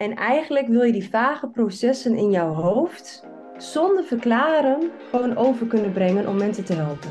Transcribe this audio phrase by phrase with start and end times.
[0.00, 3.24] En eigenlijk wil je die vage processen in jouw hoofd
[3.58, 7.10] zonder verklaren gewoon over kunnen brengen om mensen te helpen.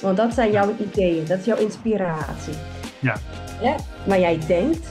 [0.00, 2.52] Want dat zijn jouw ideeën, dat is jouw inspiratie.
[2.98, 3.16] Ja.
[3.62, 3.76] ja
[4.06, 4.88] maar jij denkt,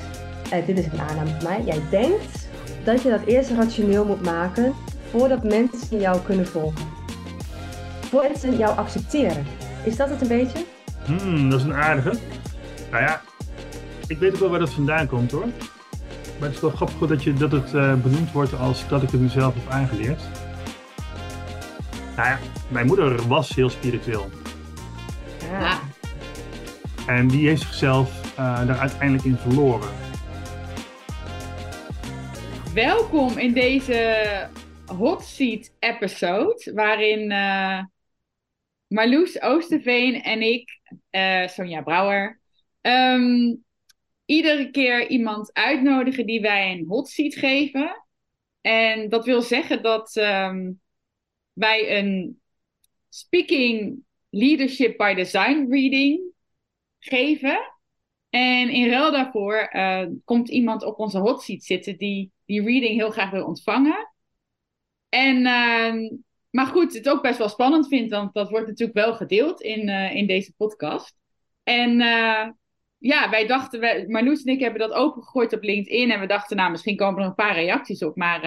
[0.52, 2.48] eh, dit is een aanname van mij, jij denkt
[2.84, 4.74] dat je dat eerst rationeel moet maken
[5.10, 6.86] voordat mensen jou kunnen volgen.
[8.02, 9.46] Voordat mensen jou accepteren.
[9.86, 10.66] Is dat het een beetje?
[11.06, 12.14] Hmm, dat is een aardige.
[12.92, 13.22] Nou ja,
[14.08, 15.46] ik weet ook wel waar dat vandaan komt hoor.
[16.40, 19.10] Maar het is wel grappig dat, je, dat het uh, benoemd wordt als dat ik
[19.10, 20.22] het mezelf heb aangeleerd.
[22.16, 24.30] Nou ja, mijn moeder was heel spiritueel.
[25.40, 25.80] Ja.
[27.08, 29.90] En die heeft zichzelf uh, daar uiteindelijk in verloren.
[32.74, 34.50] Welkom in deze
[34.86, 37.80] hot seat episode, waarin uh,
[38.88, 40.80] Marloes Oosterveen en ik,
[41.12, 42.40] uh, Sonja Brouwer,
[42.82, 43.63] um,
[44.36, 48.06] iedere keer iemand uitnodigen die wij een hot seat geven.
[48.62, 50.14] En dat wil zeggen dat
[51.54, 52.42] wij een
[53.10, 56.22] speaking leadership by design reading
[57.00, 57.72] geven.
[58.30, 62.96] En in ruil daarvoor uh, komt iemand op onze hot seat zitten die die reading
[62.96, 64.14] heel graag wil ontvangen.
[65.10, 66.12] En, uh,
[66.50, 69.88] maar goed, het ook best wel spannend vindt, want dat wordt natuurlijk wel gedeeld in,
[69.88, 71.16] uh, in deze podcast.
[71.64, 72.50] En uh,
[73.04, 76.12] ja, wij dachten, wij, Marloes en ik hebben dat opengegooid op LinkedIn.
[76.12, 78.16] En we dachten, nou, misschien komen er een paar reacties op.
[78.16, 78.42] Maar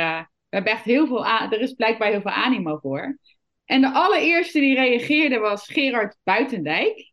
[0.49, 3.19] we hebben echt heel veel, er is blijkbaar heel veel animo voor.
[3.65, 7.12] En de allereerste die reageerde was Gerard Buitendijk.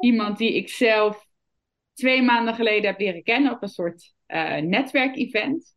[0.00, 1.26] Iemand die ik zelf
[1.94, 5.74] twee maanden geleden heb leren kennen op een soort uh, netwerkevent.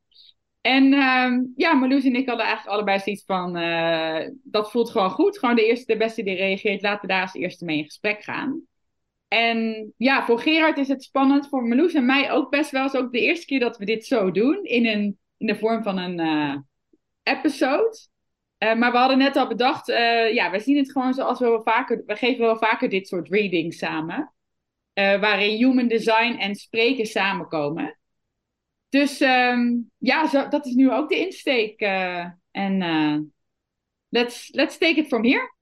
[0.62, 5.10] En uh, ja, Marloes en ik hadden eigenlijk allebei zoiets van, uh, dat voelt gewoon
[5.10, 5.40] goed.
[5.40, 8.24] Gewoon de eerste, de beste die reageert, laten we daar als eerste mee in gesprek
[8.24, 8.62] gaan.
[9.30, 12.84] En ja, voor Gerard is het spannend, voor Marloes en mij ook best wel.
[12.84, 15.56] Het is ook de eerste keer dat we dit zo doen, in, een, in de
[15.56, 16.56] vorm van een uh,
[17.24, 18.08] episode.
[18.64, 19.88] Uh, maar we hadden net al bedacht,
[20.34, 23.30] ja, we zien het gewoon zoals we wel vaker, we geven wel vaker dit soort
[23.30, 24.34] readings samen.
[24.94, 28.00] waarin human design en spreken samenkomen.
[28.90, 31.82] Dus um, ja, zo, dat is nu ook de insteek.
[32.52, 33.34] En
[34.10, 35.54] let's, let's take it from here.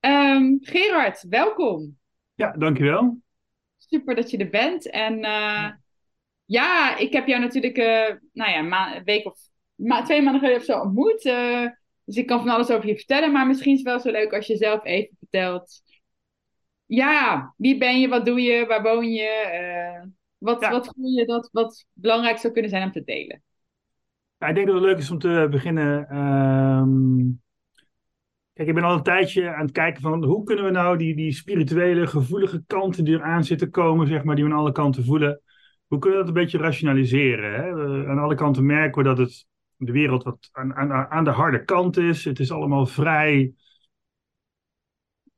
[0.00, 1.98] Um, Gerard, welkom.
[2.36, 3.18] Ja, dankjewel.
[3.76, 4.90] Super dat je er bent.
[4.90, 5.70] En uh,
[6.44, 7.76] ja, ik heb jou natuurlijk
[8.32, 9.38] nou ja, een week of
[9.74, 11.22] ma twee maanden geleden of zo ontmoet.
[12.04, 13.32] dus ik kan van alles over je vertellen.
[13.32, 15.82] Maar misschien is het wel zo leuk als je zelf even vertelt.
[16.86, 18.08] Ja, wie ben je?
[18.08, 18.66] Wat doe je?
[18.66, 20.10] Waar woon je?
[20.38, 20.70] Wat, ja.
[20.70, 23.42] wat voel je dat wat belangrijk zou kunnen zijn om te delen?
[24.38, 26.16] Ja, ik denk dat het leuk is om te beginnen.
[26.16, 27.44] Um...
[28.56, 31.16] Kijk, ik ben al een tijdje aan het kijken van hoe kunnen we nou die,
[31.16, 35.04] die spirituele, gevoelige kanten die eraan zitten komen, zeg maar, die we aan alle kanten
[35.04, 35.40] voelen,
[35.86, 37.54] hoe kunnen we dat een beetje rationaliseren?
[37.54, 37.74] Hè?
[37.74, 39.46] We, aan alle kanten merken we dat het
[39.76, 40.74] de wereld wat aan,
[41.10, 42.24] aan, de harde kant is.
[42.24, 43.52] Het is allemaal vrij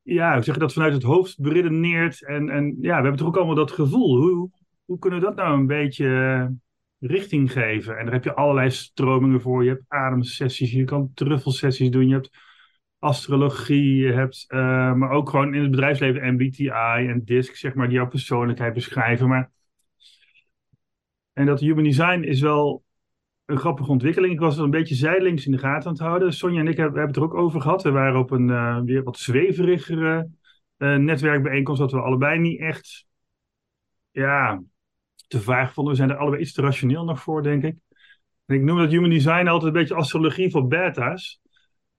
[0.03, 2.25] ja, ik zeg dat vanuit het hoofd beredeneerd.
[2.25, 4.17] En, en ja, we hebben toch ook allemaal dat gevoel.
[4.17, 4.51] Hoe,
[4.85, 6.55] hoe kunnen we dat nou een beetje
[6.99, 7.99] richting geven?
[7.99, 9.65] En daar heb je allerlei stromingen voor.
[9.65, 12.31] Je hebt ademsessies, je kan truffelsessies doen, je hebt
[12.99, 17.97] astrologie, hebt, uh, maar ook gewoon in het bedrijfsleven MBTI en DISC, zeg maar, die
[17.97, 19.29] jouw persoonlijkheid beschrijven.
[19.29, 19.51] Maar...
[21.33, 22.85] En dat human design is wel
[23.45, 24.33] een grappige ontwikkeling.
[24.33, 26.33] Ik was er een beetje zijdelings in de gaten aan het houden.
[26.33, 27.83] Sonja en ik hebben, hebben het er ook over gehad.
[27.83, 30.31] We waren op een uh, weer wat zweverigere
[30.79, 33.07] uh, netwerkbijeenkomst, dat we allebei niet echt
[34.11, 34.63] ja,
[35.29, 35.93] te vaag vonden.
[35.93, 37.77] We zijn er allebei iets te rationeel nog voor, denk ik.
[38.47, 41.41] En ik noem dat human design altijd een beetje astrologie voor beta's.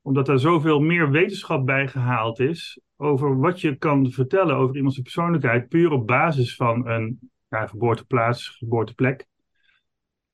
[0.09, 4.99] Omdat er zoveel meer wetenschap bij gehaald is over wat je kan vertellen over iemands
[4.99, 9.25] persoonlijkheid, puur op basis van een ja, geboorteplaats, geboorteplek.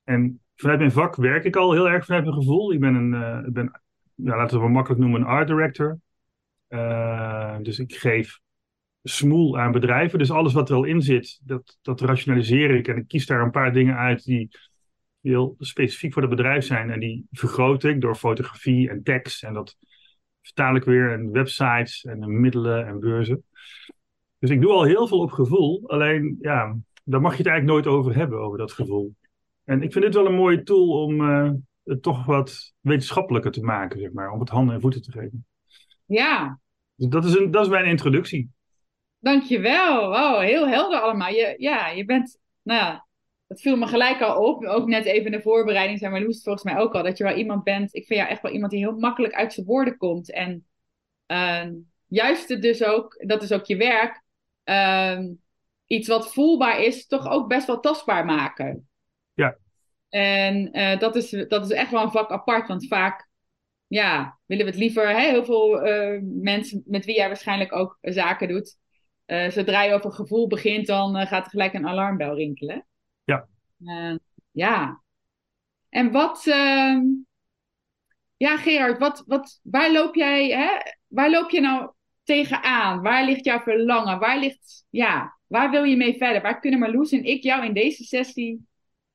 [0.04, 2.74] En vanuit mijn vak werk ik al heel erg vanuit mijn gevoel.
[2.74, 3.82] Ik ben een, uh, ben,
[4.16, 6.00] ja, laten we het makkelijk noemen, een art director.
[6.70, 8.40] Uh, dus ik geef
[9.04, 10.20] smoel aan bedrijven.
[10.20, 12.88] Dus alles wat er al in zit, dat, dat rationaliseer ik.
[12.88, 14.50] En ik kies daar een paar dingen uit die
[15.26, 16.90] heel specifiek voor het bedrijf zijn.
[16.90, 19.44] En die vergroot ik door fotografie en tekst.
[19.44, 19.78] En dat
[20.42, 23.44] vertaal ik weer in websites en middelen en beurzen.
[24.40, 25.90] Dus ik doe al heel veel op gevoel.
[25.90, 29.16] Alleen, ja, daar mag je het eigenlijk nooit over hebben, over dat gevoel.
[29.64, 31.52] En ik vind dit wel een mooie tool om uh,
[31.84, 34.32] het toch wat wetenschappelijker te maken, zeg maar.
[34.32, 35.46] Om het handen en voeten te geven.
[36.06, 36.60] Ja.
[36.96, 38.50] Dus dat is, een, dat is mijn introductie.
[39.20, 40.10] Dankjewel.
[40.10, 41.30] Wow, heel helder allemaal.
[41.30, 43.00] Je, ja, je bent, nou
[43.56, 44.66] dat viel me gelijk al op.
[44.66, 47.04] Ook net even in de voorbereiding zei Marloes volgens mij ook al.
[47.04, 49.54] Dat je wel iemand bent, ik vind jou echt wel iemand die heel makkelijk uit
[49.54, 50.32] zijn woorden komt.
[50.32, 50.68] En
[51.28, 51.66] uh,
[52.08, 54.24] juist dus ook, dat is ook je werk,
[54.66, 55.20] uh,
[55.86, 58.90] iets wat voelbaar is, toch ook best wel tastbaar maken.
[59.34, 59.58] Ja.
[60.10, 63.30] En eh, dat, is, dat is echt wel een vak apart, want vaak
[63.88, 65.10] ja, willen we het liever.
[65.10, 65.30] Hè?
[65.30, 68.78] Heel veel eh, mensen met wie jij waarschijnlijk ook zaken doet.
[69.26, 72.86] Uh, zodra je over gevoel begint, dan gaat er gelijk een alarmbel rinkelen.
[73.26, 73.48] Ja.
[74.52, 75.02] ja.
[75.90, 77.04] En wat, ehm,
[78.38, 80.92] ja, Gerard, wat, wat, waar, loop jij, hè?
[81.08, 81.92] waar loop je nou
[82.24, 83.02] tegenaan?
[83.02, 84.20] Waar ligt jouw verlangen?
[84.20, 86.42] Waar, ligt, ja, waar wil je mee verder?
[86.42, 88.68] Waar kunnen Marloes en ik jou in deze sessie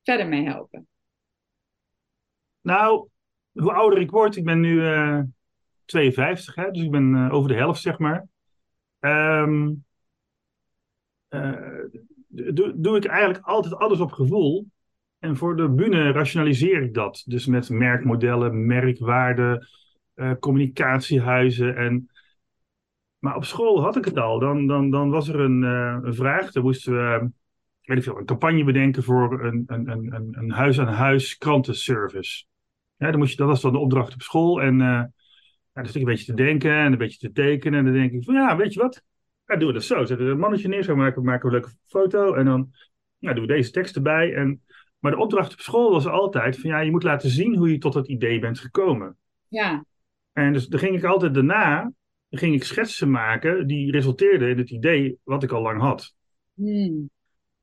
[0.03, 0.89] verder mee helpen?
[2.61, 3.09] Nou,
[3.53, 5.25] hoe ouder ik word, ik ben nu uh, eh,
[5.85, 8.27] 52, hè, dus ik ben uh, over de helft, zeg maar.
[9.01, 9.85] Um,
[11.29, 11.85] uh,
[12.31, 14.67] doe, doe ik eigenlijk altijd alles op gevoel.
[15.19, 17.23] En voor de bühne rationaliseer ik dat.
[17.27, 19.69] Dus met merkmodellen, merkwaarden,
[20.39, 21.77] communicatiehuizen.
[21.77, 22.11] En...
[23.19, 24.39] Maar op school had ik het al.
[24.39, 26.53] Dan, dan, dan was er een, een vraag.
[26.53, 27.31] Dan moesten we
[27.91, 32.45] weet ik veel, een campagne bedenken voor een, een, een, een huis-aan-huis krantenservice.
[32.97, 34.63] Ja, dan moest je, dat was dan de opdracht op school.
[34.63, 35.11] En uh, ja,
[35.73, 37.79] dan zit ik een beetje te denken en een beetje te tekenen.
[37.79, 39.03] En dan denk ik van, ja, weet je wat?
[39.51, 40.05] Ja, doen we dat zo.
[40.05, 42.35] Zetten we een mannetje neer, zo maken, maken we een leuke foto.
[42.35, 42.71] En dan
[43.19, 44.35] ja, doen we deze tekst erbij.
[44.35, 44.63] En,
[44.99, 47.79] maar de opdracht op school was altijd van, ja, je moet laten zien hoe je
[47.79, 49.17] tot dat idee bent gekomen.
[49.49, 49.85] Ja.
[50.33, 51.93] En dus dan ging ik altijd daarna,
[52.31, 56.15] ging ik schetsen maken die resulteerden in het idee wat ik al lang had.
[56.55, 57.11] Hmm.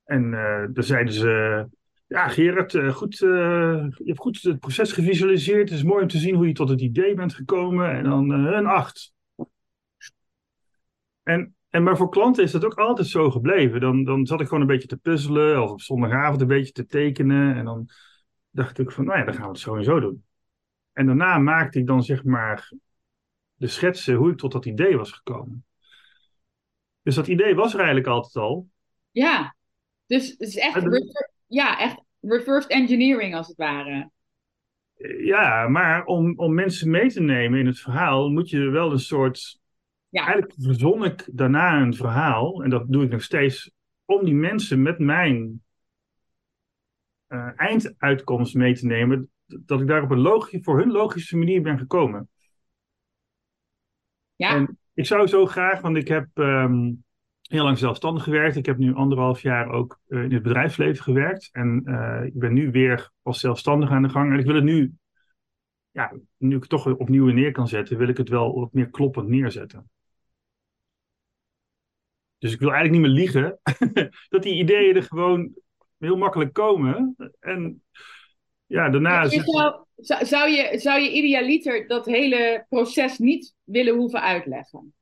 [0.03, 1.65] En uh, dan zeiden ze,
[2.07, 5.69] ja, Gerard, uh, goed, uh, je hebt goed het proces gevisualiseerd.
[5.69, 7.91] Het is mooi om te zien hoe je tot het idee bent gekomen.
[7.91, 9.13] En dan een acht.
[11.23, 13.79] En, en maar voor klanten is dat ook altijd zo gebleven.
[13.79, 15.63] Dan, dan zat ik gewoon een beetje te puzzelen.
[15.63, 17.55] Of op zondagavond een beetje te tekenen.
[17.55, 17.89] En dan
[18.49, 20.23] dacht ik van, nou ja, dan gaan we het zo en zo doen.
[20.93, 22.73] En daarna maakte ik dan zeg maar
[23.55, 25.65] de schetsen hoe ik tot dat idee was gekomen.
[27.01, 28.67] Dus dat idee was er eigenlijk altijd al.
[29.11, 29.55] Ja,
[30.05, 30.83] dus het is echt
[31.47, 34.11] ja, echt reverse engineering als het ware.
[35.19, 38.99] Ja, maar om, om mensen mee te nemen in het verhaal moet je wel een
[38.99, 39.59] soort.
[40.09, 40.25] Ja.
[40.25, 43.71] Eigenlijk verzon ik daarna een verhaal, en dat doe ik nog steeds,
[44.05, 45.63] om die mensen met mijn
[47.27, 51.61] uh, einduitkomst mee te nemen, dat ik daar op een logische, voor hun logische manier
[51.61, 52.29] ben gekomen.
[54.35, 54.55] Ja.
[54.55, 57.03] En ik zou zo graag, want ik heb um,
[57.41, 58.55] heel lang zelfstandig gewerkt.
[58.55, 61.49] Ik heb nu anderhalf jaar ook uh, in het bedrijfsleven gewerkt.
[61.51, 64.31] En uh, ik ben nu weer als zelfstandig aan de gang.
[64.31, 64.93] En ik wil het nu,
[65.91, 68.89] ja, nu ik het toch opnieuw neer kan zetten, wil ik het wel wat meer
[68.89, 69.89] kloppend neerzetten.
[72.37, 73.59] Dus ik wil eigenlijk niet meer liegen.
[74.29, 75.53] dat die ideeën er gewoon
[75.97, 77.15] heel makkelijk komen.
[77.39, 77.83] En
[78.65, 79.27] ja, daarna...
[80.19, 84.93] Zou, je, zou je idealiter dat hele proces niet willen hoeven uitleggen?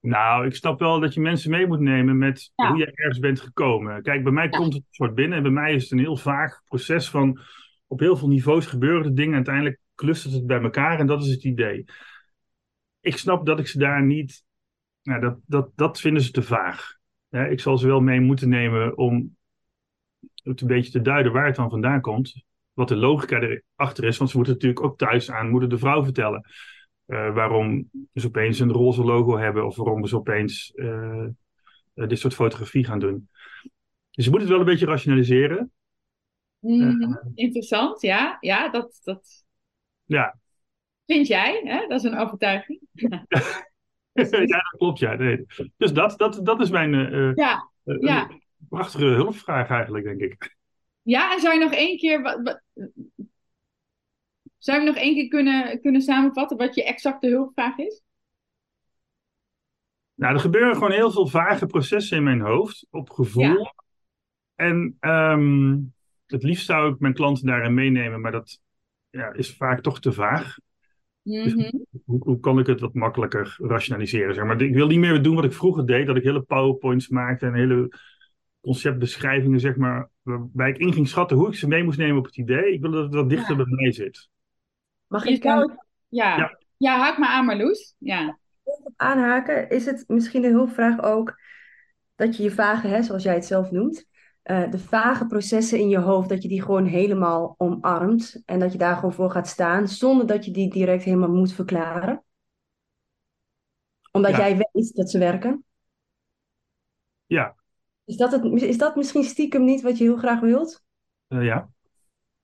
[0.00, 3.40] Nou, ik snap wel dat je mensen mee moet nemen met hoe je ergens bent
[3.40, 4.02] gekomen.
[4.02, 6.60] Kijk, bij mij komt het soort binnen en bij mij is het een heel vaag
[6.64, 7.40] proces van
[7.86, 9.34] op heel veel niveaus gebeuren de dingen.
[9.34, 11.84] Uiteindelijk clustert het bij elkaar en dat is het idee.
[13.00, 14.44] Ik snap dat ik ze daar niet.
[15.10, 16.98] Nou, dat, dat, dat vinden ze te vaag.
[17.28, 19.36] Ja, ik zal ze wel mee moeten nemen om
[20.42, 22.44] het een beetje te duiden waar het dan vandaan komt.
[22.72, 26.04] Wat de logica erachter is, want ze moeten natuurlijk ook thuis aan moeder de vrouw
[26.04, 26.48] vertellen.
[27.06, 31.26] Uh, waarom ze opeens een roze logo hebben of waarom ze opeens uh,
[31.94, 33.28] dit soort fotografie gaan doen.
[34.10, 35.72] Dus je moet het wel een beetje rationaliseren.
[36.58, 38.36] Mm, interessant, ja.
[38.40, 39.44] Ja, dat, dat...
[40.04, 40.38] ja.
[41.06, 41.86] Vind jij, hè?
[41.86, 42.80] Dat is een overtuiging.
[44.30, 45.14] ja, dat klopt, ja.
[45.14, 45.46] Nee.
[45.76, 46.92] Dus dat, dat, dat is mijn
[47.34, 48.30] ja, ja.
[48.68, 50.56] prachtige hulpvraag eigenlijk, denk ik.
[51.02, 52.22] Ja, en zou je nog één keer...
[52.22, 52.62] Wat, wat,
[54.60, 58.02] zou je nog één keer kunnen, kunnen samenvatten wat je exacte hulpvraag is?
[60.14, 63.72] Nou, er gebeuren gewoon heel veel vage processen in mijn hoofd, op gevoel.
[64.54, 65.94] En um,
[66.26, 68.60] het liefst zou ik mijn klanten daarin meenemen, maar dat
[69.10, 70.58] ja, is vaak toch te vaag.
[71.30, 71.76] Dus mhm.
[72.04, 74.34] hoe, hoe, kan ik het wat makkelijker rationaliseren?
[74.34, 77.08] Zeg maar ik wil niet meer doen wat ik vroeger deed, dat ik hele powerpoints
[77.08, 77.92] maakte en hele
[78.60, 82.24] conceptbeschrijvingen, zeg maar, waarbij ik in ging schatten hoe ik ze mee moest nemen op
[82.24, 82.72] het idee.
[82.72, 84.28] Ik wil dat het wat dichter bij mij zit.
[85.06, 85.72] Mag ik jou...
[86.08, 86.36] Ja.
[86.36, 86.58] ja.
[86.76, 86.98] Ja.
[86.98, 87.94] haak maar aan Marloes.
[87.98, 88.38] Ja.
[88.96, 91.40] Aanhaken, is het misschien een hulpvraag ook
[92.14, 94.06] dat je je vage, hè, zoals jij het zelf noemt,
[94.44, 98.72] uh, de vage processen in je hoofd, dat je die gewoon helemaal omarmt en dat
[98.72, 102.24] je daar gewoon voor gaat staan, zonder dat je die direct helemaal moet verklaren?
[104.12, 104.38] Omdat ja.
[104.38, 105.64] jij weet dat ze werken?
[107.26, 107.54] Ja.
[108.04, 110.82] Is dat, het, is dat misschien stiekem niet wat je heel graag wilt?
[111.28, 111.70] Uh, ja.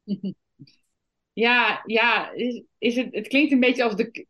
[1.33, 4.27] Ja, ja is, is het, het klinkt een beetje als de,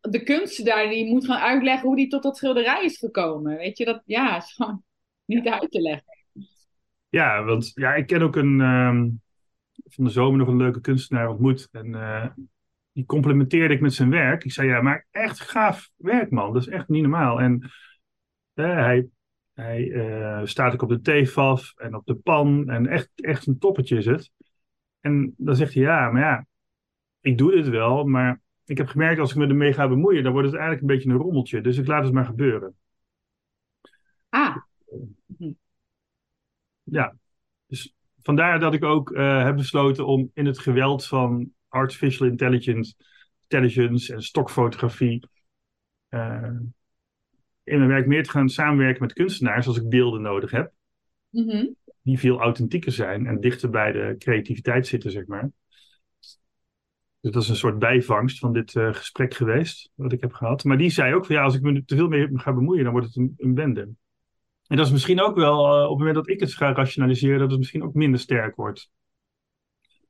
[0.00, 3.56] de kunstenaar die moet gaan uitleggen hoe die tot dat schilderij is gekomen.
[3.56, 4.84] Weet je, dat ja, is gewoon
[5.24, 6.15] niet uit te leggen.
[7.16, 9.22] Ja, want ja, ik ken ook een um,
[9.84, 11.68] van de zomer nog een leuke kunstenaar ontmoet.
[11.72, 12.26] En eh,
[12.92, 14.44] die complimenteerde ik met zijn werk.
[14.44, 16.52] Ik zei, ja, maar echt gaaf werk, man.
[16.52, 17.40] Dat is echt niet normaal.
[17.40, 17.70] En
[18.54, 19.08] eh, hij,
[19.52, 22.68] hij eh, staat ook op de TFAF en op de pan.
[22.68, 24.30] En echt, echt een toppetje is het.
[25.00, 26.46] En dan zegt hij, ja, maar ja,
[27.20, 30.32] ik doe dit wel, maar ik heb gemerkt als ik me ermee ga bemoeien, dan
[30.32, 31.60] wordt het eigenlijk een beetje een rommeltje.
[31.60, 32.74] Dus ik laat het maar gebeuren.
[34.28, 34.56] Ah,
[36.96, 37.16] Ja,
[37.66, 42.94] dus vandaar dat ik ook eh, heb besloten om in het geweld van artificial intelligence,
[43.42, 45.28] intelligence en stokfotografie
[46.08, 46.50] eh,
[47.62, 50.72] in mijn werk meer te gaan samenwerken met kunstenaars als ik beelden nodig heb,
[51.30, 51.66] mhm.
[52.02, 55.50] die veel authentieker zijn en dichter bij de creativiteit zitten, zeg maar.
[57.20, 60.64] Dus dat is een soort bijvangst van dit eh, gesprek geweest, wat ik heb gehad.
[60.64, 62.84] Maar die zei ook van ja, als ik me er te veel mee ga bemoeien,
[62.84, 63.88] dan wordt het een, een bende.
[64.68, 67.38] En dat is misschien ook wel, eh, op het moment dat ik het ga rationaliseren,
[67.38, 68.90] dat het misschien ook minder sterk wordt.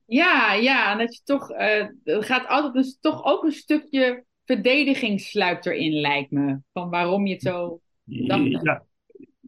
[0.05, 4.25] Ja, ja, en dat je toch, eh, er gaat altijd dus toch ook een stukje
[4.45, 6.59] verdediging sluipt erin, lijkt me.
[6.73, 7.81] Van waarom je het zo.
[8.05, 8.85] Ja,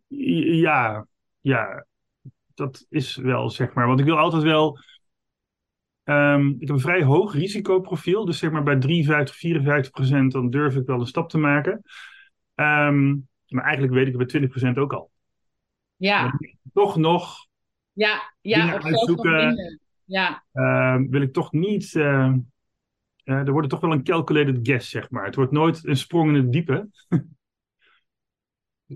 [0.09, 1.07] ja,
[1.41, 1.87] ja,
[2.55, 3.87] dat is wel zeg maar.
[3.87, 4.79] Want ik wil altijd wel.
[6.05, 8.25] ehm, ik heb een vrij hoog risicoprofiel.
[8.25, 11.83] Dus zeg maar bij 53, 54 procent, dan durf ik wel een stap te maken.
[12.55, 13.15] Ehm,
[13.49, 15.11] maar eigenlijk weet ik het bij 20 procent ook al.
[15.97, 16.39] Ja,
[16.73, 17.47] Toch nog
[17.93, 19.81] ja, ja, uitzoeken.
[20.05, 21.95] Ja, ehm, wil ik toch niet.
[21.95, 22.33] eh,
[23.25, 25.25] eh, er wordt toch wel een calculated guess, zeg maar.
[25.25, 26.89] Het wordt nooit een sprong in het diepe.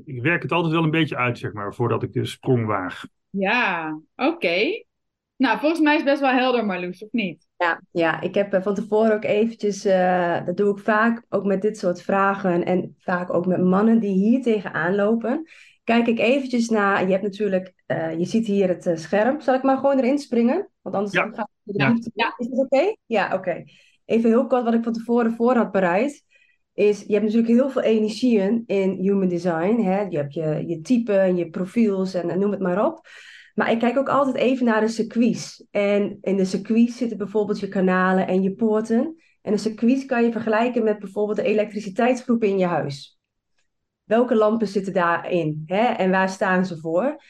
[0.04, 3.04] ik werk het altijd wel een beetje uit, zeg maar, voordat ik de sprong waag.
[3.30, 4.84] ja, oké.
[5.42, 7.46] Nou, volgens mij is het best wel helder, Marloes, of niet?
[7.56, 11.44] Ja, ja, ik heb eh, van tevoren ook eventjes, eh, dat doe ik vaak ook
[11.44, 15.48] met dit soort vragen en vaak ook met mannen die hier tegenaan lopen.
[15.84, 19.40] Kijk ik eventjes naar, je hebt natuurlijk, eh, je ziet hier het scherm.
[19.40, 20.68] Zal ik maar gewoon erin springen?
[20.82, 21.22] Want anders Ja.
[21.22, 22.34] gaat het Ja.
[22.36, 22.96] Is dat oké?
[23.06, 23.62] Ja, oké.
[24.04, 26.24] Even heel kort wat ik van tevoren voor had bereid.
[26.74, 29.80] Is, je hebt natuurlijk heel veel energieën in human design.
[29.80, 30.00] Hè?
[30.00, 33.06] Je hebt je, je type en je profiels en, en noem het maar op.
[33.54, 35.66] Maar ik kijk ook altijd even naar de circuits.
[35.70, 39.16] En in de circuits zitten bijvoorbeeld je kanalen en je poorten.
[39.42, 43.18] En een circuit kan je vergelijken met bijvoorbeeld de elektriciteitsgroep in je huis.
[44.04, 45.62] Welke lampen zitten daarin?
[45.66, 45.84] Hè?
[45.84, 47.22] En waar staan ze voor?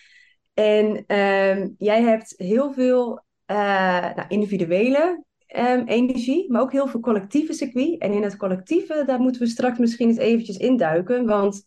[0.55, 7.01] En ehm, jij hebt heel veel eh, nou, individuele ehm, energie, maar ook heel veel
[7.01, 8.01] collectieve circuit.
[8.01, 11.27] En in het collectieve, daar moeten we straks misschien eens eventjes induiken.
[11.27, 11.65] Want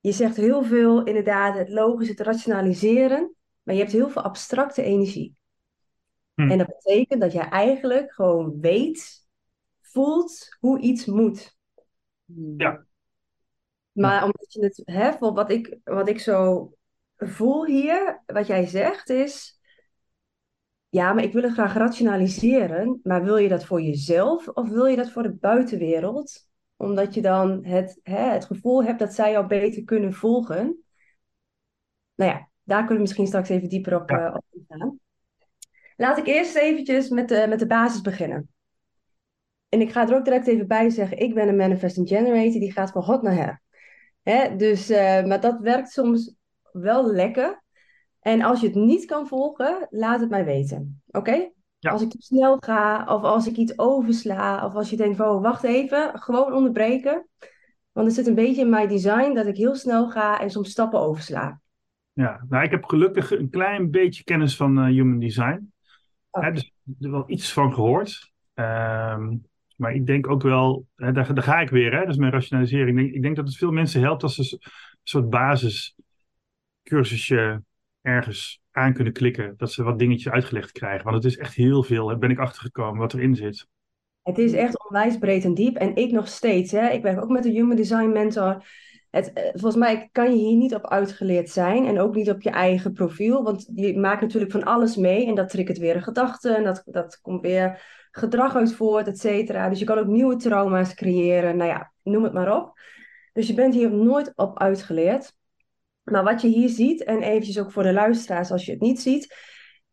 [0.00, 3.35] je zegt heel veel inderdaad het logisch, het rationaliseren.
[3.66, 5.36] Maar je hebt heel veel abstracte energie.
[6.34, 6.50] Hm.
[6.50, 9.26] En dat betekent dat jij eigenlijk gewoon weet,
[9.80, 11.56] voelt hoe iets moet.
[12.56, 12.86] Ja.
[13.92, 16.72] Maar omdat je het, hè, wat ik, wat ik zo
[17.16, 19.60] voel hier, wat jij zegt is,
[20.88, 24.86] ja, maar ik wil het graag rationaliseren, maar wil je dat voor jezelf of wil
[24.86, 26.48] je dat voor de buitenwereld?
[26.76, 30.84] Omdat je dan het, hè, het gevoel hebt dat zij jou beter kunnen volgen.
[32.14, 34.26] Nou ja, daar kunnen we misschien straks even dieper op, Ja.
[34.26, 34.98] eh, op ingaan.
[35.96, 38.48] Laat ik eerst eventjes met de, met de basis beginnen.
[39.68, 42.72] En ik ga er ook direct even bij zeggen, ik ben een manifesting generator, die
[42.72, 43.62] gaat van hot naar her.
[44.22, 44.56] Hè?
[44.56, 46.34] Dus, eh, maar dat werkt soms
[46.72, 47.62] wel lekker.
[48.20, 51.02] En als je het niet kan volgen, laat het mij weten.
[51.10, 51.50] Oké?
[51.78, 51.90] Ja.
[51.90, 55.28] Als ik te snel ga, of als ik iets oversla, of als je denkt van,
[55.28, 57.28] oh, wacht even, gewoon onderbreken.
[57.92, 60.70] Want er zit een beetje in mijn design dat ik heel snel ga en soms
[60.70, 61.60] stappen oversla.
[62.16, 65.72] Ja, nou, ik heb gelukkig een klein beetje kennis van eh, human design.
[66.30, 66.42] Oh.
[66.42, 68.32] Hè, dus er wel iets van gehoord.
[68.54, 69.36] Ehm,
[69.76, 72.32] maar ik denk ook wel, hè, daar, daar ga ik weer, hè, dat is mijn
[72.32, 72.88] rationalisering.
[72.88, 74.70] Ik denk, ik denk dat het veel mensen helpt als ze een
[75.02, 77.62] soort basiscursusje
[78.00, 79.54] ergens aan kunnen klikken.
[79.56, 81.04] Dat ze wat dingetjes uitgelegd krijgen.
[81.04, 83.66] Want het is echt heel veel, daar ben ik achtergekomen, wat erin zit.
[84.22, 85.76] Het is echt onwijs breed en diep.
[85.76, 86.72] En ik nog steeds.
[86.72, 86.88] Hè?
[86.88, 88.64] Ik werk ook met een Human Design Mentor.
[89.16, 91.86] Het, eh, volgens mij kan je hier niet op uitgeleerd zijn.
[91.86, 93.42] En ook niet op je eigen profiel.
[93.42, 95.26] Want je maakt natuurlijk van alles mee.
[95.26, 96.50] En dat triggert weer een gedachte.
[96.50, 99.68] En dat, dat komt weer gedrag uit voort, et cetera.
[99.68, 101.56] Dus je kan ook nieuwe trauma's creëren.
[101.56, 102.78] Nou ja, noem het maar op.
[103.32, 105.32] Dus je bent hier nooit op uitgeleerd.
[106.02, 109.00] Maar wat je hier ziet, en eventjes ook voor de luisteraars als je het niet
[109.00, 109.34] ziet.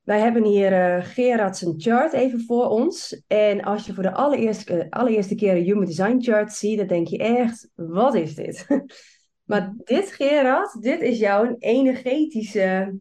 [0.04, 3.24] Wij hebben hier eh Gerard zijn chart even voor ons.
[3.28, 7.08] En als je voor de allereerste, allereerste keer een Human Design chart ziet, dan denk
[7.08, 8.66] je echt, wat is dit?
[9.50, 12.98] maar dit Gerard, dit is jouw energetische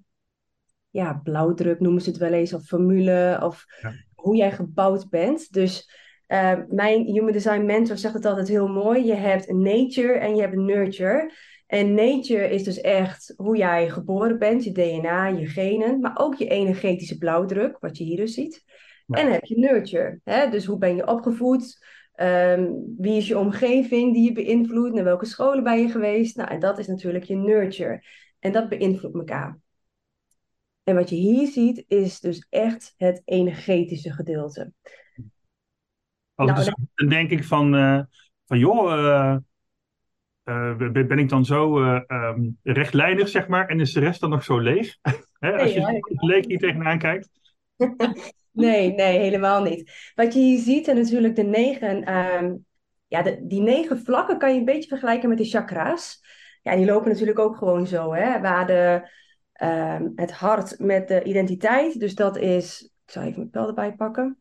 [0.91, 3.93] ja, blauwdruk noemen ze het wel eens, of formule, of Ja.
[4.15, 5.53] hoe jij gebouwd bent.
[5.53, 5.91] Dus
[6.27, 9.05] eh, mijn Human Design mentor zegt het altijd heel mooi.
[9.05, 11.33] Je hebt nature en je hebt nurture.
[11.73, 16.35] En nature is dus echt hoe jij geboren bent, je DNA, je genen, maar ook
[16.35, 18.63] je energetische blauwdruk, wat je hier dus ziet.
[19.07, 19.19] Ja.
[19.19, 20.51] En dan heb je nurture, hè?
[20.51, 21.81] dus hoe ben je opgevoed,
[22.13, 26.37] Ehm, wie is je omgeving die je beïnvloedt, naar welke scholen ben je geweest.
[26.37, 28.05] Nou, en dat is natuurlijk je nurture.
[28.39, 29.59] En dat beïnvloedt elkaar.
[30.83, 34.73] En wat je hier ziet, is dus echt het energetische gedeelte.
[36.35, 38.01] Nou, dus- dan denk ik van, eh,
[38.45, 39.37] van joh, eh,
[40.45, 44.31] eh, ben ik dan zo eh, ehm, rechtlijnig, zeg maar, en is de rest dan
[44.31, 44.97] nog zo leeg?
[45.39, 47.29] Hè, als je hoor, er leek hier tegenaan kijkt.
[48.53, 50.11] Nee, nee, helemaal niet.
[50.15, 52.55] Wat je hier ziet, en natuurlijk de negen, ehm,
[53.07, 56.21] ja, de, die negen vlakken kan je een beetje vergelijken met de chakra's.
[56.63, 59.11] Ja, die lopen natuurlijk ook gewoon zo, hè, waar de,
[59.53, 63.95] ehm, het hart met de identiteit, dus dat is, ik zal even mijn pijl erbij
[63.95, 64.39] pakken.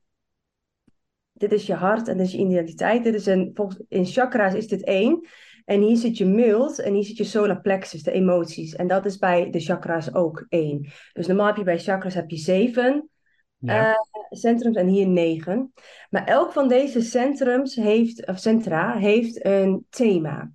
[1.32, 3.04] Dit is je hart en dit is je identiteit.
[3.04, 5.28] Dit is een, volgens, in chakra's is dit één.
[5.66, 8.76] En hier zit je mild en hier zit je solar plexus, de emoties.
[8.76, 10.88] En dat is bij de chakra's ook één.
[11.14, 13.10] Dus normaal heb je bij chakras heb je zeven
[13.58, 13.96] Ja.
[14.30, 15.74] centrums en hier negen.
[16.10, 20.52] Maar elk van deze centrums heeft, of centra heeft een thema.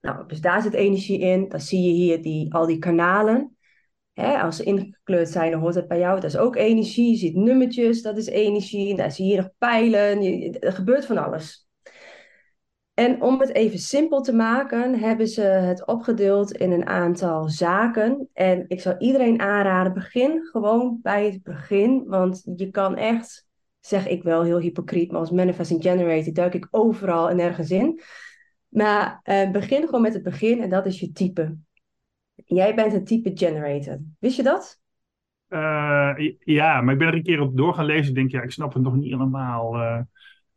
[0.00, 1.48] Nou, dus daar zit energie in.
[1.48, 3.56] Dan zie je hier die, al die kanalen.
[4.12, 6.14] Hè, als ze ingekleurd zijn, dan hoort het bij jou.
[6.20, 7.10] Dat is ook energie.
[7.10, 8.96] Je ziet nummertjes, dat is energie.
[8.96, 10.22] Daar zie je nog pijlen.
[10.22, 11.67] Je- er gebeurt van alles.
[12.98, 18.28] En om het even simpel te maken, hebben ze het opgedeeld in een aantal zaken.
[18.32, 22.04] En ik zou iedereen aanraden, begin gewoon bij het begin.
[22.06, 23.46] Want je kan echt,
[23.80, 28.00] zeg ik wel heel hypocriet, maar als manifesting generator duik ik overal en nergens in.
[28.68, 31.56] Maar eh, begin gewoon met het begin en dat is je type.
[32.34, 33.98] Jij bent een type generator.
[34.18, 34.80] Wist je dat?
[35.48, 38.08] Eh, ja, maar ik ben er een keer op door gaan lezen.
[38.08, 39.74] Ik denk, ja, ik snap het nog niet helemaal.
[39.74, 40.00] eh.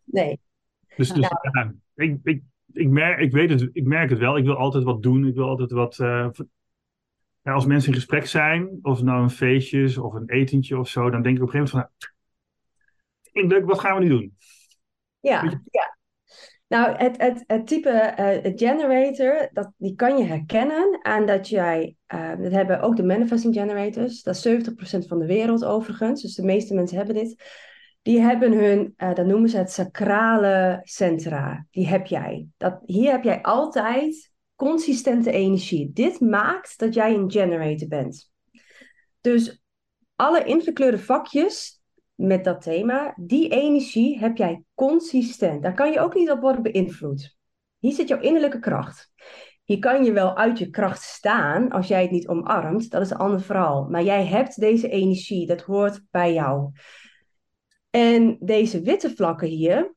[0.04, 0.40] Nee.
[0.96, 2.44] dus dus ja, ik, ik,
[2.74, 4.38] ik, merk, ik, weet het, ik merk het wel.
[4.38, 5.28] Ik wil altijd wat doen.
[5.28, 6.00] Ik wil altijd wat.
[6.00, 6.28] eh,
[7.42, 10.80] ja, als mensen in gesprek zijn, of het nou een feestje is of een etentje
[10.80, 12.10] of zo, dan denk ik op een gegeven moment van.
[13.34, 14.36] Nou, leuk, wat gaan we nu doen?
[15.20, 15.98] Ja, ja.
[16.68, 18.14] Nou, het, het, het type
[18.44, 23.04] het generator, dat, die kan je herkennen aan dat jij, eh, dat hebben ook de
[23.04, 27.44] manifesting generators, dat is 70% van de wereld overigens, dus de meeste mensen hebben dit.
[28.02, 32.48] Die hebben hun, eh, dat noemen ze het sacrale centra, die heb jij.
[32.58, 35.92] Dat, hier heb jij altijd consistente energie.
[35.94, 38.32] Dit maakt dat jij een generator bent.
[39.22, 39.62] Dus
[40.16, 41.82] alle ingekleurde vakjes,
[42.22, 45.64] met dat thema, die energie heb jij consistent.
[45.64, 47.36] Daar kan je ook niet op worden beïnvloed.
[47.80, 49.12] Hier zit jouw innerlijke kracht.
[49.64, 52.90] Hier kan je wel uit je kracht staan als jij het niet omarmt.
[52.90, 53.88] Dat is een ander verhaal.
[53.90, 55.48] Maar jij hebt deze energie.
[55.48, 56.72] Dat hoort bij jou.
[57.92, 59.96] En deze witte vlakken hier.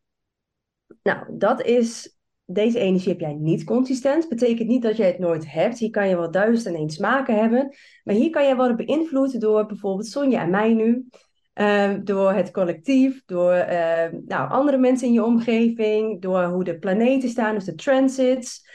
[1.02, 2.18] Nou, dat is.
[2.46, 4.28] Deze energie heb jij niet consistent.
[4.28, 5.78] Betekent niet dat jij het nooit hebt.
[5.78, 7.76] Hier kan je wel duizend en één smaken hebben.
[8.04, 11.08] Maar hier kan je worden beïnvloed door bijvoorbeeld Sonja en mij nu.
[11.54, 16.78] Uh, door het collectief, door uh, nou, andere mensen in je omgeving, door hoe de
[16.78, 18.68] planeten staan, dus de transits,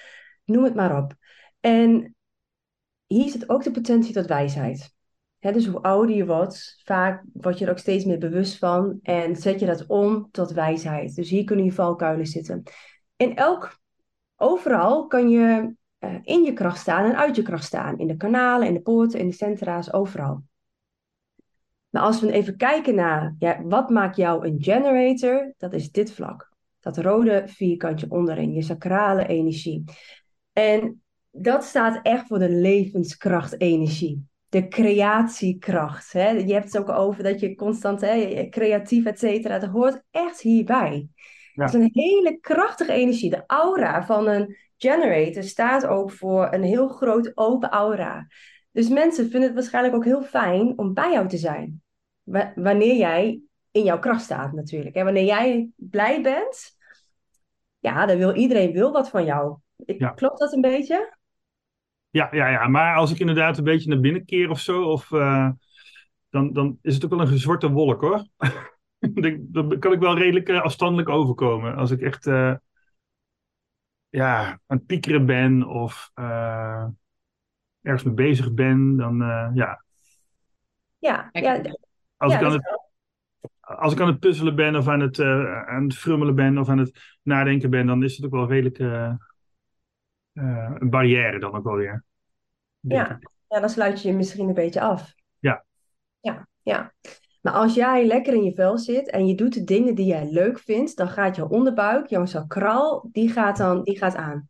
[0.46, 1.14] noem het maar op.
[1.60, 2.16] En
[3.08, 4.96] hier zit ook de potentie tot wijsheid.
[5.40, 9.36] Dus hoe ouder je wordt, vaak word je er ook steeds meer bewust van en
[9.36, 11.16] zet je dat om tot wijsheid.
[11.16, 12.64] Dus hier kunnen je valkuilen zitten.
[13.16, 13.80] In elk,
[14.36, 17.98] overal kan je uh, in je kracht staan en uit je kracht staan.
[17.98, 20.44] In de kanalen, in de poorten, in de centra's, overal.
[21.90, 26.12] Maar als we even kijken naar ja, wat maakt jou een generator, dat is dit
[26.12, 26.54] vlak.
[26.80, 29.84] Dat rode vierkantje onderin, je sacrale energie.
[30.54, 34.29] En dat staat echt voor de levenskrachtenergie.
[34.50, 36.14] De creatiekracht.
[36.14, 36.30] Hè?
[36.30, 39.60] Je hebt het ook over dat je constant hè, creatief, et cetera.
[39.60, 41.08] Dat hoort echt hierbij.
[41.54, 41.66] Ja.
[41.66, 43.30] Het is een hele krachtige energie.
[43.30, 48.28] De aura van een generator staat ook voor een heel groot open aura.
[48.72, 51.82] Dus mensen vinden het waarschijnlijk ook heel fijn om bij jou te zijn.
[52.56, 54.96] Wanneer jij in jouw kracht staat natuurlijk.
[54.96, 56.78] En wanneer jij blij bent,
[57.80, 59.58] ja, dan wil iedereen wil wat van jou.
[59.76, 60.10] Ja.
[60.10, 61.18] Klopt dat een beetje?
[62.12, 65.12] Ja, ja, ja, maar als ik inderdaad een beetje naar binnen keer of zo, of,
[65.12, 65.50] uh,
[66.30, 68.28] dan, dan is het ook wel een zwarte wolk hoor.
[69.42, 71.76] dan kan ik wel redelijk uh, afstandelijk overkomen.
[71.76, 72.56] Als ik echt uh,
[74.10, 76.12] ja, aan het piekeren ben of
[77.82, 79.18] ergens mee bezig ben, dan
[79.54, 79.84] ja.
[80.98, 81.62] Ja, ja.
[82.18, 82.90] Als, ja, ik aan het,
[83.60, 86.70] als ik aan het puzzelen ben of aan het, uh, aan het frummelen ben of
[86.70, 88.78] aan het nadenken ben, dan is het ook wel redelijk
[90.34, 92.04] uh, uh, een barrière dan ook wel weer.
[92.80, 93.20] Ja.
[93.48, 95.14] ja, dan sluit je je misschien een beetje af.
[95.40, 95.66] Ja.
[96.20, 96.94] Ja, ja.
[97.42, 100.32] Maar als jij lekker in je vel zit en je doet de dingen die jij
[100.32, 104.50] leuk vindt, dan gaat jouw onderbuik, jouw sacraal, die gaat dan die gaat aan.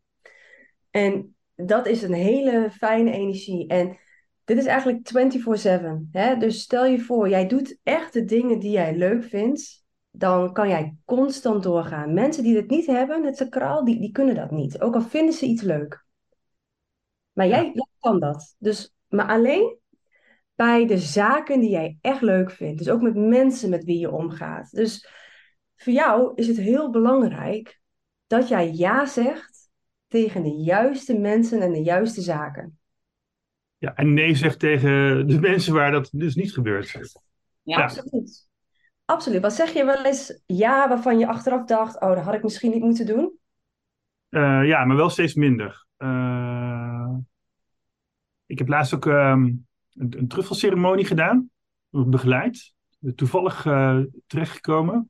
[0.92, 3.68] En dat is een hele fijne energie.
[3.68, 3.98] En
[4.44, 6.10] dit is eigenlijk 24/7.
[6.12, 6.38] Hè?
[6.38, 9.79] Dus stel je voor, jij doet echt de dingen die jij leuk vindt.
[10.20, 12.14] Dan kan jij constant doorgaan.
[12.14, 14.82] Mensen die dit niet hebben, het sacraal, die, die kunnen dat niet.
[14.82, 16.06] Ook al vinden ze iets leuk.
[17.32, 18.56] Maar jij, jij kan dat.
[18.58, 19.78] Dus, maar alleen
[20.56, 22.78] bij de zaken die jij echt leuk vindt.
[22.78, 24.72] Dus ook met mensen met wie je omgaat.
[24.72, 25.08] Dus
[25.76, 27.82] voor jou is het heel belangrijk
[28.28, 29.70] dat jij ja zegt
[30.08, 32.78] tegen de juiste mensen en de juiste zaken.
[33.78, 36.90] Ja, en nee zegt tegen de mensen waar dat dus niet gebeurt.
[36.90, 37.02] Ja.
[37.62, 37.84] Ja.
[37.84, 38.49] Absoluut.
[39.10, 39.42] Absoluut.
[39.42, 42.72] Wat zeg je wel eens ja waarvan je achteraf dacht, oh, dat had ik misschien
[42.72, 43.38] niet moeten doen?
[44.30, 45.86] Eh, ja, maar wel steeds minder.
[45.98, 47.10] Eh,
[48.46, 49.44] ik heb laatst ook ehm,
[49.94, 51.50] een, een truffelceremonie gedaan,
[51.90, 52.74] begeleid.
[53.16, 55.10] Toevallig eh, terechtgekomen.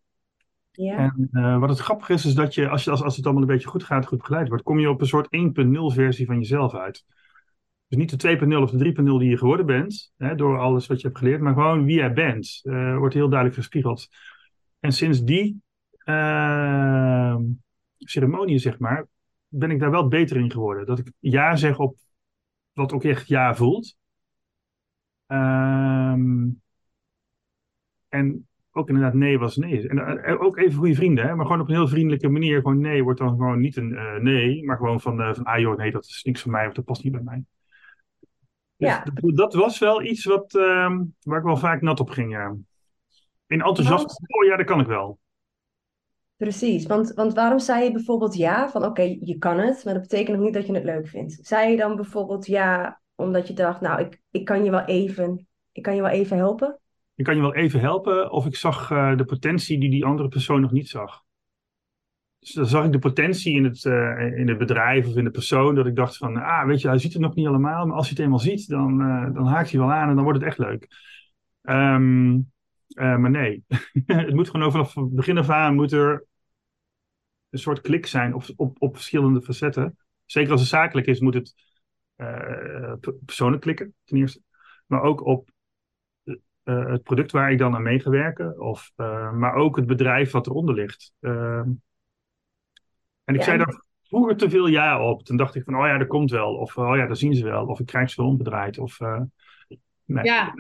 [0.71, 1.13] Ja.
[1.31, 3.49] En wat het grappige is, is dat je als, je, als, als het allemaal een
[3.49, 6.75] beetje goed gaat, goed begeleid wordt, kom je op een soort 1.0 versie van jezelf
[6.75, 7.05] uit.
[7.89, 11.01] Dus niet de 2.0 of de 3.0 die je geworden bent, hè, door alles wat
[11.01, 14.07] je hebt geleerd, maar gewoon wie jij bent, eh, wordt heel duidelijk gespiegeld.
[14.79, 15.61] En sinds die
[16.05, 17.35] uh,
[17.97, 19.07] ceremonie, zeg maar,
[19.47, 20.85] ben ik daar wel beter in geworden.
[20.85, 21.97] Dat ik ja zeg op
[22.73, 23.97] wat ook echt ja voelt.
[25.25, 26.47] Ehm,
[28.07, 29.89] en ook inderdaad nee was nee.
[29.89, 31.35] En uh, ook even goede vrienden, hè?
[31.35, 32.61] maar gewoon op een heel vriendelijke manier.
[32.61, 35.59] Gewoon nee wordt dan gewoon niet een uh, nee, maar gewoon van, uh, van ah
[35.59, 37.43] joh, nee, dat is niks voor mij of dat past niet bij mij.
[38.79, 39.03] Dus Ja.
[39.33, 42.31] dat, was wel iets wat, ehm, waar ik wel vaak nat op ging.
[42.31, 42.55] ja.
[43.47, 45.19] In enthousiasme, oh ja, dat kan ik wel.
[46.37, 48.69] Precies, want, want waarom zei je bijvoorbeeld ja?
[48.69, 51.39] Van oké, je kan het, maar dat betekent nog niet dat je het leuk vindt.
[51.41, 55.47] Zei je dan bijvoorbeeld ja, omdat je dacht, nou, ik, ik kan je wel even,
[55.71, 56.79] ik kan je wel even helpen?
[57.15, 60.27] Ik kan je wel even helpen, of ik zag eh, de potentie die die andere
[60.27, 61.23] persoon nog niet zag.
[62.39, 65.31] Dus dan zag ik de potentie in het, eh, in het bedrijf of in de
[65.31, 67.95] persoon, dat ik dacht van, ah, weet je, hij ziet het nog niet allemaal, maar
[67.95, 70.39] als hij het eenmaal ziet, dan, eh, dan haakt hij wel aan en dan wordt
[70.39, 70.87] het echt leuk.
[71.61, 72.39] Ehm,
[72.87, 73.63] eh, maar nee,
[74.05, 76.25] het moet gewoon vanaf het begin af aan moet er
[77.49, 79.97] een soort klik zijn op, op, verschillende facetten.
[80.25, 81.53] Zeker als het zakelijk is, moet het
[82.99, 84.41] p- persoonlijk klikken, ten eerste.
[84.85, 85.49] Maar ook op
[86.63, 88.91] het product waar ik dan aan mee ga werken, of,
[89.33, 91.13] maar ook het bedrijf wat eronder ligt.
[91.19, 91.69] Ehm,
[93.29, 95.23] en ik Ja, zei daar vroeger te veel ja op.
[95.23, 96.55] Toen dacht ik van, oh ja, dat komt wel.
[96.55, 97.65] Of, oh ja, dat zien ze wel.
[97.65, 98.77] Of ik krijg ze wel omgedraaid.
[98.77, 99.21] Of, eh,
[100.05, 100.23] nee.
[100.23, 100.53] Ja.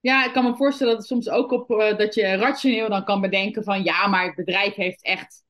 [0.00, 3.04] Ja, ik kan me voorstellen dat het soms ook op eh, dat je rationeel dan
[3.04, 5.44] kan bedenken van ja, maar het bedrijf heeft echt.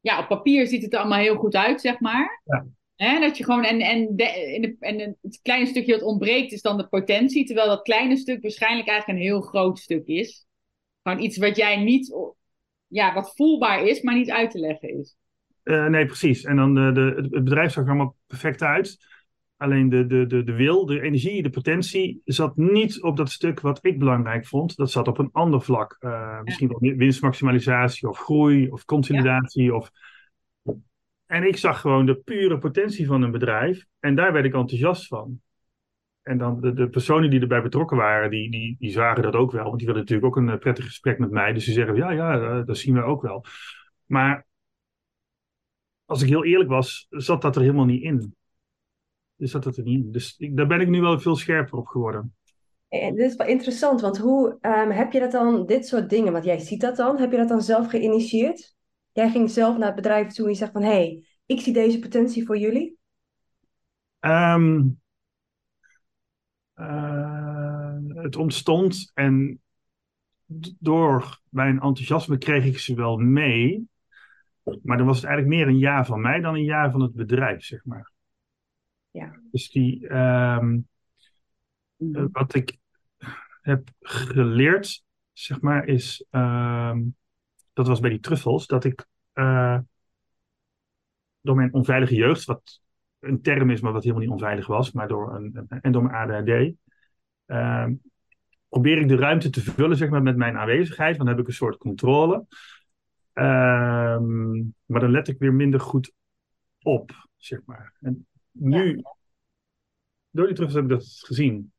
[0.00, 2.42] Ja, op papier ziet het er allemaal heel goed uit, zeg maar.
[2.44, 3.20] Ja.
[3.20, 6.62] Dat je gewoon, en, en, de, in de, en het kleine stukje dat ontbreekt is
[6.62, 10.46] dan de potentie, terwijl dat kleine stuk waarschijnlijk eigenlijk een heel groot stuk is.
[11.02, 12.14] Gewoon iets wat jij niet,
[12.86, 15.16] ja, wat voelbaar is, maar niet uit te leggen is.
[15.62, 16.44] Eh, nee, precies.
[16.44, 19.10] En dan de, de, het bedrijf zag er allemaal perfect uit.
[19.56, 23.60] Alleen de, de, de, de wil, de energie, de potentie zat niet op dat stuk
[23.60, 24.76] wat ik belangrijk vond.
[24.76, 25.96] Dat zat op een ander vlak.
[26.00, 29.74] Eh, misschien wel winstmaximalisatie of groei of consolidatie.
[29.74, 29.90] Of...
[31.26, 33.86] En ik zag gewoon de pure potentie van een bedrijf.
[34.00, 35.40] En daar werd ik enthousiast van.
[36.22, 39.52] En dan de, de personen die erbij betrokken waren, die, die, die zagen dat ook
[39.52, 39.64] wel.
[39.64, 41.52] Want die willen natuurlijk ook een eh, prettig gesprek met mij.
[41.52, 43.44] Dus die zeggen, ja, ja, eh, dat zien we ook wel.
[44.06, 44.46] Maar
[46.12, 48.34] als ik heel eerlijk was, zat dat er helemaal niet in.
[49.36, 50.12] Dus zat dat er niet in.
[50.12, 52.34] Dus ik, daar ben ik nu wel veel scherper op geworden.
[52.88, 56.32] En dit is wel interessant, want hoe ehm, heb je dat dan, dit soort dingen,
[56.32, 58.74] want jij ziet dat dan, heb je dat dan zelf geïnitieerd?
[59.12, 61.72] Jij ging zelf naar het bedrijf toe en je zegt van, hé, hey, ik zie
[61.72, 62.98] deze potentie voor jullie.
[64.18, 64.88] Ehm,
[66.74, 69.60] eh, het ontstond en
[70.78, 73.90] door mijn enthousiasme kreeg ik ze wel mee.
[74.82, 77.14] Maar dan was het eigenlijk meer een jaar van mij dan een jaar van het
[77.14, 78.10] bedrijf, zeg maar.
[79.10, 79.40] Ja.
[79.50, 80.78] Dus die, ehm,
[81.96, 82.78] eh, wat ik
[83.60, 87.02] heb geleerd, zeg maar, is, ehm,
[87.72, 89.78] dat was bij die truffels, dat ik eh,
[91.40, 92.80] door mijn onveilige jeugd, wat
[93.18, 96.14] een term is, maar wat helemaal niet onveilig was, maar door een, en door mijn
[96.14, 96.74] ADHD,
[97.46, 97.94] ehm,
[98.68, 101.52] probeer ik de ruimte te vullen, zeg maar, met mijn aanwezigheid, dan heb ik een
[101.52, 102.46] soort controle.
[103.32, 104.52] Ehm,
[104.84, 106.12] maar dan let ik weer minder goed
[106.82, 107.94] op, zeg maar.
[108.00, 109.02] En nu,
[110.30, 111.72] door die truffels heb ik dat gezien.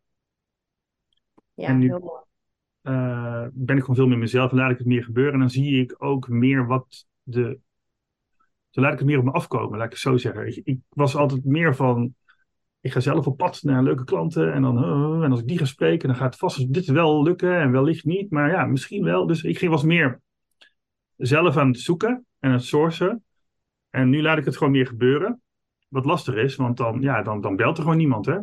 [1.53, 2.21] Ja, En nu- heel mooi.
[2.81, 5.33] eh, ben ik gewoon veel meer mezelf en laat ik het meer gebeuren.
[5.33, 7.59] En dan zie ik ook meer wat de.
[8.71, 10.47] Dan laat ik het meer op me afkomen, laat ik het zo zeggen.
[10.47, 12.15] Ik, ik was altijd meer van.
[12.79, 14.53] Ik ga zelf op pad naar leuke klanten.
[14.53, 14.77] En dan.
[15.23, 17.59] en als ik die ga spreken, dan gaat het vast dit wel lukken.
[17.59, 18.31] En wellicht niet.
[18.31, 19.27] Maar ja, misschien wel.
[19.27, 20.21] Dus ik ging was meer
[21.17, 23.23] zelf aan het zoeken en het sourcen.
[23.89, 25.41] En nu laat ik het gewoon meer gebeuren.
[25.87, 28.37] wat lastig is, want dan, ja, dan, dan belt er gewoon niemand, hè?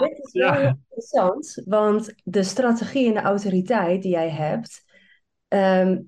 [0.00, 0.54] Dit is wel Ja.
[0.54, 4.84] heel interessant, want de strategie en de autoriteit die jij hebt,
[5.48, 5.98] ehm,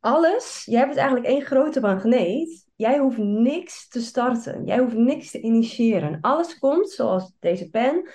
[0.00, 2.66] alles, jij bent eigenlijk één grote magneet.
[2.76, 4.64] Jij hoeft niks te starten.
[4.64, 6.20] Jij hoeft niks te initiëren.
[6.20, 8.10] Alles komt, zoals deze pen,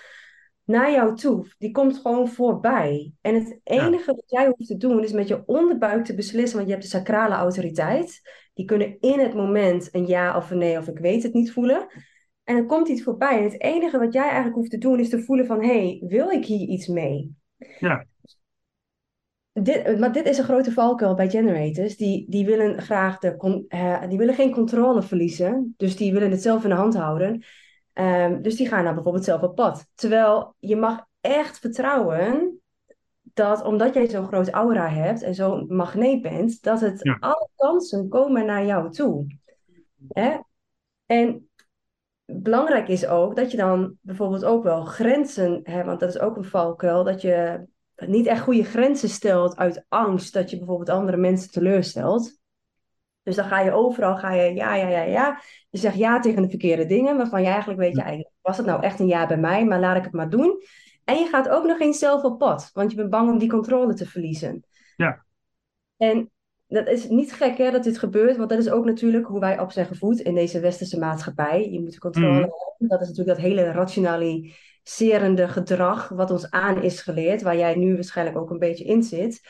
[0.71, 1.47] naar jou toe.
[1.57, 3.13] Die komt gewoon voorbij.
[3.21, 6.69] En het enige wat jij hoeft te doen, is met je onderbuik te beslissen, want
[6.69, 8.21] je hebt de sacrale autoriteit.
[8.53, 11.51] Die kunnen in het moment een ja of een nee of ik weet het niet
[11.51, 11.87] voelen.
[12.43, 13.37] En dan komt iets voorbij.
[13.37, 16.03] En het enige wat jij eigenlijk hoeft te doen, is te voelen van, hé, hey,
[16.07, 17.35] wil ik hier iets mee?
[17.79, 18.05] Ja.
[19.53, 21.97] Dit, maar dit is een grote valkuil bij generators.
[21.97, 25.73] Die, die willen graag de, eh, die willen geen controle verliezen.
[25.77, 27.43] Dus die willen het zelf in de hand houden.
[27.93, 29.85] Ehm, dus die gaan dan bijvoorbeeld zelf op pad.
[29.95, 32.59] Terwijl je mag echt vertrouwen
[33.21, 37.17] dat omdat jij zo'n groot aura hebt en zo'n magneet bent, dat het Ja.
[37.19, 39.27] alle kansen komen naar jou toe.
[40.07, 40.37] Hè?
[41.05, 41.49] En
[42.25, 46.37] belangrijk is ook dat je dan bijvoorbeeld ook wel grenzen hebt, want dat is ook
[46.37, 51.17] een valkuil, dat je niet echt goede grenzen stelt uit angst dat je bijvoorbeeld andere
[51.17, 52.39] mensen teleurstelt.
[53.23, 55.41] Dus dan ga je overal, ga je ja, ja, ja, ja.
[55.69, 58.65] Je zegt ja tegen de verkeerde dingen, waarvan je eigenlijk weet, ja, eigenlijk was het
[58.65, 60.61] nou echt een ja bij mij, maar laat ik het maar doen.
[61.05, 63.49] En je gaat ook nog eens zelf op pad, want je bent bang om die
[63.49, 64.65] controle te verliezen.
[64.95, 65.25] Ja.
[65.97, 66.31] En
[66.67, 69.59] dat is niet gek hè, dat dit gebeurt, want dat is ook natuurlijk hoe wij
[69.59, 71.69] op zijn gevoed in deze westerse maatschappij.
[71.71, 72.39] Je moet de controle Mhm.
[72.39, 72.57] hebben.
[72.77, 77.93] Dat is natuurlijk dat hele rationaliserende gedrag wat ons aan is geleerd, waar jij nu
[77.93, 79.41] waarschijnlijk ook een beetje in zit.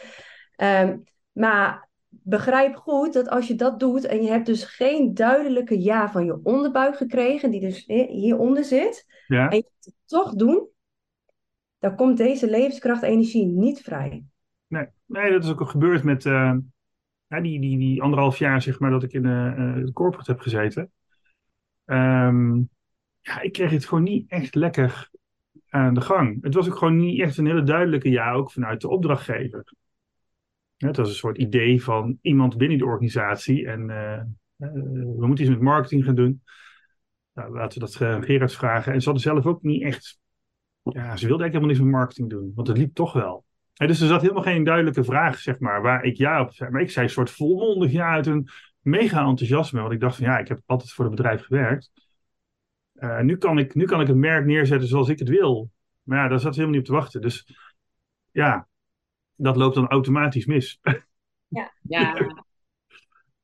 [0.56, 0.98] Ehm,
[1.32, 1.90] maar
[2.24, 6.26] begrijp goed dat als je dat doet en je hebt dus geen duidelijke ja van
[6.26, 9.50] je onderbuik gekregen, die dus hi- hieronder zit, Ja.
[9.50, 10.68] en je het toch doen,
[11.80, 14.24] dan komt deze levenskrachtenergie niet vrij.
[14.68, 16.56] Nee, nee, dat is ook al gebeurd met eh,
[17.28, 20.40] die, die, die anderhalf jaar zeg maar, dat ik in eh, eh, de corporate heb
[20.40, 20.92] gezeten.
[21.86, 22.56] Ehm,
[23.22, 25.10] ja, ik kreeg het gewoon niet echt lekker
[25.70, 26.44] aan de gang.
[26.44, 29.74] Het was ook gewoon niet echt een hele duidelijke ja, ook vanuit de opdrachtgever.
[30.88, 34.24] Het was een soort idee van iemand binnen de organisatie en eh, eh,
[34.58, 36.44] we moeten iets met marketing gaan doen.
[37.34, 38.94] Nou, laten we dat eh, aan Gerards vragen.
[38.94, 40.20] En ze hadden zelf ook niet echt,
[40.84, 43.46] ja, ze wilden eigenlijk helemaal niks met marketing doen, want het liep toch wel.
[43.74, 46.70] Dus er zat helemaal geen duidelijke vraag, zeg maar, waar ik ja op zei.
[46.70, 48.50] Maar ik zei een soort volmondig ja uit een
[48.82, 49.82] mega enthousiasme.
[49.82, 51.92] Want ik dacht van ja, ik heb altijd voor het bedrijf gewerkt.
[52.94, 55.72] Eh, nu, kan ik, nu kan ik het merk neerzetten zoals ik het wil.
[56.04, 57.22] Maar ja, daar zat ze helemaal niet op te wachten.
[57.22, 57.58] Dus
[58.32, 58.68] ja,
[59.42, 60.80] dat loopt dan automatisch mis.
[61.82, 62.16] Ja,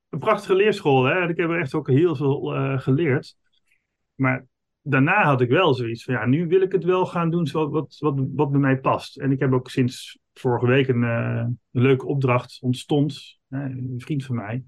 [0.10, 1.30] een prachtige leerschool, hè.
[1.30, 3.38] Ik heb er echt ook heel veel eh, geleerd.
[4.16, 4.46] Maar
[4.82, 7.72] daarna had ik wel zoiets van, ja, nu wil ik het wel gaan doen zoals
[7.72, 9.18] wat, wat, wat bij mij past.
[9.18, 13.96] En ik heb ook sinds vorige week een, eh, een leuke opdracht ontstond, hè, een
[13.98, 14.64] vriend van mij.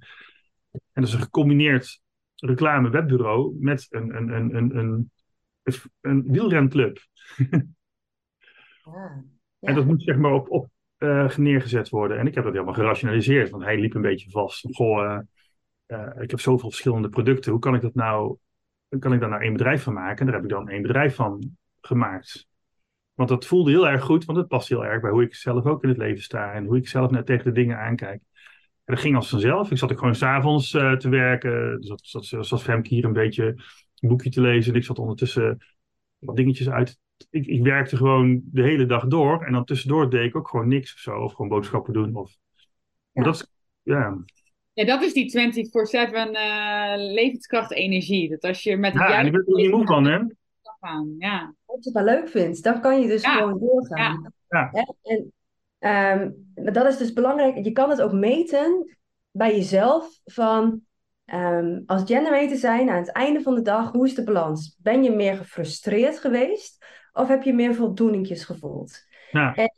[0.71, 2.01] En dat is een gecombineerd
[2.35, 5.11] reclame webbureau met een, een, een, een, een,
[6.01, 6.99] een wielrenclub.
[8.83, 9.23] Ja.
[9.59, 12.17] En dat moet zeg maar op, op eh, neergezet worden.
[12.17, 14.65] En ik heb dat helemaal gerationaliseerd, want hij liep een beetje vast.
[14.71, 15.19] Goh, eh,
[15.85, 17.51] eh, ik heb zoveel verschillende producten.
[17.51, 18.37] Hoe kan ik dat nou,
[18.99, 20.19] kan ik daar nou één bedrijf van maken?
[20.19, 22.47] En daar heb ik dan één bedrijf van gemaakt.
[23.13, 25.65] Want dat voelde heel erg goed, want het past heel erg bij hoe ik zelf
[25.65, 26.53] ook in het leven sta.
[26.53, 28.21] En hoe ik zelf naar tegen de dingen aankijk.
[28.85, 29.71] En dat ging als vanzelf.
[29.71, 31.81] Ik zat ook gewoon s'avonds uh, te werken.
[31.81, 33.45] Dus dat, zat Femke hier een beetje
[33.99, 34.71] een boekje te lezen.
[34.73, 35.57] En ik zat ondertussen
[36.17, 39.45] wat dingetjes uit ik, ik, werkte gewoon de hele dag door.
[39.45, 41.15] En dan tussendoor deed ik ook gewoon niks of zo.
[41.15, 42.15] Of gewoon boodschappen doen.
[42.15, 42.37] Of...
[43.11, 43.31] Maar Ja.
[43.31, 43.47] dat is,
[43.81, 44.17] ja.
[44.73, 48.29] ja dat is die 24-7 eh levenskracht energie.
[48.29, 50.19] Dat als je met ja, en ik ben er niet moe van, hè.
[51.17, 51.53] Ja.
[51.65, 53.33] Als je het maar leuk vindt, dan kan je dus Ja.
[53.33, 54.33] gewoon doorgaan.
[54.49, 54.69] Ja.
[54.71, 54.81] Hè?
[55.01, 55.33] En
[55.79, 56.31] ehm,
[56.63, 57.63] maar dat is dus belangrijk.
[57.63, 58.97] Je kan het ook meten
[59.31, 60.81] bij jezelf van
[61.25, 64.77] ehm, als generator zijn aan het einde van de dag, hoe is de balans?
[64.81, 69.03] Ben je meer gefrustreerd geweest of heb je meer voldoeningjes gevoeld?
[69.31, 69.55] Ja.
[69.55, 69.71] En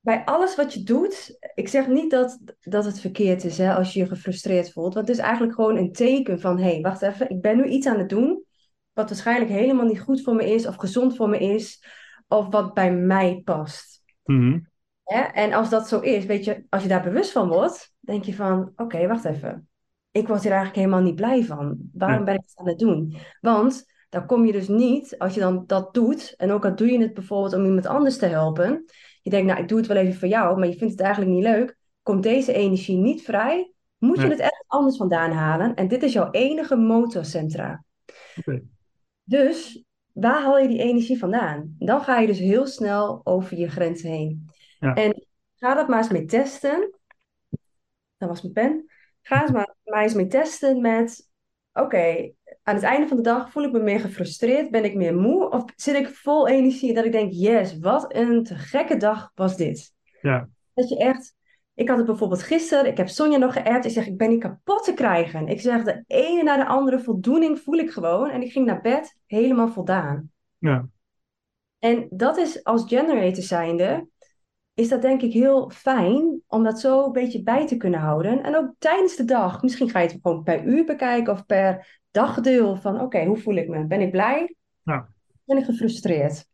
[0.00, 3.92] bij alles wat je doet, ik zeg niet dat, dat het verkeerd is hè, als
[3.92, 7.02] je je gefrustreerd voelt, want het is eigenlijk gewoon een teken van hé, hey, wacht
[7.02, 8.44] even, ik ben nu iets aan het doen
[8.92, 11.84] wat waarschijnlijk helemaal niet goed voor me is of gezond voor me is
[12.28, 14.02] of wat bij mij past.
[14.24, 14.58] Mhm.
[15.04, 15.20] Hè?
[15.20, 18.34] En als dat zo is, weet je, als je daar bewust van wordt, denk je
[18.34, 19.68] van, oké, wacht even.
[20.10, 21.76] Ik word hier eigenlijk helemaal niet blij van.
[21.92, 22.24] Waarom Ja.
[22.24, 23.16] ben ik het aan het doen?
[23.40, 26.92] Want dan kom je dus niet, als je dan dat doet, en ook al doe
[26.92, 28.84] je het bijvoorbeeld om iemand anders te helpen,
[29.22, 31.34] je denkt, nou, ik doe het wel even voor jou, maar je vindt het eigenlijk
[31.34, 35.74] niet leuk, komt deze energie niet vrij, moet je het ergens anders vandaan halen.
[35.74, 37.84] En dit is jouw enige motorcentra.
[39.22, 41.74] Dus waar haal je die energie vandaan?
[41.78, 44.50] Dan ga je dus heel snel over je grens heen.
[44.78, 44.94] Ja.
[44.94, 46.98] En ga dat maar eens mee testen.
[48.16, 48.90] Dat was mijn pen.
[49.22, 51.30] Ga eens maar, maar eens mee testen met...
[51.72, 52.32] oké,
[52.62, 55.50] aan het einde van de dag voel ik me meer gefrustreerd, ben ik meer moe
[55.50, 59.56] of zit ik vol energie dat ik denk, yes, wat een te gekke dag was
[59.56, 59.92] dit.
[60.22, 60.48] Ja.
[60.74, 61.34] Dat je echt,
[61.74, 64.40] ik had het bijvoorbeeld gisteren, ik heb Sonja nog geappt, ik zeg, ik ben niet
[64.40, 65.48] kapot te krijgen.
[65.48, 68.80] Ik zeg, de ene na de andere voldoening voel ik gewoon en ik ging naar
[68.80, 70.30] bed helemaal voldaan.
[70.58, 70.88] Ja.
[71.78, 74.06] En dat is als generator zijnde,
[74.80, 78.42] is dat denk ik heel fijn om dat zo een beetje bij te kunnen houden.
[78.42, 82.00] En ook tijdens de dag, misschien ga je het gewoon per uur bekijken of per
[82.10, 83.86] dagdeel van oké, hoe voel ik me?
[83.86, 84.56] Ben ik blij?
[84.82, 85.08] Ja.
[85.44, 86.46] Ben ik gefrustreerd?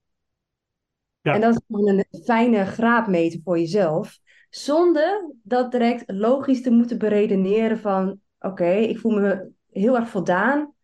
[1.20, 1.34] Ja.
[1.34, 4.18] En dat is gewoon een fijne graadmeter voor jezelf.
[4.50, 10.74] Zonder dat direct logisch te moeten beredeneren van oké, ik voel me heel erg voldaan.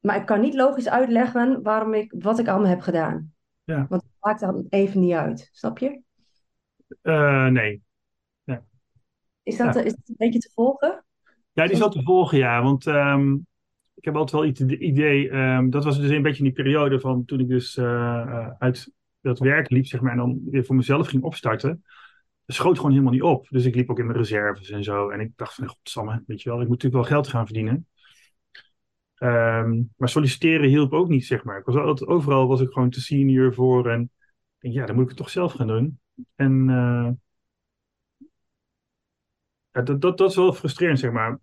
[0.00, 3.32] Maar ik kan niet logisch uitleggen waarom ik, wat ik allemaal heb gedaan.
[3.64, 3.86] Ja.
[3.88, 5.48] Want het maakt dan even niet uit.
[5.52, 6.00] Snap je?
[7.02, 7.82] Eh, nee.
[9.42, 9.80] Is dat, Ja.
[9.80, 11.04] is dat een beetje te volgen?
[11.52, 12.62] Ja, die is wel te volgen, ja.
[12.62, 13.34] Want ehm,
[13.94, 15.30] ik heb altijd wel iets het idee.
[15.30, 17.84] ehm, dat was dus een beetje in die periode van toen ik dus eh,
[18.20, 21.84] eh, uit dat werk liep, zeg maar, en dan weer voor mezelf ging opstarten.
[22.44, 23.46] Dat schoot gewoon helemaal niet op.
[23.48, 25.08] Dus ik liep ook in mijn reserves en zo.
[25.10, 27.86] En ik dacht van, godsamme, weet je wel, ik moet natuurlijk wel geld gaan verdienen.
[29.14, 31.58] Ehm, maar solliciteren hielp ook niet, zeg maar.
[31.58, 33.90] Ik was altijd, overal was ik gewoon te senior voor.
[33.90, 34.10] En ik
[34.58, 35.98] denk, ja, dan moet ik het toch zelf gaan doen.
[36.34, 37.10] En eh,
[39.72, 41.38] ja, dat, dat, dat is wel frustrerend, zeg maar.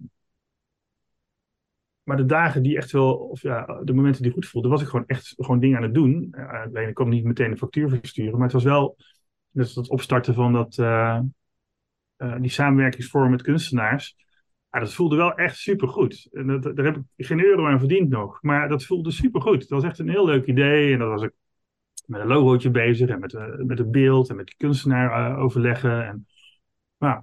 [2.04, 4.88] Maar de dagen die echt wel, of ja, de momenten die goed voelden, was ik
[4.88, 6.36] gewoon echt gewoon dingen aan het doen.
[6.36, 8.98] Alleen ik kon niet meteen een factuur versturen, maar het was wel
[9.52, 11.20] dus dat opstarten van dat, uh,
[12.18, 14.16] uh, die samenwerkingsvorm met kunstenaars.
[14.72, 16.28] Ja, dat voelde wel echt supergoed.
[16.32, 19.60] En dat, daar heb ik geen euro aan verdiend nog, maar dat voelde supergoed.
[19.60, 21.32] Dat was echt een heel leuk idee en dat was ik
[22.08, 26.08] met een logootje bezig en met, uh, met het beeld en met de kunstenaar overleggen.
[26.08, 26.28] En,
[26.98, 27.22] nou,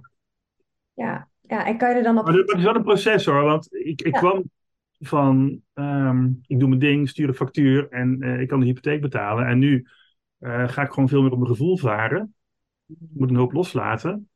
[0.93, 2.25] ja, ja, en kan je er dan op...
[2.25, 4.19] Maar dat is wel een proces hoor, want ik, ik ja.
[4.19, 4.43] kwam
[4.99, 9.01] van, um, ik doe mijn ding, stuur een factuur en uh, ik kan de hypotheek
[9.01, 9.47] betalen.
[9.47, 9.87] En nu
[10.39, 12.35] ga ik gewoon veel meer op mijn gevoel varen.
[12.87, 14.29] Ik moet een hoop loslaten.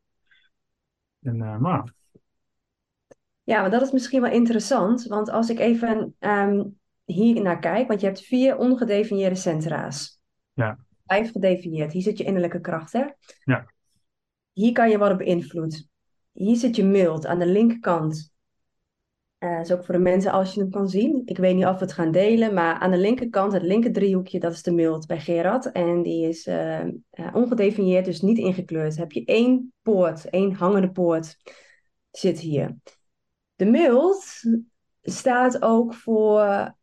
[1.22, 1.94] En, maar...
[3.44, 7.88] Ja, maar dat is misschien wel interessant, want als ik even um, hier naar kijk,
[7.88, 10.19] want je hebt vier ongedefinieerde centra's.
[10.60, 10.80] Ja.
[11.06, 11.92] Vijf gedefinieerd.
[11.92, 13.06] Hier zit je innerlijke kracht, hè?
[13.44, 13.74] Ja.
[14.54, 15.88] Hier kan je worden beïnvloed.
[16.32, 18.34] Hier zit je mild aan de linkerkant.
[19.40, 21.22] Uh, dat is ook voor de mensen als je hem kan zien.
[21.26, 24.40] Ik weet niet of we het gaan delen, maar aan de linkerkant, het linker driehoekje,
[24.40, 25.72] dat is de mild bij Gerard.
[25.72, 26.92] En die is uh, uh,
[27.34, 28.92] ongedefinieerd, dus niet ingekleurd.
[28.92, 31.38] Dan heb je één poort, één hangende poort
[32.12, 32.76] zit hier.
[33.56, 34.26] De mild
[35.02, 36.74] staat ook voor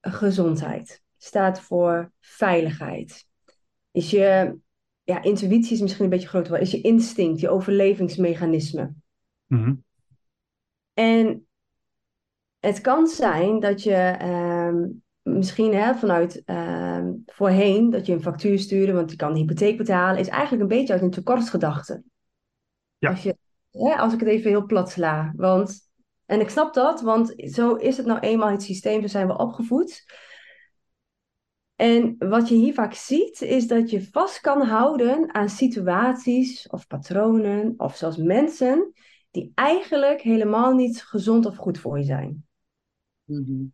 [0.00, 3.26] gezondheid, staat voor veiligheid.
[3.90, 4.58] Is je
[5.02, 8.94] ja, intuïtie is misschien een beetje groot, is je instinct, je overlevingsmechanisme.
[9.46, 9.84] Mm -hmm.
[10.92, 11.46] En
[12.58, 18.58] het kan zijn dat je um, misschien hè, vanuit um, voorheen dat je een factuur
[18.58, 22.02] stuurde, want je kan de hypotheek betalen, is eigenlijk een beetje uit een tekortgedachte.
[22.98, 23.10] Ja.
[23.10, 23.36] Als, je,
[23.70, 25.32] hè, als ik het even heel plat sla.
[25.36, 25.88] Want,
[26.26, 29.38] en ik snap dat, want zo is het nou eenmaal het systeem, zo zijn we
[29.38, 30.04] opgevoed.
[31.84, 36.86] En wat je hier vaak ziet, is dat je vast kan houden aan situaties of
[36.86, 38.92] patronen, of zelfs mensen,
[39.30, 42.46] die eigenlijk helemaal niet gezond of goed voor je zijn.
[43.24, 43.72] Mm -hmm.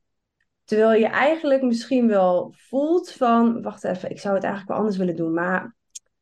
[0.65, 4.97] Terwijl je eigenlijk misschien wel voelt van, wacht even, ik zou het eigenlijk wel anders
[4.97, 5.75] willen doen, maar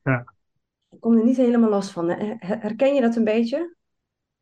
[0.03, 0.35] ja.
[0.91, 2.09] ik kom er niet helemaal los van.
[2.39, 3.77] Herken je dat een beetje?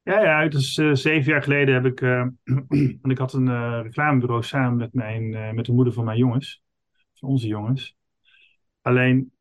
[0.02, 2.26] Ja, ja, dus uh, zeven jaar geleden heb ik, uh,
[3.00, 6.64] want ik had een uh, reclamebureau samen met, mijn, met de moeder van mijn jongens,
[7.20, 7.96] onze jongens.
[8.81, 9.33] Alleen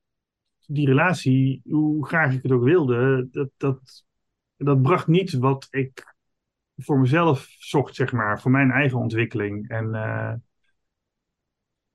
[0.65, 4.05] die relatie, hoe graag ik het ook wilde, dat, dat,
[4.57, 6.15] dat bracht niet wat ik
[6.77, 9.69] voor mezelf zocht, zeg maar, voor mijn eigen ontwikkeling.
[9.69, 10.33] En uh,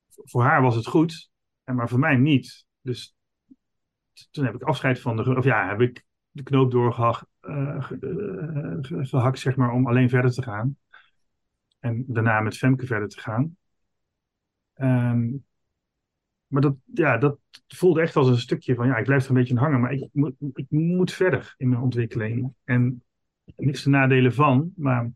[0.09, 1.31] voor haar was het goed,
[1.65, 2.67] maar voor mij niet.
[2.81, 3.17] Dus
[4.31, 7.87] toen heb ik afscheid van de, of ja, heb ik de knoop doorgehakt, uh,
[8.81, 10.77] gehakt, zeg maar, om alleen verder te gaan.
[11.79, 13.57] En daarna met Femke verder te gaan.
[14.75, 15.45] Um,
[16.51, 17.39] maar dat, ja, dat
[17.69, 20.09] voelde echt als een stukje van, ja, ik blijf er een beetje hangen, maar ik
[20.13, 22.55] moet, ik moet verder in mijn ontwikkeling.
[22.65, 23.03] En
[23.57, 25.11] niks te nadelen van, maar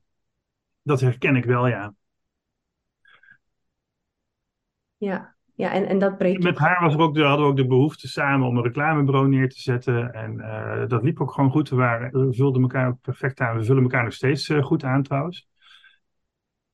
[0.83, 1.95] dat herken ik wel, ja.
[4.97, 6.43] Ja, ja en, en dat breekt...
[6.43, 9.29] Met haar was er ook de, hadden we ook de behoefte samen om een reclamebureau
[9.29, 10.13] neer te zetten.
[10.13, 11.69] En uh, dat liep ook gewoon goed.
[11.69, 13.57] We, waren, we vulden elkaar ook perfect aan.
[13.57, 15.49] We vullen elkaar nog steeds uh, goed aan trouwens.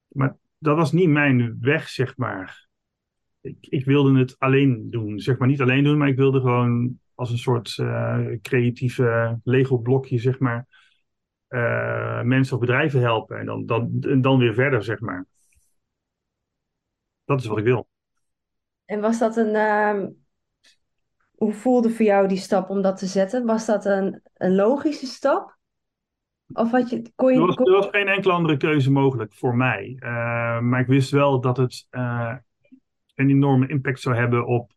[0.09, 2.69] Maar dat was niet mijn weg, zeg maar.
[3.41, 5.19] Ik, ik, wilde het alleen doen.
[5.19, 10.19] Zeg maar niet alleen doen, maar ik wilde gewoon als een soort uh, creatieve Lego-blokje,
[10.19, 10.67] zeg maar,
[11.49, 13.39] uh, mensen of bedrijven helpen.
[13.39, 15.27] En dan, dan, en dan weer verder, zeg maar.
[17.25, 17.89] Dat is wat ik wil.
[18.85, 19.55] En was dat een.
[19.55, 20.09] ehm,
[21.35, 23.47] hoe voelde voor jou die stap om dat te zetten?
[23.47, 25.59] Was dat een, een logische stap?
[26.53, 29.57] Of had je, kon je, Er was, er was geen enkele andere keuze mogelijk voor
[29.57, 29.97] mij.
[29.99, 32.35] Eh, maar ik wist wel dat het eh,
[33.21, 34.73] een enorme impact zou hebben op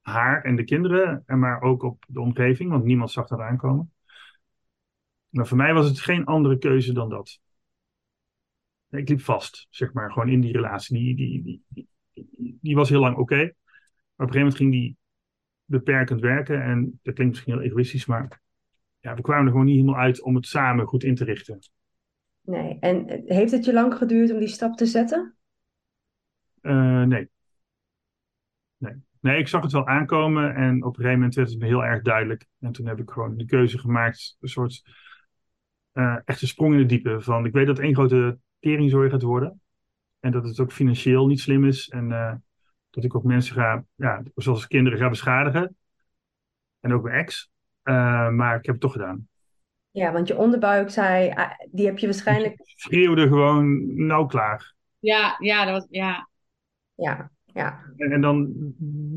[0.00, 3.92] haar en de kinderen, en maar ook op de omgeving, want niemand zag dat aankomen.
[5.28, 7.40] Maar voor mij was het geen andere keuze dan dat.
[8.90, 10.96] Ik liep vast, zeg maar, gewoon in die relatie.
[10.96, 11.88] Die, die, die,
[12.30, 13.36] die, die was heel lang oké.
[13.36, 13.54] Maar op
[14.16, 14.96] een gegeven moment ging die
[15.64, 16.62] beperkend werken.
[16.62, 18.40] En dat klinkt misschien heel egoïstisch, maar
[19.00, 21.58] ja, we kwamen er gewoon niet helemaal uit om het samen goed in te richten.
[22.40, 22.76] Nee.
[22.80, 25.36] En heeft het je lang geduurd om die stap te zetten?
[26.60, 27.28] Eh, nee.
[28.78, 29.06] Nee.
[29.20, 31.84] Nee, ik zag het wel aankomen en op een gegeven moment werd het me heel
[31.84, 32.46] erg duidelijk.
[32.60, 34.82] En toen heb ik gewoon de keuze gemaakt, een soort
[35.92, 37.20] eh echte sprong in de diepe.
[37.20, 39.60] Van, ik weet dat het één grote teringzooi gaat worden.
[40.20, 41.88] En dat het ook financieel niet slim is.
[41.88, 42.34] En eh,
[42.90, 45.76] dat ik ook mensen ga, ja, zoals kinderen ga beschadigen.
[46.80, 47.50] En ook mijn ex.
[47.82, 49.28] Eh, maar ik heb het toch gedaan.
[49.90, 52.60] Ja, want je onderbuik zei, ah, die heb je waarschijnlijk.
[52.64, 54.74] Schreeuwde gewoon, nou klaar.
[54.98, 56.28] Ja, ja, dat was, ja.
[56.94, 57.78] Ja, ja.
[57.96, 58.52] En, dan,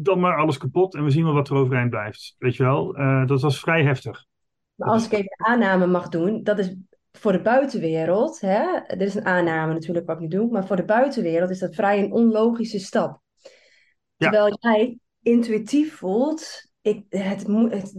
[0.04, 2.36] dan maar alles kapot en we zien wel wat er overeind blijft.
[2.38, 4.26] Weet je wel, Eh, dat was vrij heftig.
[4.76, 6.76] Maar als ik even een aanname mag doen, dat is
[7.12, 10.76] voor de buitenwereld, hè, dit is een aanname natuurlijk wat ik nu doe, maar voor
[10.76, 13.20] de buitenwereld is dat vrij een onlogische stap.
[14.16, 14.30] Ja.
[14.30, 17.46] Terwijl jij intuïtief voelt, ik, het,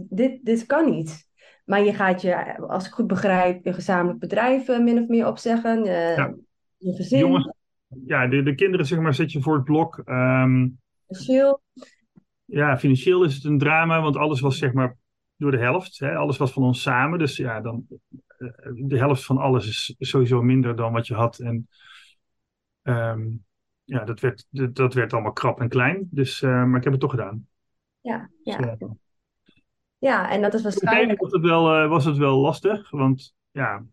[0.09, 1.27] dit, dit kan niet.
[1.65, 5.85] Maar je gaat je, als ik goed begrijp, je gezamenlijk bedrijf min of meer opzeggen,
[5.85, 6.33] eh, Ja.
[6.77, 7.53] je gezin, Jongens,
[8.05, 10.01] ja, de, de kinderen zeg maar zet je voor het blok.
[10.05, 10.67] Ehm,
[11.07, 11.61] financieel.
[12.45, 14.97] ja, financieel is het een drama, want alles was zeg maar
[15.37, 15.99] door de helft.
[15.99, 16.15] Hè?
[16.15, 17.19] Alles was van ons samen.
[17.19, 17.85] Dus ja, dan,
[18.37, 21.39] eh, de helft van alles is sowieso minder dan wat je had.
[21.39, 21.67] En
[22.81, 23.21] ehm,
[23.83, 26.07] ja, dat werd, dat, dat werd allemaal krap en klein.
[26.11, 27.47] Dus, eh, maar ik heb het toch gedaan.
[28.01, 28.59] Ja, Dus, ja.
[28.77, 28.89] eh,
[29.97, 31.21] ja, en dat is Op waarschijnlijk.
[31.21, 33.83] was het wel, eh, was het wel lastig, want ja,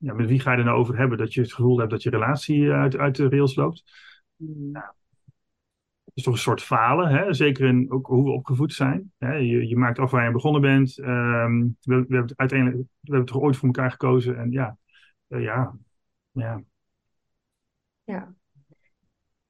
[0.00, 2.02] ja, met wie ga je er nou over hebben dat je het gevoel hebt dat
[2.02, 3.82] je relatie uit, uit de rails loopt?
[6.04, 7.34] Het is toch een soort falen, hè?
[7.34, 9.12] zeker in ook hoe we opgevoed zijn.
[9.18, 9.32] Hè?
[9.32, 10.98] Je, je maakt af waar je begonnen bent.
[10.98, 14.38] Ehm, we, we hebben het uiteindelijk we hebben het toch ooit voor elkaar gekozen.
[14.38, 14.76] En ja,
[15.28, 15.76] eh, ja,
[16.30, 16.62] ja.
[18.04, 18.34] Ja.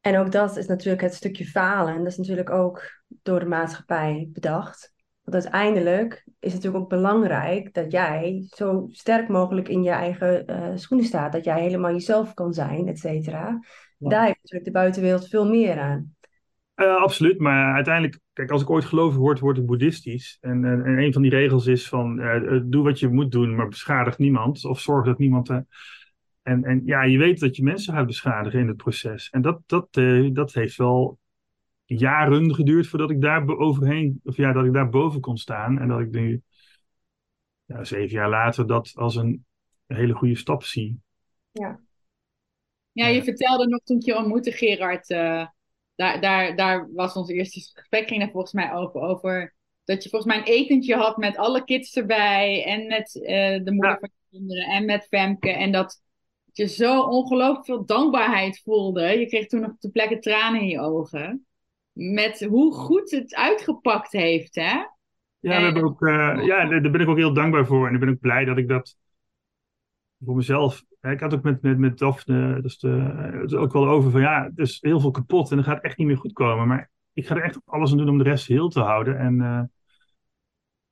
[0.01, 1.95] En ook dat is natuurlijk het stukje falen.
[1.95, 4.95] En dat is natuurlijk ook door de maatschappij bedacht.
[5.31, 10.47] Want uiteindelijk is het natuurlijk ook belangrijk dat jij zo sterk mogelijk in je eigen
[10.47, 11.33] eh, schoenen staat.
[11.33, 13.59] Dat jij helemaal jezelf kan zijn, et cetera.
[13.99, 14.09] Ja.
[14.09, 16.15] Daar heeft natuurlijk de buitenwereld veel meer aan.
[16.75, 20.39] Eh, absoluut, maar uiteindelijk, kijk, als ik ooit gelovig word, word ik boeddhistisch.
[20.41, 23.33] En, en, en een van die regels is van, eh, eh, doe wat je moet
[23.33, 24.65] doen, maar beschadig niemand.
[24.65, 25.49] Of zorg dat niemand...
[25.49, 25.59] eh,
[26.43, 29.29] en, en ja, je weet dat je mensen gaat beschadigen in het proces.
[29.31, 31.19] En dat, dat, eh, dat heeft wel
[31.99, 35.79] jaren geduurd voordat ik daar overheen, of ja, dat ik daar boven kon staan.
[35.79, 36.43] En dat ik nu,
[37.65, 39.45] ja, zeven jaar later, dat als een
[39.87, 41.01] hele goede stap zie.
[41.51, 41.81] Ja,
[42.93, 43.07] Ja.
[43.07, 45.11] je vertelde nog toen ik je ontmoette, Gerard.
[45.11, 45.47] eh,
[45.95, 49.55] daar, daar, daar was ons eerste gesprek, ging daar volgens mij over, over.
[49.85, 52.65] Dat je volgens mij een etentje had met alle kids erbij.
[52.65, 53.99] En met eh, de moeder Ja.
[53.99, 54.65] van je kinderen.
[54.65, 55.51] En met Femke.
[55.51, 56.03] En dat
[56.53, 59.03] je zo ongelooflijk veel dankbaarheid voelde.
[59.03, 61.47] Je kreeg toen nog de plekken tranen in je ogen.
[62.01, 64.63] Met hoe goed het uitgepakt heeft, hè?
[64.63, 64.89] Ja,
[65.39, 67.89] we En- hebben ook, eh, ja, daar ben ik ook heel dankbaar voor.
[67.89, 68.97] En ik ben ook blij dat ik dat
[70.25, 70.85] voor mezelf.
[71.01, 72.89] Ik had ook met, met, met Daphne dus de,
[73.41, 75.99] het ook wel over van ja, er is heel veel kapot en dat gaat echt
[75.99, 76.67] niet meer goed komen.
[76.69, 79.19] Maar ik ga er echt alles aan doen om de rest heel te houden.
[79.19, 79.63] En eh,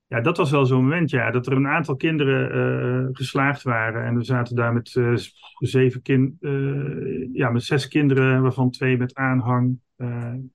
[0.09, 4.05] ja, dat was wel zo'n moment, ja, dat er een aantal kinderen eh, geslaagd waren.
[4.05, 5.15] En we zaten daar met eh,
[5.59, 9.79] zeven kind, eh, ja, met zes kinderen, waarvan twee met aanhang.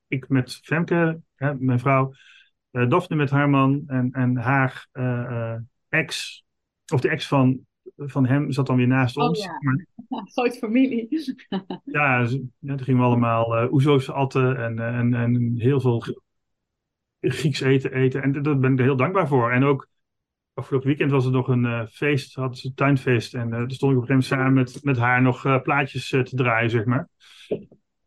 [0.08, 2.14] Ik met Femke, hè, mijn vrouw.
[2.72, 4.88] Daphne met haar man en, en haar
[5.90, 6.44] ex,
[6.94, 7.60] of de ex van,
[7.98, 9.44] van hem, zat dan weer naast Oh, ons.
[9.44, 9.58] ja.
[10.08, 11.08] Maar familie.
[11.84, 12.20] ja,
[12.60, 16.04] ja, toen gingen we allemaal oezo's atten en, en, en heel veel
[17.32, 18.22] Grieks eten eten.
[18.24, 19.52] En daar ben ik er heel dankbaar voor.
[19.52, 19.88] En ook
[20.54, 23.34] afgelopen weekend was er nog een eh, feest, hadden ze een tuinfeest.
[23.34, 25.62] En eh daar stond ik op een gegeven moment samen met, met haar nog eh,
[25.62, 27.10] plaatjes te draaien, zeg maar.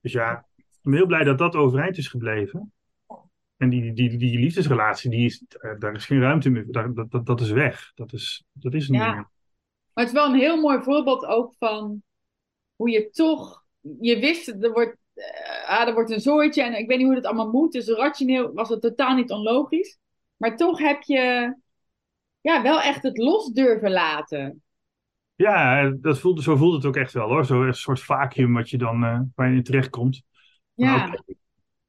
[0.00, 2.72] Dus ja, ik ben heel blij dat dat overeind is gebleven.
[3.56, 5.44] En die, die, die liefdesrelatie, die is,
[5.78, 6.64] daar is geen ruimte meer.
[6.70, 7.92] Daar, dat, dat, dat is weg.
[7.94, 9.06] Dat is, dat is niet Ja.
[9.14, 9.14] meer.
[9.92, 12.02] Maar het is wel een heel mooi voorbeeld ook van
[12.74, 13.64] hoe je toch,
[14.00, 14.96] je wist, er wordt,
[15.66, 17.72] ah, er wordt een zooitje en ik weet niet hoe dat allemaal moet.
[17.72, 19.98] Dus rationeel was het totaal niet onlogisch.
[20.36, 21.54] Maar toch heb je
[22.40, 24.62] ja, wel echt het los durven laten.
[25.34, 27.44] Ja, dat voelde, zo voelt het ook echt wel hoor.
[27.44, 30.22] Zo een soort vacuüm wat je dan, eh, waar je in terecht komt.
[30.74, 31.18] Ja,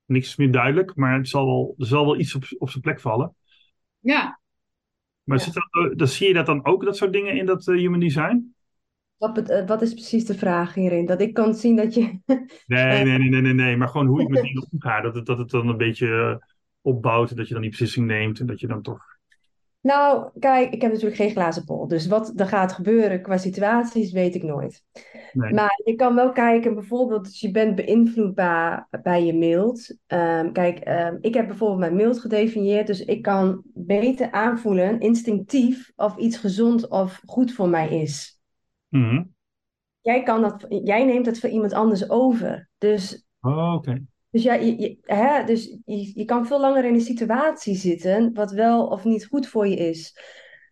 [0.05, 2.99] Niks meer duidelijk, maar het zal wel, er zal wel iets op, op zijn plek
[2.99, 3.35] vallen.
[3.99, 4.39] ja.
[5.23, 5.43] Maar Ja.
[5.43, 7.75] zit dat, eh, dan zie je dat dan ook, dat soort dingen in dat eh,
[7.75, 8.55] human design?
[9.17, 11.05] Wat, eh, wat is precies de vraag hierin?
[11.05, 12.01] Dat ik kan zien dat je.
[12.65, 13.77] Nee, nee, nee, nee, nee, nee.
[13.77, 15.01] Maar gewoon hoe ik met dingen omga.
[15.01, 16.47] Dat het, dat het dan een beetje eh,
[16.81, 17.29] opbouwt.
[17.29, 18.39] en Dat je dan die beslissing neemt.
[18.39, 19.15] En dat je dan toch.
[19.81, 21.87] Nou, kijk, ik heb natuurlijk geen glazen bol.
[21.87, 24.83] Dus wat er gaat gebeuren qua situaties, weet ik nooit.
[25.33, 25.53] Nee.
[25.53, 29.95] Maar je kan wel kijken, bijvoorbeeld, dus je bent beïnvloedbaar bij je mailt.
[30.07, 35.91] Ehm, kijk, ehm, ik heb bijvoorbeeld mijn mailt gedefinieerd, dus ik kan beter aanvoelen, instinctief,
[35.95, 38.36] of iets gezond of goed voor mij is.
[38.97, 39.23] Mhm.
[40.01, 42.69] Jij kan dat, jij neemt het voor iemand anders over.
[42.77, 44.03] Dus Oh, oké.
[44.29, 48.33] Dus, ja, je, je- hè, dus je, je kan veel langer in een situatie zitten
[48.33, 50.17] wat wel of niet goed voor je is.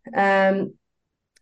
[0.01, 0.67] Ehm,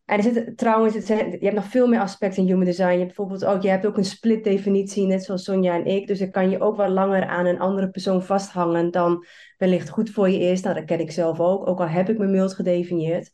[0.05, 2.91] en er zit trouwens, het zijn- je hebt nog veel meer aspecten in human design.
[2.91, 6.07] Je hebt bijvoorbeeld ook, je hebt ook een split definitie, net zoals Sonja en ik.
[6.07, 9.25] Dus dan kan je ook wel langer aan een andere persoon vasthangen dan
[9.57, 10.61] wellicht goed voor je is.
[10.61, 13.31] Nou, dat ken ik zelf ook, ook al heb ik mijn mails gedefinieerd.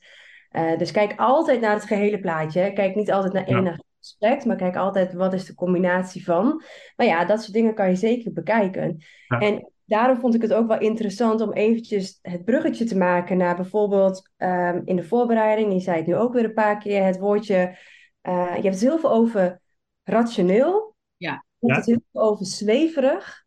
[0.50, 2.74] Eh, dus kijk altijd naar het gehele plaatje.
[2.74, 3.56] Kijk niet altijd naar Ja.
[3.58, 6.64] één aspect, maar kijk altijd wat is de combinatie van.
[6.96, 8.98] Maar ja, dat soort dingen kan je zeker bekijken.
[9.28, 9.40] Ja.
[9.40, 13.56] En daarom vond ik het ook wel interessant om eventjes het bruggetje te maken naar
[13.56, 17.20] bijvoorbeeld ehm, in de voorbereiding, je zei het nu ook weer een paar keer, het
[17.20, 17.78] woordje,
[18.22, 19.62] eh, je hebt het heel veel over
[20.04, 20.96] rationeel.
[21.18, 21.46] Ja.
[21.60, 23.44] Je hebt het heel veel over zweverig.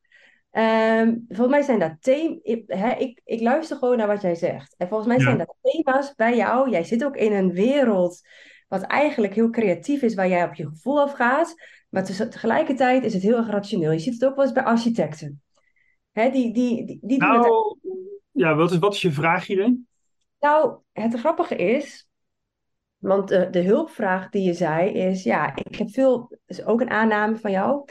[0.53, 2.39] Ehm, volgens mij zijn dat thema's.
[2.43, 4.75] Ik, ik, ik luister gewoon naar wat jij zegt.
[4.77, 5.23] En volgens mij Ja.
[5.25, 6.71] zijn dat thema's bij jou.
[6.71, 8.21] Jij zit ook in een wereld
[8.69, 11.55] wat eigenlijk heel creatief is, waar jij op je gevoel afgaat.
[11.89, 13.91] Maar te- tegelijkertijd is het heel erg rationeel.
[13.91, 15.43] Je ziet het ook wel eens bij architecten.
[16.13, 17.79] Hè, die, die, die, die doen het Nou,
[18.31, 19.87] ja, wat is, wat is je vraag hierin?
[20.41, 22.09] Nou, het grappige is,
[22.97, 26.91] want de, de hulpvraag die je zei is, ja, ik heb veel, is ook een
[26.91, 27.85] aanname van jou,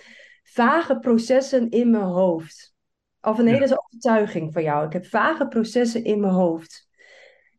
[0.43, 2.73] vage processen in mijn hoofd.
[3.21, 3.43] Of Ja.
[3.43, 4.85] dat is een overtuiging van jou.
[4.85, 6.89] Ik heb vage processen in mijn hoofd.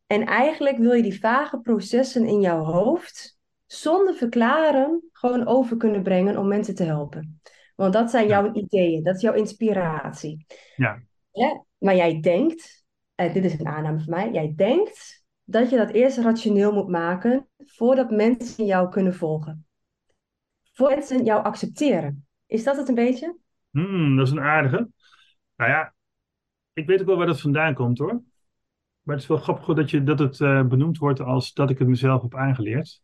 [0.06, 6.02] En eigenlijk wil je die vage processen in jouw hoofd zonder verklaren gewoon over kunnen
[6.02, 7.40] brengen om mensen te helpen.
[7.76, 8.40] Want dat zijn Ja.
[8.42, 10.46] jouw ideeën, dat is jouw inspiratie.
[10.76, 11.02] Ja.
[11.78, 15.90] Maar jij denkt, en dit is een aanname van mij, jij denkt dat je dat
[15.90, 19.66] eerst rationeel moet maken voordat mensen jou kunnen volgen.
[20.72, 22.26] Voordat mensen jou accepteren.
[22.52, 23.36] Is dat het een beetje?
[23.70, 24.88] Hmm, dat is een aardige.
[25.56, 25.94] Nou ja,
[26.72, 28.22] ik weet ook wel waar dat vandaan komt hoor.
[29.02, 31.78] Maar het is wel grappig dat, je, dat het eh, benoemd wordt als dat ik
[31.78, 33.02] het mezelf heb aangeleerd.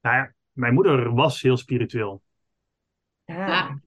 [0.00, 2.22] Nou ja, mijn moeder was heel spiritueel.
[3.24, 3.80] Ja, Ja.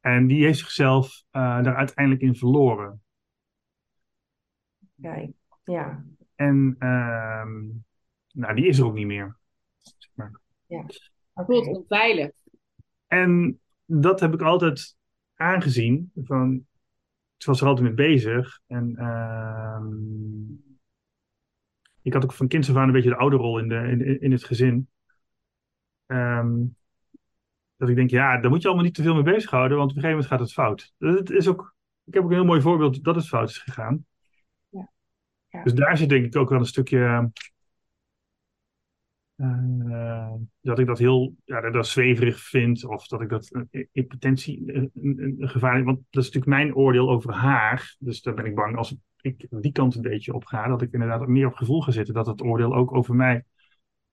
[0.00, 3.02] En die heeft zichzelf eh, daar uiteindelijk in verloren.
[5.00, 5.30] kijk.
[5.64, 6.04] Ja,
[6.34, 7.60] En ehm,
[8.32, 9.36] nou, die is er ook niet meer.
[9.78, 10.40] zeg maar.
[10.66, 10.86] oké.
[11.34, 12.41] Voelt onveilig.
[13.12, 14.96] En dat heb ik altijd
[15.34, 16.10] aangezien.
[16.14, 16.66] Van,
[17.36, 18.60] ze was er altijd mee bezig.
[18.66, 19.86] En ehm,
[22.02, 24.32] ik had ook van kinds af aan een beetje de ouderrol in, de, in, in
[24.32, 24.88] het gezin.
[26.06, 26.64] Ehm,
[27.76, 29.96] dat ik denk, ja, daar moet je allemaal niet te veel mee bezighouden, want op
[29.96, 30.94] een gegeven moment gaat het fout.
[30.98, 34.06] Het is ook, ik heb ook een heel mooi voorbeeld dat het fout is gegaan.
[34.68, 34.90] Ja.
[35.48, 35.62] Ja.
[35.62, 37.30] Dus daar zit denk ik ook wel een stukje.
[39.42, 43.84] Eh, dat ik dat heel ja, dat, dat zweverig vind, of dat ik dat eh,
[43.92, 45.86] in potentie eh, een, een gevaarlijk.
[45.86, 47.96] Want dat is natuurlijk mijn oordeel over haar.
[47.98, 50.92] Dus daar ben ik bang als ik die kant een beetje op ga, dat ik
[50.92, 52.14] inderdaad meer op gevoel ga zitten.
[52.14, 53.44] Dat het oordeel ook over mij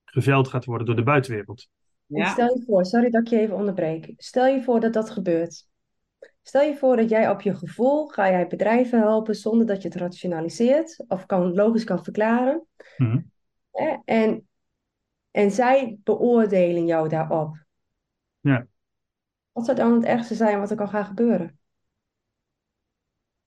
[0.06, 1.68] geveld gaat worden door de buitenwereld.
[2.10, 4.14] En stel je voor, sorry dat ik je even onderbreek.
[4.18, 5.68] Stel je voor dat dat gebeurt.
[6.42, 9.88] Stel je voor dat jij op je gevoel ga jij bedrijven helpen zonder dat je
[9.88, 12.66] het rationaliseert of kan, logisch kan verklaren.
[12.98, 13.20] Mhm.
[13.72, 13.98] Hè?
[14.06, 14.49] En,
[15.32, 17.58] en zij beoordelen jou daarop.
[18.40, 18.68] Ja.
[19.52, 21.60] Wat zou dan het ergste zijn wat er kan gaan gebeuren?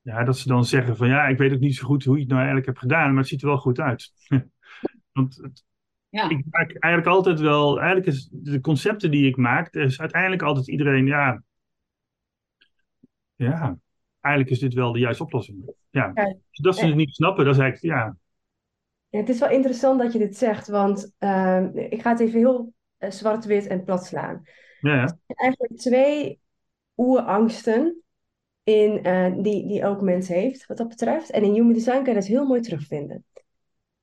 [0.00, 2.20] Ja, dat ze dan zeggen van ja, ik weet ook niet zo goed hoe je
[2.20, 4.12] het nou eigenlijk hebt gedaan, maar het ziet er wel goed uit.
[5.12, 5.64] Want het,
[6.08, 6.28] Ja.
[6.28, 10.68] ik maak eigenlijk altijd wel, eigenlijk is de concepten die ik maak, is uiteindelijk altijd
[10.68, 11.42] iedereen, ja,
[13.34, 13.78] ja,
[14.20, 15.74] eigenlijk is dit wel de juiste oplossing.
[15.90, 16.36] Ja, Ja.
[16.50, 18.16] dat ze het niet snappen, dat is eigenlijk, ja,
[19.12, 22.38] Ja, het is wel interessant dat je dit zegt, want ehm, ik ga het even
[22.38, 24.42] heel eh, zwart-wit en plat slaan.
[24.80, 25.02] ja.
[25.02, 26.40] Er zijn eigenlijk twee
[26.96, 28.02] oerangsten
[28.62, 31.30] in, eh, die, die elk mens heeft, wat dat betreft.
[31.30, 33.24] En in Human Design kan je dat heel mooi terugvinden.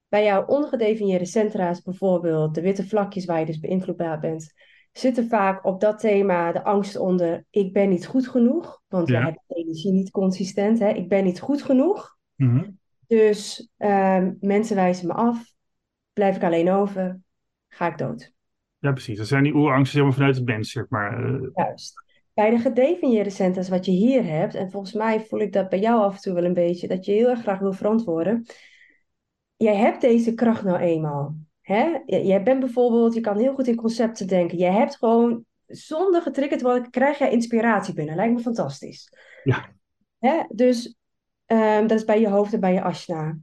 [0.08, 4.54] Bij jouw ongedefinieerde centra's, bijvoorbeeld de witte vlakjes waar je dus beïnvloedbaar bent,
[4.92, 9.24] zitten vaak op dat thema de angst onder: ik ben niet goed genoeg, want Ja.
[9.24, 10.90] hebt de energie niet consistent, hè?
[10.90, 12.18] Ik ben niet goed genoeg.
[12.36, 12.70] Mhm.
[13.10, 15.54] Dus ehm, mensen wijzen me af,
[16.14, 17.20] blijf ik alleen over,
[17.68, 18.34] ga ik dood.
[18.78, 19.18] Ja, precies.
[19.18, 21.24] Dat zijn die oerangsten zeg maar, vanuit het mens, zeg maar.
[21.24, 22.04] Eh, Juist.
[22.34, 25.80] bij de gedefinieerde centers wat je hier hebt, en volgens mij voel ik dat bij
[25.80, 28.46] jou af en toe wel een beetje, dat je heel erg graag wil verantwoorden.
[29.56, 31.36] Jij hebt deze kracht nou eenmaal.
[31.62, 31.98] Hè?
[32.06, 34.58] Jij bent bijvoorbeeld, je kan heel goed in concepten denken.
[34.58, 38.16] Je hebt gewoon, zonder getriggerd worden, krijg jij inspiratie binnen.
[38.16, 39.14] Lijkt me fantastisch.
[39.44, 39.70] Ja.
[40.20, 40.44] Hè?
[40.50, 40.99] Dus
[41.50, 43.38] ehm, dat is bij je hoofd en bij je asna.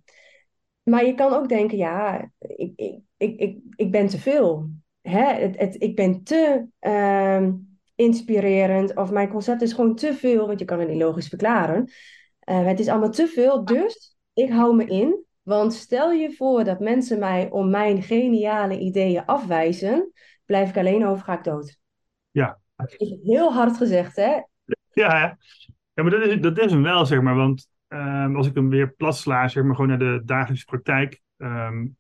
[0.83, 4.69] Maar je kan ook denken, ja, ik, ik, ik, ik, ik ben te veel.
[5.01, 5.33] Hè?
[5.33, 7.53] Het, het, ik ben te ehm,
[7.95, 11.91] inspirerend of mijn concept is gewoon te veel, want je kan het niet logisch verklaren.
[12.51, 15.25] Uh, het is allemaal te veel, dus ik hou me in.
[15.43, 20.13] Want stel je voor dat mensen mij om mijn geniale ideeën afwijzen,
[20.45, 21.79] blijf ik alleen over, ga ik dood.
[22.31, 22.59] Ja.
[23.23, 24.41] Heel hard gezegd, hè?
[24.93, 25.39] Ja,
[25.95, 27.37] ja maar dat is, dat is hem wel, zeg maar.
[27.37, 31.23] Want um, als ik hem weer plat sla, zeg maar, gewoon naar de dagelijkse praktijk.
[31.37, 31.97] Um,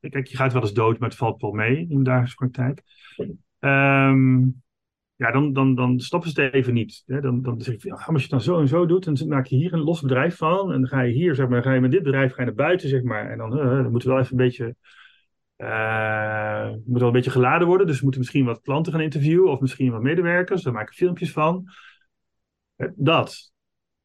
[0.00, 2.82] kijk, je gaat wel eens dood, maar het valt wel mee in de dagelijkse praktijk.
[3.58, 4.62] Um,
[5.16, 7.02] ja, dan, dan, dan stoppen ze het even niet.
[7.06, 7.20] Hè?
[7.20, 9.56] Dan, dan zeg ik, als je het dan zo en zo doet, dan maak je
[9.56, 10.72] hier een los bedrijf van.
[10.72, 12.54] En dan ga je hier, zeg maar, ga je met dit bedrijf ga je naar
[12.54, 13.30] buiten, zeg maar.
[13.30, 14.76] En dan, uh, dan wel even een beetje,
[15.56, 17.86] uh, moet wel een beetje geladen worden.
[17.86, 20.62] Dus we moeten misschien wat klanten gaan interviewen of misschien wat medewerkers.
[20.62, 21.68] Daar maken filmpjes van.
[22.94, 23.53] Dat.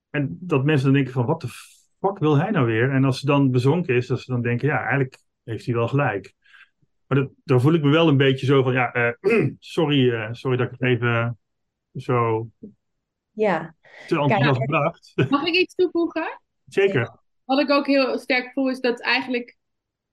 [0.09, 1.47] En dat mensen dan denken van, wat de
[1.99, 2.91] fuck wil hij nou weer?
[2.91, 5.87] En als ze dan bezonken is, dat ze dan denken, ja, eigenlijk heeft hij wel
[5.87, 6.33] gelijk.
[7.07, 10.27] Maar dat, daar voel ik me wel een beetje zo van, ja, uh, sorry, uh,
[10.31, 11.39] sorry dat ik het even
[11.95, 12.47] zo
[13.31, 13.75] ja.
[14.07, 15.13] te enthousiast gebracht.
[15.29, 16.41] Mag ik iets toevoegen?
[16.65, 17.17] Zeker.
[17.45, 19.57] Wat ik ook heel sterk voel is dat eigenlijk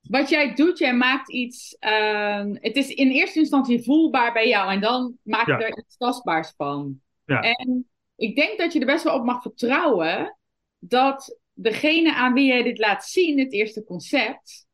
[0.00, 4.72] wat jij doet, jij maakt iets, uh, het is in eerste instantie voelbaar bij jou
[4.72, 5.60] en dan maak je ja.
[5.60, 7.00] er iets tastbaars van.
[7.24, 7.40] Ja.
[7.40, 10.36] En ik denk dat je er best wel op mag vertrouwen
[10.78, 14.66] dat degene aan wie jij dit laat zien, het eerste concept,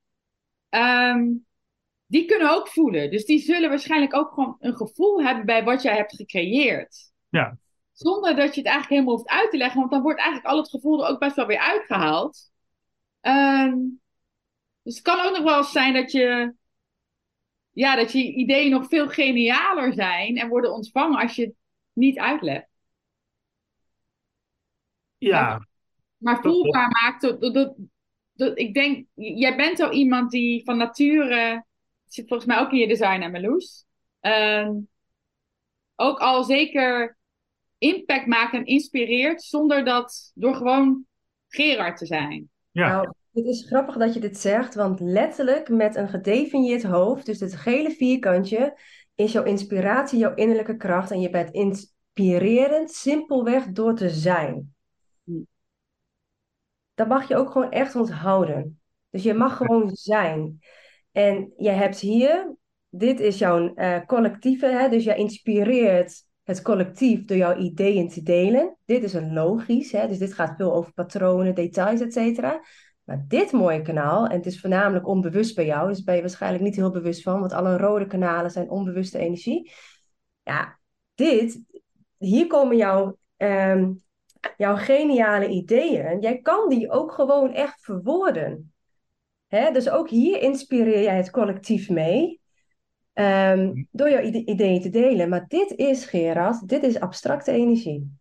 [0.71, 1.47] um,
[2.07, 3.11] die kunnen ook voelen.
[3.11, 7.13] Dus die zullen waarschijnlijk ook gewoon een gevoel hebben bij wat jij hebt gecreëerd.
[7.29, 7.59] Ja.
[7.93, 10.59] Zonder dat je het eigenlijk helemaal hoeft uit te leggen, want dan wordt eigenlijk al
[10.59, 12.51] het gevoel er ook best wel weer uitgehaald.
[13.21, 14.01] Um,
[14.83, 16.55] dus het kan ook nog wel eens zijn dat je,
[17.71, 21.55] ja, dat je ideeën nog veel genialer zijn en worden ontvangen als je het
[21.93, 22.72] niet uitlegt.
[25.27, 25.49] Ja.
[25.49, 25.67] Maar,
[26.19, 27.23] maar voelbaar maakt.
[27.23, 27.75] Dat, dat,
[28.33, 31.65] dat, ik denk, jij bent al iemand die van nature
[32.07, 33.85] zit volgens mij ook in je design, Meloes.
[34.23, 34.71] Uh,
[35.97, 37.19] ook al zeker
[37.79, 41.05] impact maakt en inspireert, zonder dat door gewoon
[41.49, 42.51] Gerard te zijn.
[42.71, 42.89] Ja.
[42.89, 47.41] Nou, het is grappig dat je dit zegt, want letterlijk met een gedefinieerd hoofd, dus
[47.41, 48.79] het gele vierkantje,
[49.15, 54.75] is jouw inspiratie jouw innerlijke kracht en je bent inspirerend simpelweg door te zijn.
[56.95, 58.81] Dat mag je ook gewoon echt onthouden.
[59.11, 60.59] Dus je mag gewoon zijn.
[61.13, 62.55] En je hebt hier,
[62.89, 64.89] dit is jouw uh, collectieve, hè?
[64.89, 68.77] dus jij inspireert het collectief door jouw ideeën te delen.
[68.85, 70.09] Dit is een logisch, hè?
[70.09, 72.61] dus dit gaat veel over patronen, details, et cetera.
[73.05, 76.65] Maar dit mooie kanaal, en het is voornamelijk onbewust bij jou, dus ben je waarschijnlijk
[76.65, 79.73] niet heel bewust van, want alle rode kanalen zijn onbewuste energie.
[80.43, 80.79] Ja,
[81.15, 81.61] dit,
[82.19, 84.03] hier komen jouw, um,
[84.57, 86.21] jouw geniale ideeën.
[86.21, 88.73] Jij kan die ook gewoon echt verwoorden.
[89.47, 89.71] Hè?
[89.71, 92.41] Dus ook hier inspireer jij het collectief mee.
[93.15, 95.29] Um, door jouw ideeën te delen.
[95.29, 98.17] Maar dit is, Gerard, dit is abstracte energie.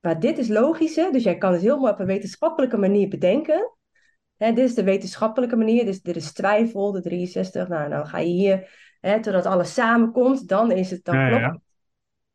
[0.00, 3.72] Maar dit is logische, dus jij kan het heel mooi op een wetenschappelijke manier bedenken.
[4.36, 7.68] Hè, dit is de wetenschappelijke manier, dus dit is twijfel, de 63.
[7.68, 11.42] Nou, dan ga je hier, hè, totdat alles samenkomt, dan is het dan Ja, klopt.
[11.42, 11.60] ja.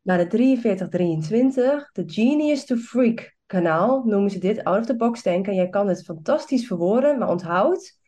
[0.04, 5.22] Naar de 4323, de Genius to Freak kanaal, noemen ze dit, out of the box
[5.22, 5.54] denken.
[5.54, 7.98] Jij kan het fantastisch verwoorden, maar onthoud,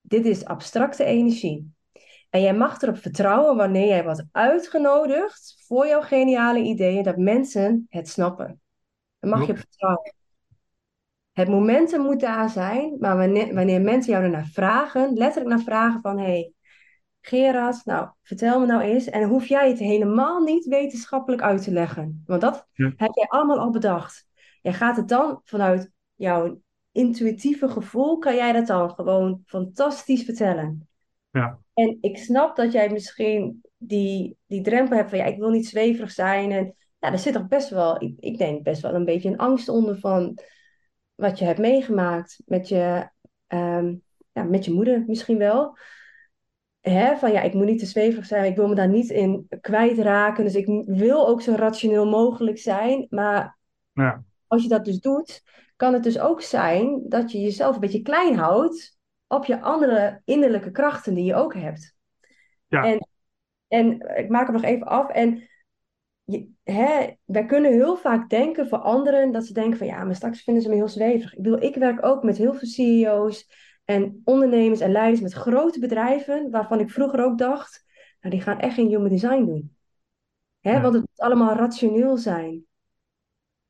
[0.00, 1.72] dit is abstracte energie.
[2.30, 7.86] En jij mag erop vertrouwen wanneer jij wordt uitgenodigd voor jouw geniale ideeën, dat mensen
[7.88, 8.60] het snappen.
[9.18, 10.14] Daar mag je op vertrouwen.
[11.32, 16.00] Het momentum moet daar zijn, maar wanneer, wanneer mensen jou ernaar vragen, letterlijk naar vragen
[16.00, 16.52] van, hey,
[17.26, 21.70] Gerard, nou, vertel me nou eens, en hoef jij het helemaal niet wetenschappelijk uit te
[21.72, 22.92] leggen, want dat Ja.
[22.96, 24.26] heb jij allemaal al bedacht.
[24.62, 26.60] Jij gaat het dan vanuit jouw
[26.92, 30.88] intuïtieve gevoel, kan jij dat dan gewoon fantastisch vertellen.
[31.30, 31.58] Ja.
[31.74, 35.66] En ik snap dat jij misschien die, die drempel hebt van, ja, ik wil niet
[35.68, 36.52] zweverig zijn.
[36.52, 39.38] En ja, er zit toch best wel, ik, ik denk best wel een beetje een
[39.38, 40.38] angst onder van
[41.14, 43.08] wat je hebt meegemaakt met je,
[43.46, 43.94] ehm,
[44.32, 45.76] ja, met je moeder misschien wel.
[46.90, 49.46] Hè, van ja, ik moet niet te zweverig zijn, ik wil me daar niet in
[49.60, 50.44] kwijtraken.
[50.44, 53.06] Dus ik wil ook zo rationeel mogelijk zijn.
[53.10, 53.58] Maar
[53.92, 54.24] Ja.
[54.46, 55.42] als je dat dus doet,
[55.76, 60.20] kan het dus ook zijn dat je jezelf een beetje klein houdt op je andere
[60.24, 61.94] innerlijke krachten die je ook hebt.
[62.66, 62.84] Ja.
[62.84, 63.08] En,
[63.68, 65.10] en ik maak hem nog even af.
[65.10, 65.48] En
[66.24, 70.14] je, hè, wij kunnen heel vaak denken voor anderen dat ze denken van ja, maar
[70.14, 71.32] straks vinden ze me heel zweverig.
[71.34, 73.48] Ik bedoel, ik werk ook met heel veel CEO's
[73.84, 77.84] en ondernemers en leiders met grote bedrijven, waarvan ik vroeger ook dacht,
[78.20, 79.76] nou, die gaan echt geen human design doen.
[80.60, 80.80] Hè, Ja.
[80.80, 82.64] Want het moet allemaal rationeel zijn.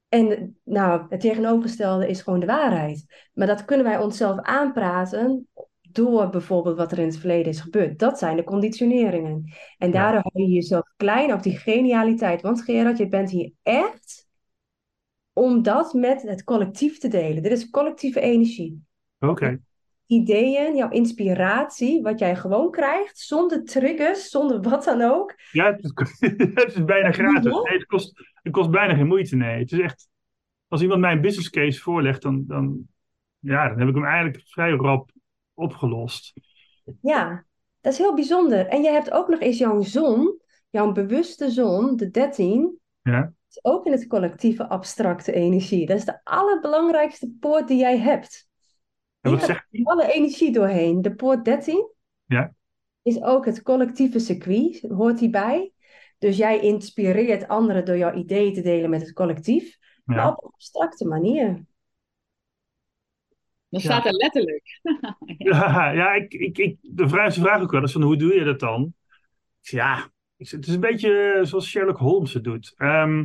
[0.08, 3.28] En nou, het tegenovergestelde is gewoon de waarheid.
[3.32, 5.48] Maar dat kunnen wij onszelf aanpraten
[5.80, 7.98] door bijvoorbeeld wat er in het verleden is gebeurd.
[7.98, 9.52] Dat zijn de conditioneringen.
[9.78, 9.92] En Ja.
[9.92, 12.40] daardoor hou je jezelf klein op die genialiteit.
[12.42, 14.26] Want Gerard, je bent hier echt
[15.32, 17.42] om dat met het collectief te delen.
[17.42, 18.82] Dit is collectieve energie.
[19.18, 19.60] Oké.
[20.06, 25.34] Ideeën, jouw inspiratie, wat jij gewoon krijgt, zonder triggers, zonder wat dan ook.
[25.52, 25.92] Ja, het is,
[26.54, 27.52] het is bijna gratis.
[27.52, 29.36] Nee, het, kost, het kost bijna geen moeite.
[29.36, 30.08] Nee, het is echt.
[30.68, 32.86] Als iemand mij een business case voorlegt, dan, dan,
[33.38, 35.10] ja, dan heb ik hem eigenlijk vrij rap
[35.54, 36.32] opgelost.
[37.00, 37.44] Ja,
[37.80, 38.66] dat is heel bijzonder.
[38.66, 40.40] En je hebt ook nog eens jouw zon,
[40.70, 43.32] jouw bewuste zon, de 13, Ja.
[43.50, 45.86] is ook in het collectieve abstracte energie.
[45.86, 48.48] Dat is de allerbelangrijkste poort die jij hebt.
[49.24, 51.02] En wat gaat zegt alle energie doorheen.
[51.02, 51.90] De poort 13
[52.24, 52.54] Ja.
[53.02, 55.72] is ook het collectieve circuit, hoort hierbij.
[56.18, 60.50] Dus jij inspireert anderen door jouw ideeën te delen met het collectief, maar op een
[60.50, 61.46] abstracte manier.
[61.46, 61.64] Dan
[63.68, 63.80] Ja.
[63.80, 64.80] staat er letterlijk.
[65.38, 68.34] Ja, ja ik, ik, ik, de vraag, ze vragen ook wel eens van hoe doe
[68.34, 68.94] je dat dan?
[69.60, 72.72] Ja, het is een beetje zoals Sherlock Holmes het doet.
[72.76, 73.24] Ehm,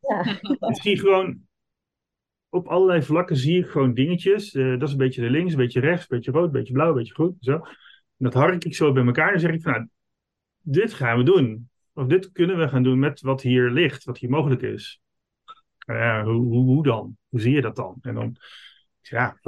[0.00, 0.40] Ja.
[0.68, 1.48] ik zie gewoon,
[2.50, 4.54] op allerlei vlakken zie ik gewoon dingetjes.
[4.54, 6.72] Eh, dat is een beetje de links, een beetje rechts, een beetje rood, een beetje
[6.72, 7.36] blauw, een beetje groen.
[7.40, 7.54] Zo.
[7.54, 7.64] En
[8.16, 9.88] dat hark ik zo bij elkaar en zeg ik van, nou,
[10.60, 11.70] dit gaan we doen.
[11.94, 15.00] Of dit kunnen we gaan doen met wat hier ligt, wat hier mogelijk is.
[15.78, 17.16] Eh, hoe, hoe, hoe dan?
[17.28, 17.96] Hoe zie je dat dan?
[18.00, 18.36] En dan,
[19.00, 19.40] ja,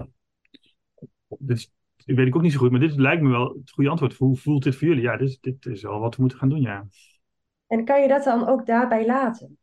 [1.38, 1.70] dit
[2.05, 4.14] weet ik ook niet zo goed, maar dit lijkt me wel het goede antwoord.
[4.14, 5.03] Hoe voelt dit voor jullie?
[5.03, 6.86] Ja, dit, dit is wel wat we moeten gaan doen, ja.
[7.66, 9.59] En kan je dat dan ook daarbij laten?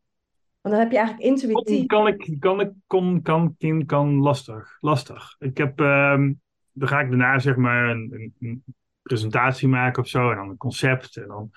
[0.61, 1.85] Want dan heb je eigenlijk intuïtief.
[1.85, 5.35] Kan ik, kan ik, kon, kan, kan, kan, lastig, lastig.
[5.39, 6.33] Ik heb, ehm,
[6.71, 8.63] dan ga ik daarna zeg maar een, een,
[9.01, 11.51] presentatie maken of zo, en dan een concept, en dan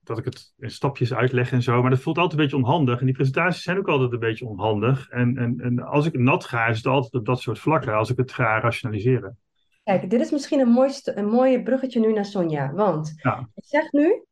[0.00, 1.80] dat ik het in stapjes uitleg en zo.
[1.80, 3.00] Maar dat voelt altijd een beetje onhandig.
[3.00, 5.08] En die presentaties zijn ook altijd een beetje onhandig.
[5.08, 8.10] En, en, en als ik nat ga, is het altijd op dat soort vlakken, als
[8.10, 9.38] ik het ga rationaliseren.
[9.84, 12.72] Kijk, dit is misschien een mooi, een mooie bruggetje nu naar Sonja.
[12.72, 13.48] Want Ja.
[13.54, 14.24] je zegt nu,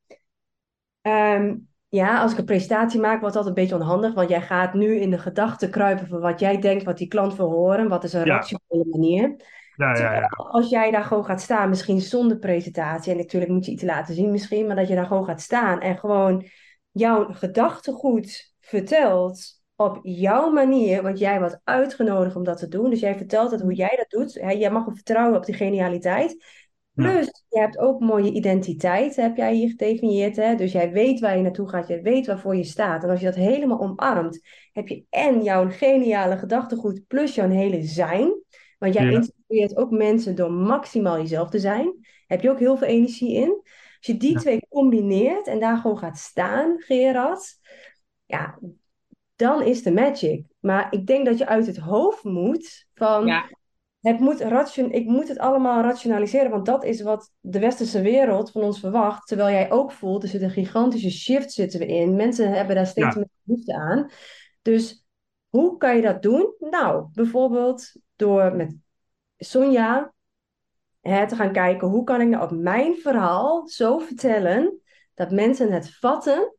[1.01, 1.55] ehm,
[1.89, 4.14] ja, als ik een presentatie maak, wordt dat een beetje onhandig.
[4.14, 7.37] Want jij gaat nu in de gedachten kruipen van wat jij denkt, wat die klant
[7.37, 7.89] wil horen.
[7.89, 8.34] Wat is een Ja.
[8.37, 9.37] rationele manier.
[9.76, 10.26] Ja, ja, ja.
[10.26, 13.12] Als jij daar gewoon gaat staan, misschien zonder presentatie.
[13.12, 14.66] En natuurlijk moet je iets laten zien misschien.
[14.66, 16.45] Maar dat je daar gewoon gaat staan en gewoon
[16.91, 21.03] jouw gedachtegoed vertelt op jouw manier.
[21.03, 22.91] Want jij wordt uitgenodigd om dat te doen.
[22.91, 24.32] Dus jij vertelt het hoe jij dat doet.
[24.32, 26.45] Jij mag vertrouwen op die genialiteit.
[26.97, 30.36] Plus, je hebt ook mooie identiteit, heb jij hier gedefinieerd.
[30.36, 30.55] Hè?
[30.55, 33.03] Dus jij weet waar je naartoe gaat, je weet waarvoor je staat.
[33.03, 34.40] En als je dat helemaal omarmt,
[34.72, 38.42] heb je en jouw geniale gedachtegoed plus jouw hele zijn.
[38.78, 39.11] Want jij Ja.
[39.11, 41.94] inspireert ook mensen door maximaal jezelf te zijn.
[42.26, 43.51] Heb je ook heel veel energie in.
[43.97, 44.38] Als je die Ja.
[44.38, 47.59] twee combineert en daar gewoon gaat staan, Gerard,
[48.24, 48.59] ja,
[49.36, 50.44] dan is de magic.
[50.61, 53.44] Maar ik denk dat je uit het hoofd moet van Ja.
[54.07, 58.50] Het moet ration, ik moet het allemaal rationaliseren, want dat is wat de westerse wereld
[58.50, 59.26] van ons verwacht.
[59.28, 62.16] Terwijl jij ook voelt, er zit een gigantische shift zitten we in.
[62.16, 63.16] Mensen hebben daar steeds Ja.
[63.16, 64.11] meer behoefte aan.
[64.62, 65.07] Dus
[65.48, 66.54] hoe kan je dat doen?
[66.59, 68.76] Nou, bijvoorbeeld door met
[69.36, 70.12] Sonja
[71.00, 74.80] hè, te gaan kijken, hoe kan ik nou op mijn verhaal zo vertellen
[75.14, 76.57] dat mensen het vatten,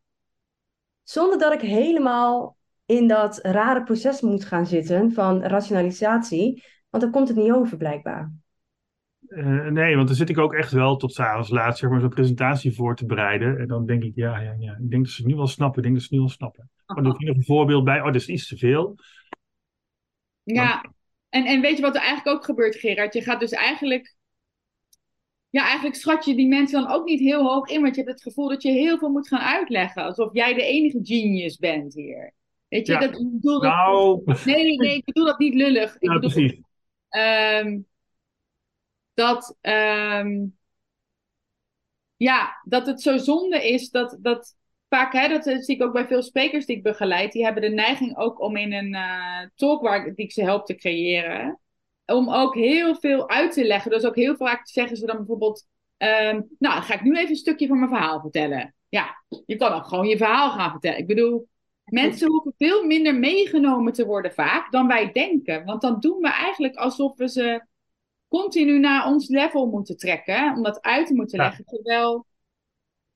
[1.02, 7.12] zonder dat ik helemaal in dat rare proces moet gaan zitten van rationalisatie, want dan
[7.12, 8.32] komt het niet over blijkbaar.
[9.28, 12.08] Eh, nee, want dan zit ik ook echt wel tot s'avonds laat zeg maar, zo'n
[12.08, 13.58] presentatie voor te bereiden.
[13.58, 14.72] En dan denk ik, ja, ja, ja.
[14.72, 15.76] Ik denk dat ze het nu wel snappen.
[15.78, 16.70] Ik denk dat ze het nu wel snappen.
[16.86, 17.98] Maar dan doe ik nog een voorbeeld bij.
[17.98, 18.96] Oh, dat is iets te veel.
[20.42, 20.84] Ja,
[21.28, 23.14] en, en weet je wat er eigenlijk ook gebeurt, Gerard?
[23.14, 24.16] Je gaat dus eigenlijk.
[25.50, 28.14] Ja, eigenlijk schat je die mensen dan ook niet heel hoog in, want je hebt
[28.14, 30.04] het gevoel dat je heel veel moet gaan uitleggen.
[30.04, 32.34] Alsof jij de enige genius bent hier.
[32.68, 32.98] Weet je, Ja.
[32.98, 35.94] dat, ik bedoel dat, Nou, nee, nee, nee, ik bedoel dat niet lullig.
[35.94, 36.60] Ik ja, bedoel precies.
[37.08, 37.80] Ehm,
[39.14, 40.46] dat, ehm,
[42.16, 44.56] ja, dat het zo zonde is dat, dat
[44.88, 47.68] vaak, hè, dat zie ik ook bij veel sprekers die ik begeleid, die hebben de
[47.68, 51.60] neiging ook om in een eh, talk waar, die ik ze help te creëren,
[52.06, 53.90] om ook heel veel uit te leggen.
[53.90, 57.30] Dus ook heel vaak zeggen ze dan bijvoorbeeld, ehm, nou, dan ga ik nu even
[57.30, 58.74] een stukje van mijn verhaal vertellen.
[58.88, 60.98] Ja, je kan ook gewoon je verhaal gaan vertellen.
[60.98, 61.48] Ik bedoel,
[61.90, 65.64] mensen hoeven veel minder meegenomen te worden vaak dan wij denken.
[65.64, 67.62] Want dan doen we eigenlijk alsof we ze
[68.28, 71.44] continu naar ons level moeten trekken, om dat uit te moeten Ja.
[71.44, 71.64] leggen.
[71.64, 72.26] Terwijl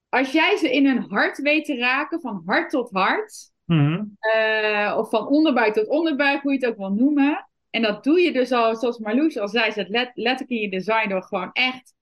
[0.08, 4.04] als jij ze in hun hart weet te raken, van hart tot hart, Mhm.
[4.18, 7.48] eh, of van onderbuik tot onderbuik, hoe je het ook wil noemen.
[7.70, 10.70] En dat doe je dus al, zoals Marloes al zei, zet let, letterlijk in je
[10.70, 11.94] design door gewoon echt.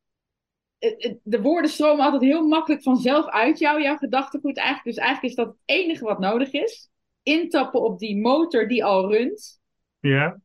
[1.22, 4.96] De woorden stromen altijd heel makkelijk vanzelf uit jou, jouw gedachtegoed eigenlijk.
[4.96, 6.88] Dus eigenlijk is dat het enige wat nodig is.
[7.22, 9.60] Intappen op die motor die al runt.
[10.00, 10.40] Ja,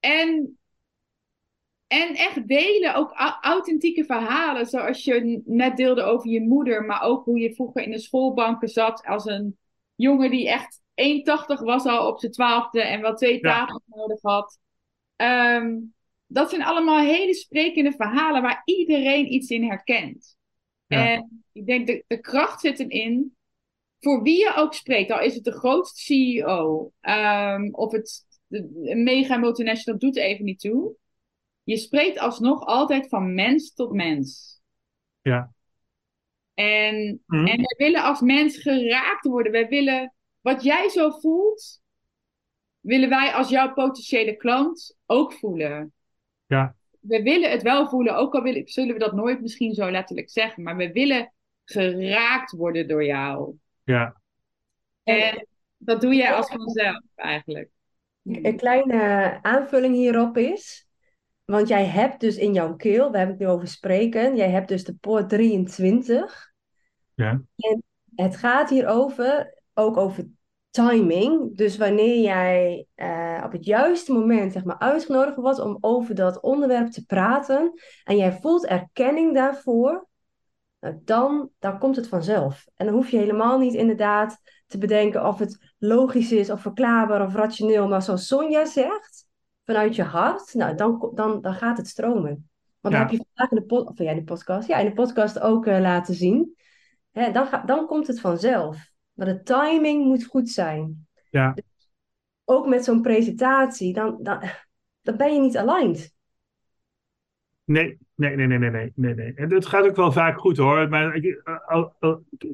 [0.00, 0.58] En,
[1.86, 7.02] en echt delen, ook au- authentieke verhalen, zoals je net deelde over je moeder, maar
[7.02, 9.58] ook hoe je vroeger in de schoolbanken zat als een
[9.94, 13.40] jongen die echt 1,80 was al op zijn twaalfde en wel twee Ja.
[13.40, 14.58] tafels nodig had.
[15.16, 15.76] Ehm,
[16.34, 20.36] dat zijn allemaal hele sprekende verhalen waar iedereen iets in herkent.
[20.86, 21.08] Ja.
[21.08, 23.36] En ik denk de, de kracht zit erin,
[24.00, 28.80] voor wie je ook spreekt, al is het de grootste CEO ehm, of het de,
[28.82, 30.94] een mega multinational doet er even niet toe.
[31.62, 34.60] Je spreekt alsnog altijd van mens tot mens.
[35.22, 35.52] Ja.
[36.54, 37.46] En, Mhm.
[37.46, 39.52] en wij willen als mens geraakt worden.
[39.52, 41.80] Wij willen wat jij zo voelt,
[42.80, 45.92] willen wij als jouw potentiële klant ook voelen.
[46.46, 46.74] Ja.
[47.00, 50.30] We willen het wel voelen, ook al willen, zullen we dat nooit misschien zo letterlijk
[50.30, 51.32] zeggen, maar we willen
[51.64, 53.54] geraakt worden door jou.
[53.84, 54.20] ja,
[55.02, 57.70] En dat doe jij als vanzelf eigenlijk.
[58.22, 60.88] Een kleine aanvulling hierop is,
[61.44, 64.68] want jij hebt dus in jouw keel, we hebben het nu over spreken, jij hebt
[64.68, 66.52] dus de poort 23.
[67.14, 67.42] Ja.
[67.56, 67.82] En
[68.14, 70.26] het gaat hierover, ook over
[70.74, 71.56] timing.
[71.56, 76.40] Dus wanneer jij eh, op het juiste moment zeg maar, uitgenodigd wordt om over dat
[76.40, 77.72] onderwerp te praten
[78.04, 80.06] en jij voelt erkenning daarvoor,
[80.80, 82.66] nou, dan, dan komt het vanzelf.
[82.74, 87.26] En dan hoef je helemaal niet inderdaad te bedenken of het logisch is of verklaarbaar
[87.26, 87.88] of rationeel.
[87.88, 89.26] Maar zoals Sonja zegt,
[89.64, 92.48] vanuit je hart, nou, dan, dan, dan gaat het stromen.
[92.80, 93.00] Want Ja.
[93.00, 94.92] dat heb je vandaag in de, pod, of, ja, in de podcast, ja, in de
[94.92, 96.56] podcast ook eh, laten zien.
[97.12, 98.92] Hè, dan, ga, dan komt het vanzelf.
[99.14, 101.06] Maar de timing moet goed zijn.
[101.30, 101.56] Ja.
[102.44, 104.42] Ook met zo'n presentatie, dan, dan,
[105.02, 106.14] dan ben je niet aligned.
[107.64, 109.34] Nee, nee, nee, nee, nee, nee, nee.
[109.34, 110.88] En het gaat ook wel vaak goed hoor.
[110.88, 111.20] Maar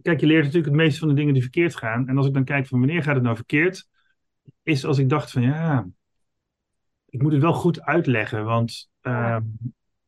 [0.03, 2.09] kijk, je leert natuurlijk het meeste van de dingen die verkeerd gaan.
[2.09, 3.89] En als ik dan kijk van wanneer gaat het nou verkeerd,
[4.63, 5.89] is als ik dacht van ja,
[7.09, 8.45] ik moet het wel goed uitleggen.
[8.45, 9.43] Want ehm,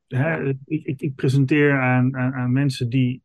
[0.07, 3.23] hè, ik, ik, ik presenteer aan, aan, aan mensen die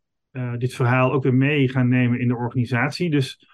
[0.58, 3.10] dit verhaal ook weer mee gaan nemen in de organisatie.
[3.10, 3.48] Dus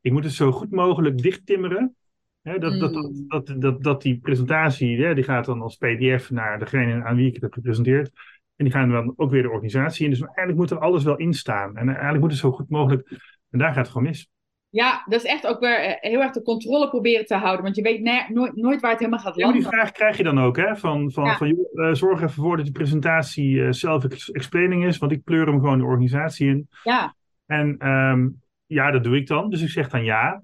[0.00, 1.96] ik moet het zo goed mogelijk dichttimmeren.
[2.42, 3.24] Hè, dat, dat, dat, Mm.
[3.28, 7.26] dat, dat, dat die presentatie, hè, die gaat dan als pdf naar degene aan wie
[7.26, 8.10] ik het heb gepresenteerd.
[8.56, 10.10] En die gaan dan ook weer de organisatie in.
[10.10, 11.76] Dus eigenlijk moet er alles wel in staan.
[11.76, 13.08] En eigenlijk moet het zo goed mogelijk.
[13.50, 14.30] En daar gaat het gewoon mis.
[14.70, 17.62] Ja, dat is echt ook weer eh, heel erg de controle proberen te houden.
[17.64, 19.80] Want je weet nooit, nooit waar het helemaal gaat Ja, maar die landen.
[19.80, 20.76] vraag krijg je dan ook, hè?
[20.76, 21.36] Van, van, Ja.
[21.36, 25.60] van eh, zorg even voor dat die presentatie eh self-explaining is, want ik pleur hem
[25.60, 26.68] gewoon de organisatie in.
[26.82, 27.14] Ja,
[27.46, 28.28] En ehm,
[28.66, 29.50] ja, dat doe ik dan.
[29.50, 30.42] Dus ik zeg dan ja.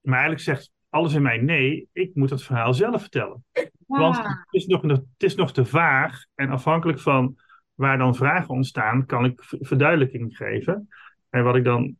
[0.00, 3.44] Maar eigenlijk zegt alles in mij nee, ik moet het verhaal zelf vertellen.
[3.86, 6.24] Want Ah, het is, nog, het is nog te vaag.
[6.34, 7.36] En afhankelijk van
[7.74, 10.88] waar dan vragen ontstaan, kan ik verduidelijking geven.
[11.30, 11.96] En wat ik dan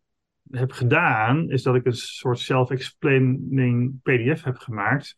[0.50, 5.14] heb gedaan, is dat ik een soort self-explaining PDF heb gemaakt.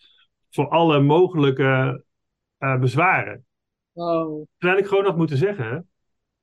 [0.50, 2.04] Voor alle mogelijke
[2.58, 3.44] eh, bezwaren.
[3.92, 5.88] wow, Terwijl ik gewoon had moeten zeggen: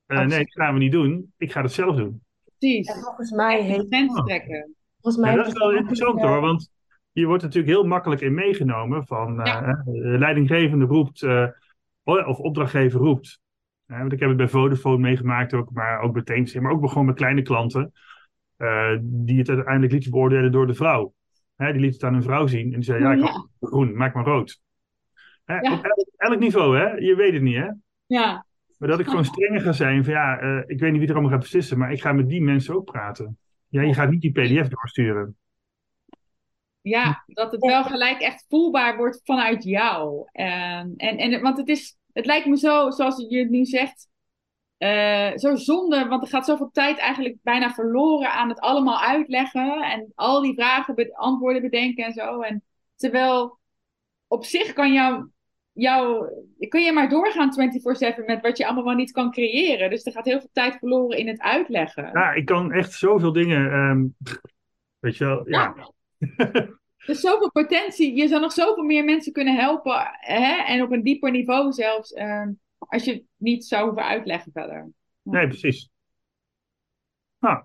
[0.06, 1.34] eh, nee, dat gaan we niet doen.
[1.38, 2.22] Ik ga het zelf doen.
[2.58, 2.88] precies.
[2.88, 3.90] En volgens mij heeft
[4.26, 4.76] trekken.
[5.02, 6.70] volgens mij Ja, dat is wel interessant hoor, want
[7.12, 9.84] je wordt natuurlijk heel makkelijk in meegenomen van eh, Ja.
[10.18, 11.48] leidinggevende roept eh,
[12.04, 13.40] of opdrachtgever roept.
[13.86, 16.90] Hè, want ik heb het bij Vodafone meegemaakt ook, maar ook bij Teamster, maar ook
[16.90, 17.92] gewoon met kleine klanten
[18.60, 21.14] eh, die het uiteindelijk lieten beoordelen door de vrouw.
[21.55, 23.26] Hè, die liet het aan hun vrouw zien en die zei, ja, ik Ja.
[23.26, 24.62] had groen, maak maar rood.
[25.45, 25.74] Hè, Ja.
[25.74, 26.88] Op elk, elk niveau, hè?
[26.93, 27.68] je weet het niet hè.
[28.05, 28.45] Ja,
[28.78, 31.14] Maar dat ik gewoon strenger ga zijn van ja, eh, ik weet niet wie er
[31.14, 33.38] allemaal gaat beslissen, maar ik ga met die mensen ook praten.
[33.68, 35.38] Ja, je gaat niet die pdf doorsturen.
[36.82, 40.28] ja, dat het wel gelijk echt voelbaar wordt vanuit jou.
[40.32, 44.07] En, en, en, want het, is, het lijkt me zo, zoals je het nu zegt,
[44.80, 46.08] eh, zo zonde.
[46.08, 49.82] Want er gaat zoveel tijd eigenlijk bijna verloren aan het allemaal uitleggen.
[49.82, 52.42] En al die vragen, be- antwoorden bedenken en zo.
[52.42, 52.64] En
[52.96, 53.60] terwijl
[54.28, 55.28] op zich kan jou,
[55.72, 56.28] jou,
[56.70, 57.52] kun je maar doorgaan
[58.22, 59.90] 24-7 met wat je allemaal wel niet kan creëren.
[59.90, 62.10] Dus er gaat heel veel tijd verloren in het uitleggen.
[62.14, 63.72] Ja, ik kan echt zoveel dingen.
[63.72, 64.06] ehm,
[65.00, 65.76] weet je wel, ja.
[67.00, 68.16] Er is zoveel potentie.
[68.16, 70.08] Je zou nog zoveel meer mensen kunnen helpen.
[70.12, 70.64] Hè?
[70.64, 72.14] En op een dieper niveau zelfs.
[72.14, 72.52] ehm,
[72.90, 74.90] als je het niet zou hoeven uitleggen verder.
[75.22, 75.90] Nee, precies.
[77.40, 77.64] Nou,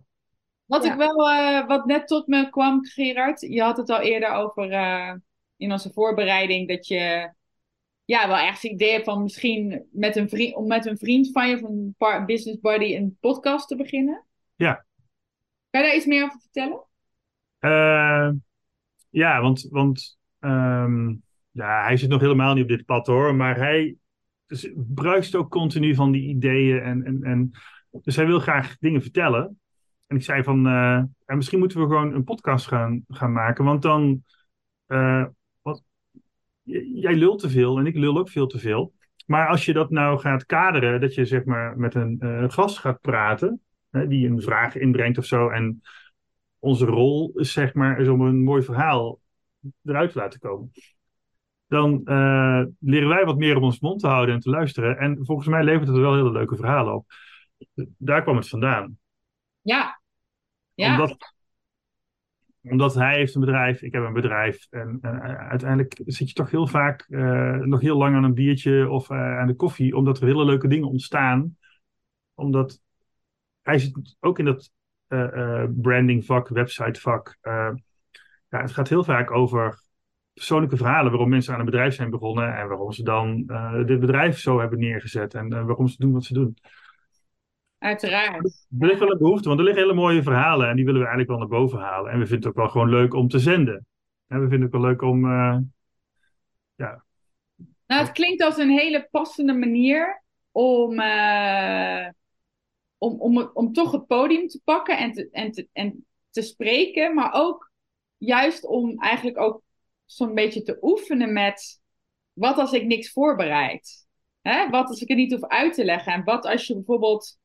[0.64, 0.92] Wat Ja.
[0.92, 3.40] ik wel, eh, wat net tot me kwam, Gerard.
[3.40, 5.14] Je had het al eerder over eh,
[5.56, 6.68] in onze voorbereiding.
[6.68, 7.32] Dat je
[8.04, 11.30] ja, wel ergens het idee hebt van misschien met een vriend, om met een vriend
[11.32, 11.62] van je, of
[11.98, 14.24] een business buddy, een podcast te beginnen.
[14.54, 14.84] Ja.
[15.70, 16.84] Kan je daar iets meer over vertellen?
[17.58, 18.30] Eh,
[19.10, 21.08] ja, want, want ehm,
[21.50, 23.96] ja, hij zit nog helemaal niet op dit pad hoor, maar hij
[24.74, 26.80] bruist ook continu van die ideeën.
[26.80, 27.50] En, en, en,
[27.90, 29.58] dus hij wil graag dingen vertellen.
[30.06, 33.64] En ik zei van, eh, ja, misschien moeten we gewoon een podcast gaan, gaan maken,
[33.64, 34.24] want dan,
[34.86, 35.24] eh,
[35.62, 35.82] wat,
[36.62, 38.94] jij lult te veel en ik lul ook veel te veel.
[39.26, 42.78] Maar als je dat nou gaat kaderen, dat je zeg maar met een eh, gast
[42.78, 45.82] gaat praten, hè, die een vraag inbrengt of zo, en
[46.58, 49.20] onze rol zeg maar is om een mooi verhaal
[49.84, 50.70] eruit te laten komen.
[51.66, 54.98] Dan eh, leren wij wat meer om ons mond te houden en te luisteren.
[54.98, 57.06] En volgens mij levert het wel hele leuke verhalen op.
[57.98, 58.98] Daar kwam het vandaan.
[59.60, 60.00] Ja.
[60.74, 60.90] Ja.
[60.90, 61.34] Omdat,
[62.62, 64.66] omdat hij heeft een bedrijf, ik heb een bedrijf.
[64.70, 64.98] En
[65.48, 69.38] uiteindelijk zit je toch heel vaak eh, nog heel lang aan een biertje of eh,
[69.38, 69.96] aan de koffie.
[69.96, 71.56] Omdat er hele leuke dingen ontstaan.
[72.34, 72.80] Omdat
[73.62, 74.72] hij zit ook in dat
[75.74, 77.38] brandingvak, websitevak.
[78.48, 79.83] Ja, het gaat heel vaak over
[80.34, 84.00] persoonlijke verhalen waarom mensen aan een bedrijf zijn begonnen en waarom ze dan eh, dit
[84.00, 86.56] bedrijf zo hebben neergezet en eh, waarom ze doen wat ze doen.
[87.78, 88.66] Uiteraard.
[88.80, 91.06] Er ligt wel een behoefte, want er liggen hele mooie verhalen en die willen we
[91.06, 92.12] eigenlijk wel naar boven halen.
[92.12, 93.86] En we vinden het ook wel gewoon leuk om te zenden.
[94.26, 95.24] En we vinden het wel leuk om.
[95.24, 95.56] eh,
[97.86, 100.22] Nou, het klinkt als een hele passende manier
[100.52, 102.08] om, eh,
[102.98, 107.14] om, om, om toch het podium te pakken en te, en, te, en te spreken,
[107.14, 107.70] maar ook
[108.16, 109.62] juist om eigenlijk ook
[110.04, 111.82] zo'n beetje te oefenen met
[112.32, 114.06] wat als ik niks voorbereid?
[114.40, 114.68] Hè?
[114.70, 116.12] Wat als ik het niet hoef uit te leggen?
[116.12, 117.38] En wat als je bijvoorbeeld,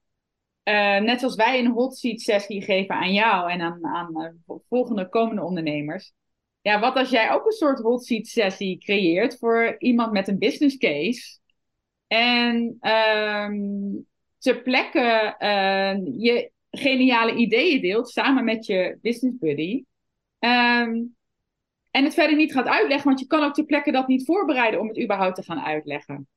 [0.64, 4.56] eh, net zoals wij een hot seat sessie geven aan jou en aan, aan eh,
[4.70, 6.14] volgende komende ondernemers.
[6.62, 10.38] Ja, wat als jij ook een soort hot seat sessie creëert voor iemand met een
[10.38, 11.40] business case
[12.08, 13.54] en ehm
[14.40, 19.84] ter plekke eh, je geniale ideeën deelt samen met je business buddy.
[20.40, 21.04] Ehm,
[21.92, 24.80] en het verder niet gaat uitleggen, want je kan ook ter plekke dat niet voorbereiden
[24.80, 26.28] om het überhaupt te gaan uitleggen.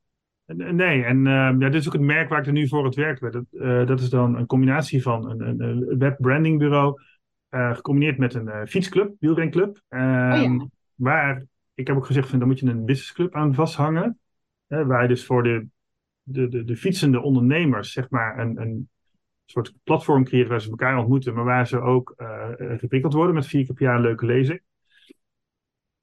[0.46, 2.94] Nee, en eh, ja, dit is ook het merk waar ik er nu voor het
[2.94, 3.32] werk ben.
[3.32, 7.00] Dat, eh, dat is dan een combinatie van een, een, een webbrandingbureau,
[7.48, 9.82] eh gecombineerd met een eh, fietsclub, wielrenclub.
[9.88, 10.66] Ehm, Oh ja.
[10.94, 11.44] Waar,
[11.74, 14.18] ik heb ook gezegd, van, daar moet je een businessclub aan vasthangen.
[14.66, 15.66] Waar je dus voor de,
[16.22, 18.88] de, de, de fietsende ondernemers, zeg maar, een, een
[19.44, 22.14] soort platform creëert waar ze elkaar ontmoeten, maar waar ze ook
[22.56, 24.60] geprikkeld worden met vier keer per jaar een leuke lezing.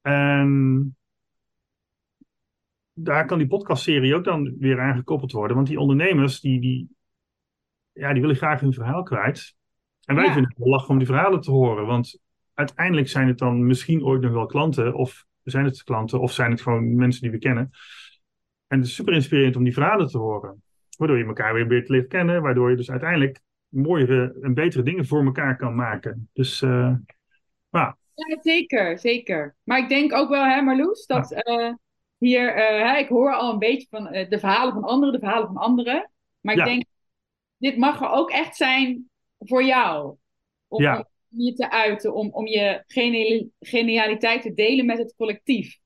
[0.10, 0.98] En
[2.94, 5.56] daar kan die podcastserie ook dan weer aan gekoppeld worden.
[5.56, 6.90] Want die ondernemers, die, die,
[7.92, 9.56] ja, die willen graag hun verhaal kwijt.
[10.06, 10.34] En wij Ja.
[10.34, 11.86] vinden het wel lachen om die verhalen te horen.
[11.86, 12.20] Want
[12.54, 14.94] uiteindelijk zijn het dan misschien ooit nog wel klanten.
[14.94, 17.70] Of zijn het klanten, of zijn het gewoon mensen die we kennen.
[18.68, 20.64] En het is super inspirerend om die verhalen te horen.
[20.98, 22.42] Waardoor je elkaar weer beter leert kennen.
[22.42, 26.30] Waardoor je dus uiteindelijk mooiere en betere dingen voor elkaar kan maken.
[26.34, 26.94] Dus eh,
[27.70, 27.94] nou,
[28.28, 29.56] Ja, zeker, zeker.
[29.64, 31.74] Maar ik denk ook wel, hè, Marloes, dat eh,
[32.18, 35.20] hier, eh, hè, ik hoor al een beetje van eh, de verhalen van anderen, de
[35.20, 36.12] verhalen van anderen.
[36.40, 36.66] Maar ik Ja.
[36.66, 36.84] denk,
[37.58, 39.10] dit mag er ook echt zijn
[39.40, 40.16] voor jou.
[40.68, 40.98] Om, Ja.
[41.32, 45.78] om je te uiten, om, om je geniali- genialiteit te delen met het collectief.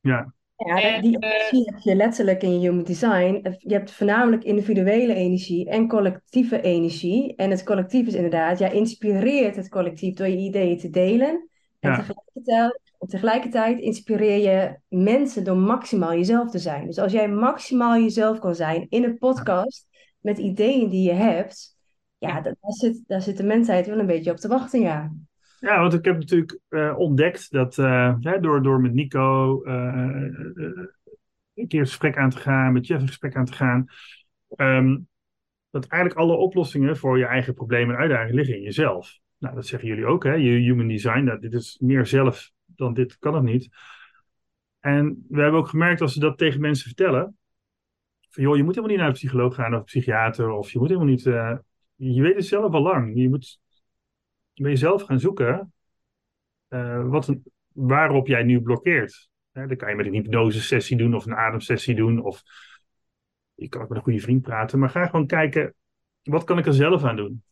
[0.00, 3.56] ja, Ja, En, die energie heb je letterlijk in je human design.
[3.58, 7.34] Je hebt voornamelijk individuele energie en collectieve energie.
[7.36, 11.47] En het collectief is inderdaad, jij inspireert het collectief door je ideeën te delen.
[11.78, 11.96] En Ja.
[11.96, 16.86] tegelijkertijd, tegelijkertijd inspireer je mensen door maximaal jezelf te zijn.
[16.86, 19.86] Dus als jij maximaal jezelf kan zijn in een podcast
[20.20, 21.76] met ideeën die je hebt,
[22.18, 22.34] ja, Ja.
[22.40, 25.12] da- daar zit, daar zit de mensheid wel een beetje op te wachten, ja.
[25.60, 29.74] Ja, want ik heb natuurlijk eh, ontdekt dat eh, door, door met Nico eh,
[31.54, 33.86] een keer een gesprek aan te gaan, met Jeff een gesprek aan te gaan,
[34.48, 34.98] ehm,
[35.70, 39.18] dat eigenlijk alle oplossingen voor je eigen problemen en uitdagingen liggen in jezelf.
[39.38, 40.32] Nou, dat zeggen jullie ook, hè?
[40.32, 43.68] Je human design, dat dit is meer zelf dan dit kan het niet.
[44.80, 47.38] En we hebben ook gemerkt als ze dat tegen mensen vertellen,
[48.28, 50.78] van joh, je moet helemaal niet naar een psycholoog gaan of een psychiater, of je
[50.78, 51.56] moet helemaal niet, eh,
[51.94, 53.16] je weet het zelf al lang.
[53.16, 53.60] Je moet
[54.54, 55.72] bij jezelf gaan zoeken
[56.68, 57.34] eh, wat
[57.72, 59.28] waarop jij nu blokkeert.
[59.52, 62.22] Dan kan je met een hypnose-sessie doen of een ademsessie doen.
[62.22, 62.42] Of
[63.54, 64.78] je kan ook met een goede vriend praten.
[64.78, 65.74] Maar ga gewoon kijken,
[66.22, 67.42] wat kan ik er zelf aan doen?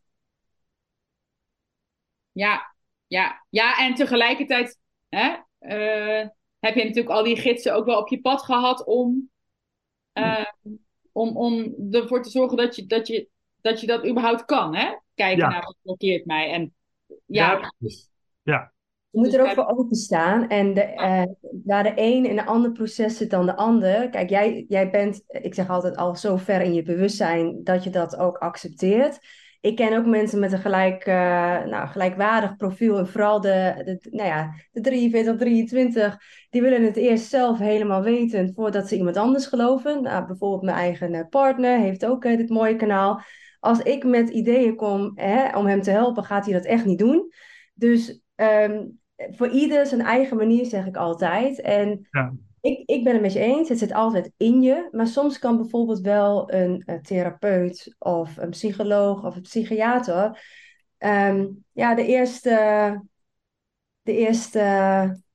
[2.37, 2.75] Ja,
[3.07, 4.79] ja, ja, en tegelijkertijd
[5.09, 6.29] hè, eh,
[6.59, 9.31] heb je natuurlijk al die gidsen ook wel op je pad gehad om,
[10.13, 10.45] eh,
[11.13, 13.29] om, om ervoor te zorgen dat je dat, je,
[13.61, 14.75] dat, je dat überhaupt kan.
[14.75, 14.95] Hè?
[15.15, 15.49] Kijken Ja.
[15.49, 16.51] naar wat blokkeert mij.
[16.51, 16.75] En
[17.27, 18.11] ja, precies.
[18.43, 18.73] Ja,
[19.11, 20.49] Je moet Dus er ook voor openstaan.
[20.49, 21.23] En de, eh,
[21.65, 24.11] waar de een in een ander proces zit dan de ander.
[24.11, 27.91] Kijk, jij, jij bent, ik zeg altijd, al zo ver in je bewustzijn dat je
[27.91, 29.19] dat ook accepteert.
[29.61, 31.15] Ik ken ook mensen met een gelijk, eh,
[31.65, 32.99] nou, gelijkwaardig profiel.
[32.99, 36.19] En vooral de, de, nou ja, de 43, 23,
[36.51, 40.03] die willen het eerst zelf helemaal weten voordat ze iemand anders geloven.
[40.03, 43.21] Nou, bijvoorbeeld mijn eigen eh, partner heeft ook eh, dit mooie kanaal.
[43.61, 46.99] Als ik met ideeën kom hè, om hem te helpen, gaat hij dat echt niet
[46.99, 47.33] doen.
[47.75, 48.87] Dus ehm,
[49.17, 51.61] voor ieder zijn eigen manier, zeg ik altijd.
[51.61, 52.33] En Ja.
[52.67, 54.89] Ik, ik ben het met je eens, het zit altijd in je.
[54.91, 60.43] Maar soms kan bijvoorbeeld wel een, eh, therapeut of een psycholoog of een psychiater...
[60.99, 63.05] ehm, ja, de eerste...
[64.03, 64.61] De eerste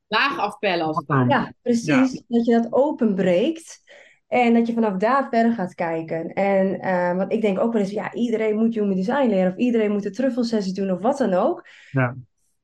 [0.07, 1.29] laag afpellen als het ware.
[1.29, 2.23] ja, precies.
[2.27, 3.82] Dat je dat openbreekt.
[4.27, 6.34] En dat je vanaf daar verder gaat kijken.
[6.34, 9.51] En eh, want ik denk ook wel eens, ja, iedereen moet human design leren.
[9.51, 11.67] Of iedereen moet de truffelsessie doen of wat dan ook.
[11.91, 12.15] Ja.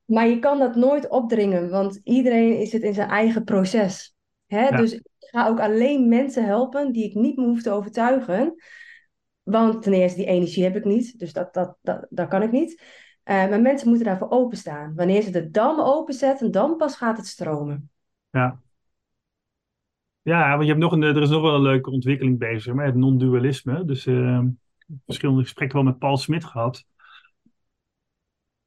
[0.06, 4.16] Maar je kan dat nooit opdringen, want iedereen is het in zijn eigen proces.
[4.48, 4.68] Hè?
[4.68, 4.78] Ja.
[4.78, 8.56] Dus ik ga ook alleen mensen helpen die ik niet meer hoef te overtuigen.
[9.44, 12.52] Want ten eerste, die energie heb ik niet, dus dat, dat, dat, dat kan ik
[12.52, 12.84] niet.
[13.24, 14.96] Eh, maar mensen moeten daarvoor openstaan.
[14.96, 17.90] Wanneer ze de dam openzetten, dan pas gaat het stromen.
[18.30, 18.62] Ja.
[20.22, 22.86] Ja, want je hebt nog een, er is nog wel een leuke ontwikkeling bezig met
[22.86, 23.86] het non-dualisme.
[23.86, 24.44] Dus eh,
[25.06, 26.86] verschillende gesprekken wel met Paul Smit gehad.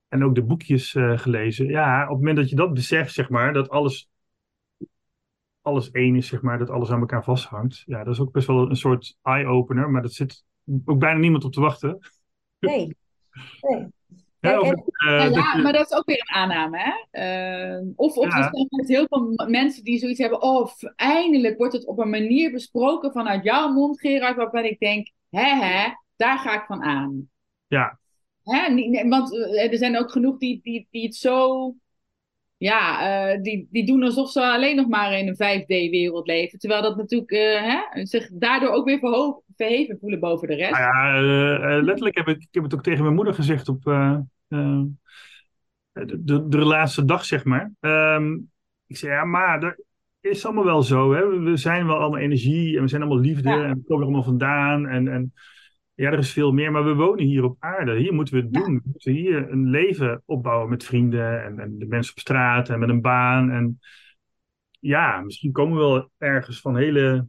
[0.09, 1.67] En ook de boekjes eh, gelezen.
[1.67, 4.11] Ja, op het moment dat je dat beseft, zeg maar, dat alles,
[5.63, 7.83] alles één is, zeg maar, dat alles aan elkaar vasthangt.
[7.87, 10.45] Ja, dat is ook best wel een soort eye-opener, maar dat zit
[10.85, 11.99] ook bijna niemand op te wachten.
[12.59, 12.97] Nee.
[13.61, 13.87] nee.
[14.41, 16.79] Ja, of, en- eh, Nou dat ja, je- maar dat is ook weer een aanname,
[16.79, 17.21] hè?
[17.21, 18.37] Eh, of of Ja.
[18.37, 21.99] er zijn echt heel veel mensen die zoiets hebben, oh, f- eindelijk wordt het op
[21.99, 26.67] een manier besproken vanuit jouw mond, Gerard, waarbij ik denk, hè, hè, daar ga ik
[26.67, 27.31] van aan.
[27.67, 27.99] ja,
[28.43, 29.09] Hè?
[29.09, 31.75] Want eh, er zijn ook genoeg die, die, die het zo,
[32.61, 33.01] ja,
[33.33, 36.59] eh, die, die doen alsof ze alleen nog maar in een 5D-wereld leven.
[36.59, 40.71] Terwijl dat natuurlijk eh, hè, zich daardoor ook weer verhoog, verheven voelen boven de rest.
[40.71, 41.15] Nou ja,
[41.77, 44.91] eh, letterlijk heb ik, ik heb het ook tegen mijn moeder gezegd op de,
[45.93, 47.73] de, de laatste dag, zeg maar.
[47.81, 48.33] Ehm,
[48.87, 49.75] ik zei, ja, maar dat
[50.21, 51.13] is allemaal wel zo.
[51.13, 51.27] Hè?
[51.29, 53.65] We- We zijn wel allemaal energie en we zijn allemaal liefde Ja.
[53.65, 54.87] en we komen er allemaal vandaan.
[54.87, 55.33] En, en
[56.01, 57.99] ja, er is veel meer, maar we wonen hier op aarde.
[57.99, 58.61] Hier moeten we het Ja.
[58.61, 58.75] doen.
[58.75, 62.79] We moeten hier een leven opbouwen met vrienden en, en de mensen op straat en
[62.79, 63.51] met een baan.
[63.51, 63.79] En
[64.79, 67.27] ja, misschien komen we wel ergens van hele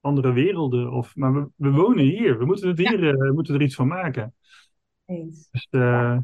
[0.00, 0.92] andere werelden.
[0.92, 2.38] Of, maar we, we wonen hier.
[2.38, 4.34] We moeten, het hier eh, we moeten er iets van maken.
[5.06, 5.48] Eens.
[5.50, 6.18] Dus, eh,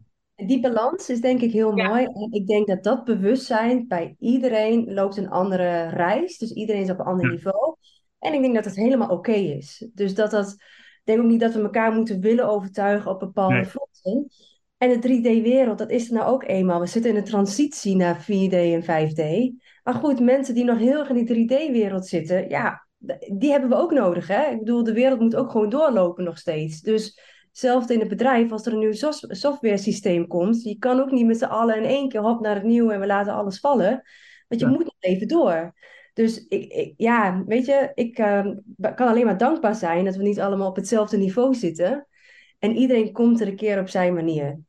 [0.46, 1.88] Die balans is denk ik heel Ja.
[1.88, 2.04] mooi.
[2.04, 6.38] En ik denk dat dat bewustzijn bij iedereen loopt een andere reis.
[6.38, 7.32] Dus iedereen is op een ander Ja.
[7.32, 7.76] niveau.
[8.18, 9.88] En ik denk dat het helemaal oké is.
[9.94, 10.56] Dus dat dat,
[11.06, 13.64] denk ook niet dat we elkaar moeten willen overtuigen op bepaalde Nee.
[13.64, 14.28] fronten.
[14.78, 16.80] En de 3D-wereld, dat is er nou ook eenmaal.
[16.80, 19.52] We zitten in een transitie naar 4D en 5D.
[19.84, 22.86] Maar goed, mensen die nog heel erg in die 3D-wereld zitten, ja,
[23.38, 24.26] die hebben we ook nodig.
[24.28, 24.50] Hè?
[24.50, 26.80] Ik bedoel, de wereld moet ook gewoon doorlopen nog steeds.
[26.80, 27.20] Dus
[27.56, 28.92] Hetzelfde in het bedrijf, als er een nieuw
[29.28, 32.54] software systeem komt, je kan ook niet met z'n allen in één keer hop naar
[32.54, 34.02] het nieuwe en we laten alles vallen.
[34.48, 34.72] Want je Ja.
[34.72, 35.74] moet nog even door.
[36.16, 38.54] Dus ik, ik, ja, weet je, ik ehm,
[38.94, 42.06] kan alleen maar dankbaar zijn dat we niet allemaal op hetzelfde niveau zitten.
[42.58, 44.60] En iedereen komt er een keer op zijn manier.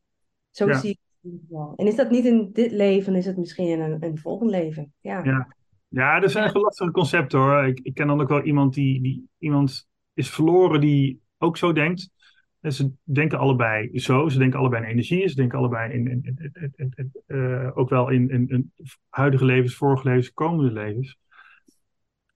[0.50, 0.78] Zo Ja.
[0.78, 1.72] zie ik het in ieder geval.
[1.76, 4.92] En is dat niet in dit leven, is het misschien in een, een volgend leven.
[5.00, 5.24] Ja.
[5.24, 5.54] Ja.
[5.88, 7.66] ja, dat zijn echt wel lastige concepten hoor.
[7.66, 11.72] Ik, ik ken dan ook wel iemand die, die iemand is verloren die ook zo
[11.72, 12.10] denkt.
[12.60, 14.28] En ze denken allebei zo.
[14.28, 15.28] Ze denken allebei in energie.
[15.28, 18.72] Ze denken allebei in, in, in- in- in- in- eh, ook wel in, in, in
[19.08, 21.18] huidige levens, vorige levens, komende levens.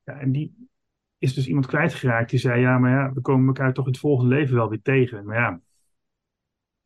[0.04, 0.68] Ja, en die
[1.18, 4.00] is dus iemand kwijtgeraakt die zei: Ja, maar ja, we komen elkaar toch in het
[4.00, 5.24] volgende leven wel weer tegen.
[5.24, 5.60] Maar ja,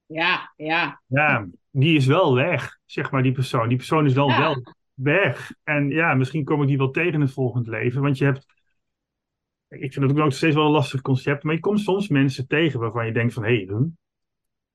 [0.06, 1.00] Ja, ja.
[1.06, 3.68] ja, die is wel weg, zeg maar, die persoon.
[3.68, 4.38] Die persoon is dan Ja.
[4.38, 5.52] wel weg.
[5.62, 8.02] En ja, misschien kom ik die wel tegen in het volgende leven.
[8.02, 8.46] Want je hebt.
[9.68, 11.42] Ik vind het ook nog steeds wel een lastig concept.
[11.42, 13.90] Maar je komt soms mensen tegen waarvan je denkt: van hé, hey,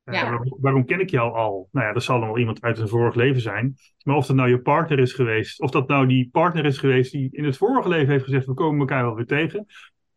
[0.04, 0.12] Ja.
[0.24, 1.70] waarom, waarom ken ik jou al?
[1.72, 3.76] Nou ja, dat zal dan wel iemand uit een vorig leven zijn.
[4.04, 7.12] Maar of dat nou je partner is geweest, of dat nou die partner is geweest
[7.12, 9.66] die in het vorige leven heeft gezegd: we komen elkaar wel weer tegen.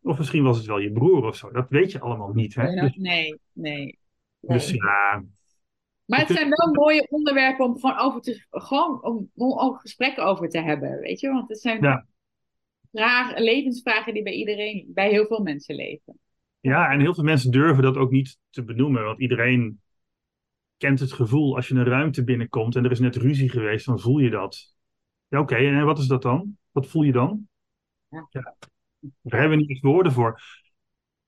[0.03, 1.51] Of misschien was het wel je broer of zo.
[1.51, 2.55] Dat weet je allemaal niet.
[2.55, 2.81] Hè?
[2.81, 3.75] Dus, Nee, nee.
[3.83, 3.99] Nee.
[4.41, 5.25] dus ja,
[6.05, 10.25] Maar het zijn wel mooie onderwerpen om gewoon over te, gewoon om, om ook gesprekken
[10.25, 11.29] over te hebben, weet je?
[11.29, 12.07] Want het zijn Ja.
[12.93, 16.19] vragen, levensvragen die bij iedereen, bij heel veel mensen leven.
[16.65, 19.05] Ja, en heel veel mensen durven dat ook niet te benoemen.
[19.05, 19.81] Want iedereen
[20.77, 24.01] kent het gevoel als je een ruimte binnenkomt en er is net ruzie geweest, dan
[24.01, 24.75] voel je dat.
[25.29, 26.59] Ja, oké, en wat is dat dan?
[26.71, 27.49] Wat voel je dan?
[28.09, 28.29] Ja.
[29.21, 30.41] daar hebben we niet woorden voor.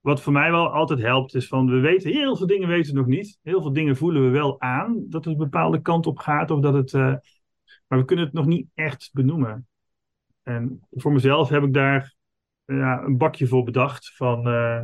[0.01, 2.99] Wat voor mij wel altijd helpt, is van we weten heel veel dingen weten we
[2.99, 3.39] nog niet.
[3.43, 6.61] Heel veel dingen voelen we wel aan dat het een bepaalde kant op gaat of
[6.61, 7.15] dat het, eh,
[7.87, 9.69] Maar we kunnen het nog niet echt benoemen.
[10.43, 12.15] En voor mezelf heb ik daar
[12.65, 14.17] ja, een bakje voor bedacht.
[14.17, 14.83] Van, uh,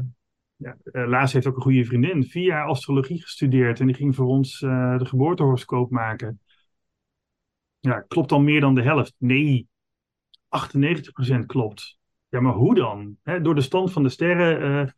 [0.62, 2.24] ja, Laas heeft ook een goede vriendin.
[2.24, 3.80] Vier jaar astrologie gestudeerd.
[3.80, 6.40] En die ging voor ons uh, de geboortehoroscoop maken.
[7.78, 9.14] Ja, klopt al meer dan de helft?
[9.18, 9.68] Nee,
[11.42, 11.98] 98% klopt.
[12.28, 13.16] Ja, maar hoe dan?
[13.42, 14.90] door de stand van de sterren, uh,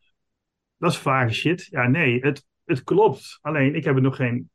[0.77, 1.67] dat is vage shit.
[1.71, 3.39] Ja, nee, het, het klopt.
[3.41, 4.51] Alleen, ik heb er nog geen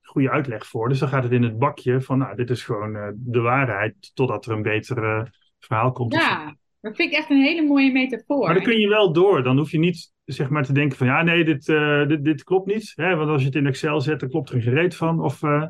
[0.00, 0.88] goede uitleg voor.
[0.88, 4.10] Dus dan gaat het in het bakje van, nou, dit is gewoon uh, de waarheid,
[4.14, 6.12] totdat er een beter verhaal komt.
[6.12, 8.44] Ja, dat vind ik echt een hele mooie metafoor.
[8.44, 9.42] Maar dan kun je wel door.
[9.42, 12.44] Dan hoef je niet zeg maar te denken van ja, nee, dit, uh, dit, dit
[12.44, 12.92] klopt niet.
[12.94, 13.16] Hè?
[13.16, 15.22] Want als je het in Excel zet, dan klopt er een gereed van.
[15.22, 15.66] Of uh,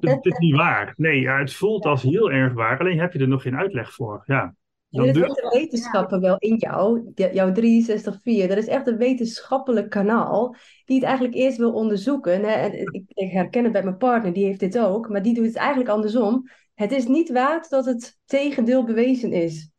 [0.00, 0.94] dit, is niet waar.
[0.96, 2.78] Nee, ja, het voelt als heel erg waar.
[2.78, 4.22] Alleen heb je er nog geen uitleg voor.
[4.26, 4.54] Ja.
[4.92, 10.56] Dan er zitten wetenschappen wel in jou, jouw 63 Dat is echt een wetenschappelijk kanaal
[10.84, 12.40] die het eigenlijk eerst wil onderzoeken.
[12.40, 12.52] Hè?
[12.52, 15.08] En ik, ik herken het bij mijn partner, die heeft dit ook.
[15.08, 16.50] Maar die doet het eigenlijk andersom.
[16.74, 19.71] Het is niet waard dat het tegendeel bewezen is.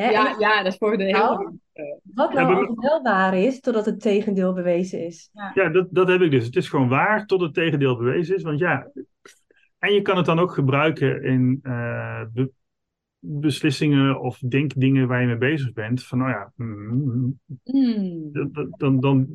[0.00, 0.10] Hè?
[0.10, 1.52] Ja, ja, dat is voor de hele...
[2.02, 5.30] Wat nou ja, wel waar is, totdat het tegendeel bewezen is.
[5.32, 6.44] Ja, ja dat, dat heb ik dus.
[6.44, 8.42] Het is gewoon waar tot het tegendeel bewezen is.
[8.42, 8.90] Want ja,
[9.78, 12.22] en je kan het dan ook gebruiken in uh,
[13.18, 16.04] beslissingen of denkdingen waar je mee bezig bent.
[16.04, 18.32] Van nou ja, mm, mm.
[18.32, 19.28] Dan, dan, dan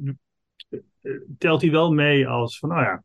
[1.37, 3.03] telt hij wel mee als van nou ja,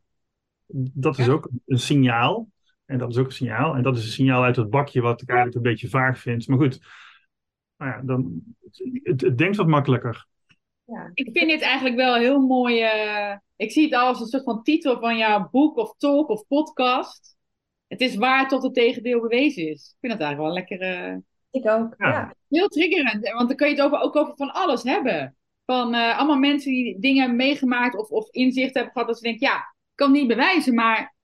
[0.92, 2.48] dat is ook een signaal.
[2.84, 3.74] En dat is ook een signaal.
[3.74, 6.48] En dat is een signaal uit het bakje wat ik eigenlijk een beetje vaag vind.
[6.48, 6.80] Maar goed,
[7.78, 8.42] nou ja, dan,
[9.02, 10.26] het, het denkt wat makkelijker.
[10.84, 11.10] Ja.
[11.14, 12.82] Ik vind dit eigenlijk wel heel mooi.
[12.82, 16.46] Uh, ik zie het als een soort van titel van jouw boek of talk of
[16.46, 17.36] podcast.
[17.86, 19.88] Het is waar tot het tegendeel bewezen is.
[19.88, 21.10] Ik vind dat eigenlijk wel lekker.
[21.10, 21.16] Uh,
[21.50, 21.94] ik ook.
[21.98, 22.34] Ja.
[22.48, 25.36] Heel triggerend, want dan kun je het over, ook over van alles hebben.
[25.64, 29.08] Van uh, allemaal mensen die dingen hebben meegemaakt of, of inzicht hebben gehad.
[29.08, 31.14] Dat ze denken, ja, ik kan het niet bewijzen, maar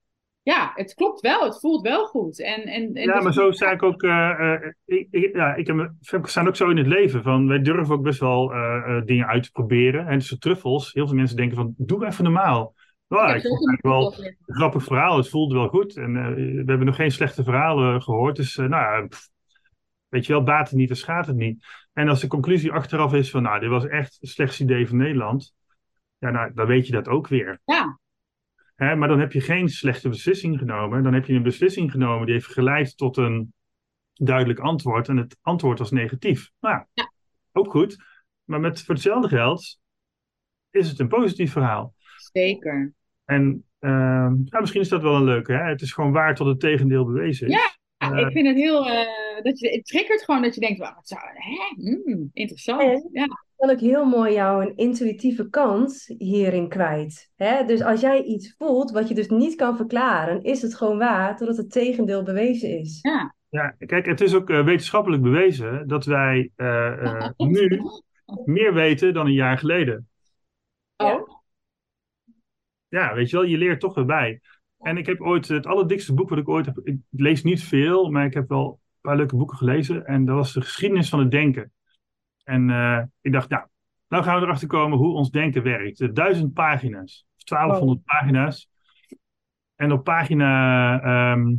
[0.45, 1.45] ja, het klopt wel.
[1.45, 2.41] Het voelt wel goed.
[2.41, 4.03] En, en, en ja, maar zo sta ik ook.
[4.03, 4.55] Uh,
[4.85, 5.91] ik, ik, ja, ik heb,
[6.23, 7.23] staan ook zo in het leven.
[7.23, 10.07] Van, wij durven ook best wel uh, dingen uit te proberen.
[10.07, 10.93] En dus truffels.
[10.93, 12.75] Heel veel mensen denken van, doe even normaal.
[13.09, 15.17] Nou, ik, ik vind het wel een grappig verhaal.
[15.17, 15.97] Het voelde wel goed.
[15.97, 18.37] En we hebben nog geen slechte verhalen gehoord.
[18.37, 19.09] Dus nou ja,
[20.09, 21.67] weet je wel, baat het niet en schaadt het niet.
[21.93, 24.97] En als de conclusie achteraf is van, nou, dit was echt het slechtste idee van
[24.97, 25.55] Nederland.
[26.19, 27.61] Ja, nou, dan weet je dat ook weer.
[27.65, 27.99] Ja,
[28.75, 31.03] Hè, maar dan heb je geen slechte beslissing genomen.
[31.03, 33.53] Dan heb je een beslissing genomen die heeft geleid tot een
[34.13, 35.09] duidelijk antwoord.
[35.09, 36.51] En het antwoord was negatief.
[36.61, 37.13] Nou ja,
[37.53, 37.97] ook goed.
[38.45, 39.81] Maar met, voor hetzelfde geld
[40.71, 41.95] is het een positief verhaal.
[42.33, 42.93] Zeker.
[43.25, 45.53] En uh, misschien is dat wel een leuke.
[45.53, 45.69] Hè?
[45.69, 47.53] Het is gewoon waar tot het tegendeel bewezen is.
[47.53, 48.87] Ja, uh, ik vind het heel.
[48.87, 51.93] Uh, dat je, het triggert gewoon dat je denkt: wat zou, hè?
[51.93, 53.09] Mm, interessant.
[53.13, 53.27] ja
[53.65, 57.33] kan ook heel mooi jouw een intuïtieve kant hierin kwijt.
[57.37, 57.65] Hè?
[57.65, 61.37] Dus als jij iets voelt wat je dus niet kan verklaren, is het gewoon waar
[61.37, 62.99] totdat het tegendeel bewezen is.
[63.03, 66.67] Ja, ja kijk, het is ook uh, wetenschappelijk bewezen dat wij uh,
[67.03, 67.81] uh, nu
[68.45, 70.09] meer weten dan een jaar geleden.
[70.97, 71.29] Oh.
[72.89, 74.41] Ja, weet je wel, je leert toch weer bij.
[74.79, 76.81] En ik heb ooit het allerdikste boek wat ik ooit heb.
[76.83, 80.07] Ik lees niet veel, maar ik heb wel een paar leuke boeken gelezen.
[80.07, 81.73] En dat was de geschiedenis van het denken.
[82.45, 83.67] En uh, ik dacht, nou,
[84.09, 86.15] nou gaan we erachter komen hoe ons denken werkt.
[86.15, 88.05] Duizend pagina's, of 1200 oh.
[88.05, 88.71] pagina's.
[89.75, 90.95] En op pagina
[91.33, 91.57] um, ehm,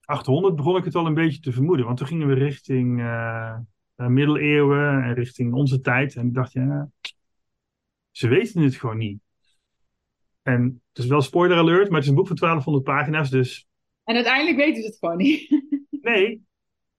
[0.00, 1.86] 800 begon ik het al een beetje te vermoeden.
[1.86, 3.58] Want toen gingen we richting uh,
[3.96, 6.16] middeleeuwen en richting onze tijd.
[6.16, 6.90] En ik dacht, ja,
[8.10, 9.20] ze weten het gewoon niet.
[10.42, 13.68] En het is wel spoiler alert, maar het is een boek van 1200 pagina's, dus...
[14.04, 15.50] En uiteindelijk weten ze het gewoon niet.
[15.90, 16.42] nee,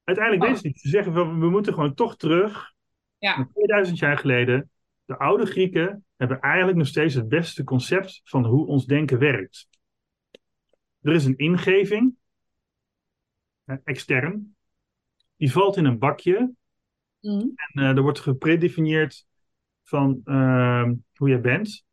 [0.04, 0.50] uiteindelijk oh.
[0.50, 0.82] weten ze het niet.
[0.82, 2.76] Ze zeggen, we, we moeten gewoon toch terug
[3.18, 3.50] ja.
[3.54, 4.70] 2000 jaar geleden,
[5.06, 9.68] de oude Grieken hebben eigenlijk nog steeds het beste concept van hoe ons denken werkt.
[11.02, 12.16] Er is een ingeving,
[13.84, 14.56] extern,
[15.36, 16.54] die valt in een bakje
[17.22, 17.52] mm.
[17.56, 19.26] en uh, er wordt gepredefinieerd
[19.84, 21.86] van uh, hoe jij bent.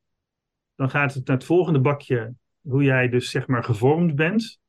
[0.74, 4.60] Dan gaat het naar het volgende bakje, hoe jij dus zeg maar gevormd bent.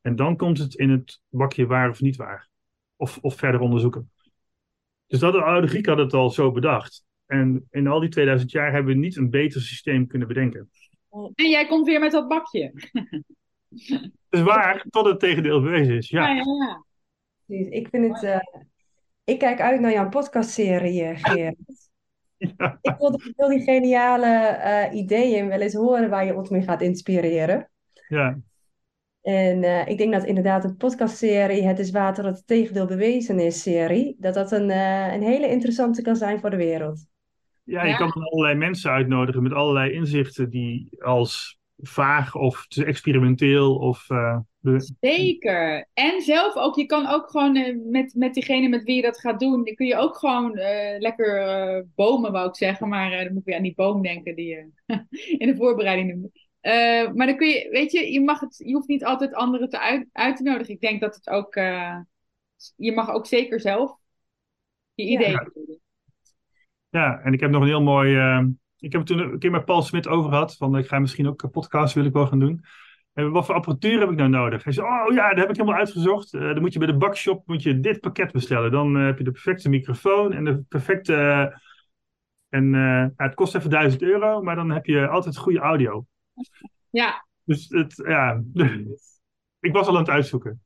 [0.00, 2.48] En dan komt het in het bakje waar of niet waar.
[2.96, 4.10] Of, of verder onderzoeken.
[5.06, 7.04] Dus dat de oude Grieken hadden het al zo bedacht.
[7.26, 10.70] En in al die 2000 jaar hebben we niet een beter systeem kunnen bedenken.
[11.34, 12.72] En jij komt weer met dat bakje.
[14.30, 16.08] is waar, tot het tegendeel bewezen is.
[16.08, 16.84] Ja, ja, ja.
[17.46, 18.22] Dus ik vind het.
[18.22, 18.60] Uh,
[19.24, 21.56] ik kijk uit naar jouw podcastserie, eh, Gerard.
[22.38, 22.78] Ja.
[22.80, 26.62] Ik, wil, ik, wil, die geniale uh, ideeën wel eens horen waar je ons mee
[26.62, 27.70] gaat inspireren.
[28.08, 28.38] Ja.
[29.26, 33.38] En uh, ik denk dat inderdaad een podcastserie, Het is water dat het tegendeel bewezen
[33.38, 37.06] is serie, dat dat een, uh, een hele interessante kan zijn voor de wereld.
[37.62, 37.96] Ja, je ja.
[37.96, 44.38] kan allerlei mensen uitnodigen met allerlei inzichten die als vaag of te experimenteel of uh,
[45.00, 45.88] Zeker.
[45.94, 49.20] En zelf ook, je kan ook gewoon eh, met, met diegene met wie je dat
[49.20, 53.12] gaat doen, dan kun je ook gewoon eh, lekker eh, bomen, wou ik zeggen, maar
[53.12, 54.70] eh, dan moet ik weer aan die boom denken die je
[55.42, 56.30] in de voorbereiding
[56.66, 59.68] Eh, maar dan kun je, weet je, je, mag het, je hoeft niet altijd anderen
[59.68, 60.74] te uit, uit te nodigen.
[60.74, 61.98] Ik denk dat het ook, eh,
[62.76, 63.96] je mag ook zeker zelf
[64.94, 65.10] je Ja.
[65.10, 65.80] ideeën doen.
[66.88, 68.16] Ja, en ik heb nog een heel mooi.
[68.16, 68.44] eh,
[68.78, 70.56] ik heb het toen een keer met Paul Smit over gehad.
[70.56, 72.64] Van ik ga misschien ook een podcast wil ik wel gaan doen.
[73.12, 74.64] En wat voor apparatuur heb ik nou nodig?
[74.64, 76.34] Hij zei: Oh ja, dat heb ik helemaal uitgezocht.
[76.34, 78.70] Eh, dan moet je bij de bakshop moet je dit pakket bestellen.
[78.70, 81.14] Dan heb je de perfecte microfoon en de perfecte.
[82.48, 86.06] en eh, ja, het kost even 1000 euro, maar dan heb je altijd goede audio.
[86.90, 88.42] Ja, Dus het, ja.
[89.60, 90.62] ik was al aan het uitzoeken.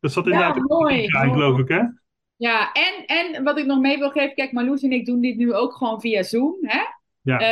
[0.00, 1.30] Dat zat inderdaad ook mooi, mooi.
[1.32, 1.80] geloof ik, hè?
[2.36, 2.72] ja.
[2.72, 5.54] En, en wat ik nog mee wil geven, kijk, Marloes en ik doen dit nu
[5.54, 6.80] ook gewoon via Zoom, hè?
[7.20, 7.38] Ja.
[7.38, 7.50] Eh,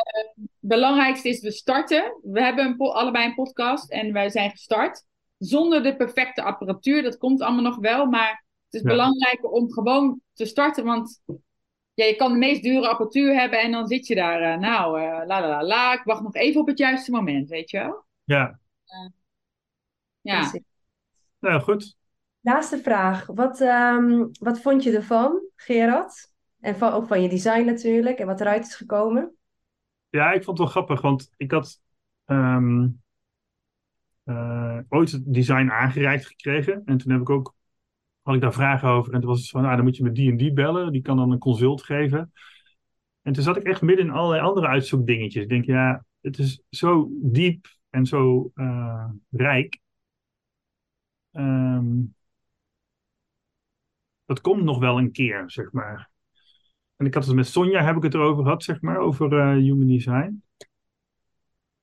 [0.59, 2.19] belangrijkste is, we starten.
[2.23, 5.05] We hebben een allebei een podcast en wij zijn gestart.
[5.39, 8.07] Zonder de perfecte apparatuur, dat komt allemaal nog wel.
[8.07, 8.89] Maar het is Ja.
[8.89, 10.85] belangrijk om gewoon te starten.
[10.85, 11.23] Want
[12.01, 14.41] ja, je kan de meest dure apparatuur hebben en dan zit je daar.
[14.41, 15.93] eh, nou, eh, la la la la.
[15.93, 18.05] Ik wacht nog even op het juiste moment, weet je wel?
[18.25, 18.59] Ja,
[20.21, 20.39] Ja.
[20.39, 20.63] Precies.
[21.39, 21.97] nou goed.
[22.41, 23.27] Laatste vraag.
[23.27, 26.33] Wat, ehm, wat vond je ervan, Gerard?
[26.61, 28.19] En van, ook van je design natuurlijk.
[28.19, 29.35] En wat eruit is gekomen.
[30.09, 31.81] Ja, ik vond het wel grappig, want ik had
[32.25, 32.87] ehm,
[34.25, 36.83] eh, ooit het design aangereikt gekregen.
[36.85, 37.55] En toen heb ik ook,
[38.31, 39.13] had ik daar vragen over.
[39.15, 40.93] En toen was het van, nou, dan moet je met die en die bellen.
[40.93, 42.33] Die kan dan een consult geven.
[43.23, 45.43] En toen zat ik echt midden in allerlei andere uitzoekdingetjes.
[45.43, 49.81] Ik denk, ja, het is zo diep en zo eh, rijk.
[51.33, 51.97] Ehm,
[54.25, 56.11] dat komt nog wel een keer, zeg maar.
[56.97, 59.55] En ik had het met Sonja, heb ik het erover gehad, zeg maar, over eh,
[59.55, 60.43] human design.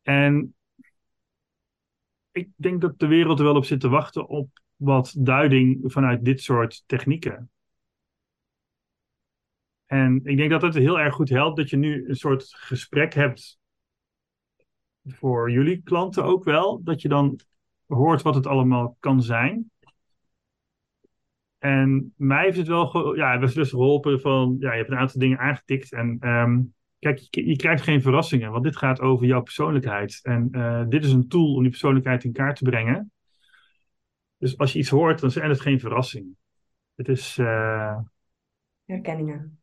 [0.02, 0.56] En
[2.32, 6.26] ik denk dat de wereld er wel op zit te wachten op wat duiding vanuit
[6.26, 7.50] dit soort technieken.
[9.86, 13.14] En ik denk dat het heel erg goed helpt dat je nu een soort gesprek
[13.14, 13.60] hebt
[15.04, 16.84] voor jullie klanten ook wel.
[16.84, 17.40] Dat je dan
[17.86, 19.72] hoort wat het allemaal kan zijn.
[21.58, 25.20] En mij heeft het wel ja, best best geholpen van, ja, je hebt een aantal
[25.20, 25.94] dingen aangetikt.
[25.94, 26.62] En ehm,
[27.00, 30.20] kijk, je, je krijgt geen verrassingen, want dit gaat over jouw persoonlijkheid.
[30.24, 33.12] En eh, dit is een tool om die persoonlijkheid in kaart te brengen.
[34.38, 36.38] Dus als je iets hoort, dan zijn het geen verrassingen.
[36.96, 37.98] Het is, eh,
[38.86, 39.60] Herkenningen.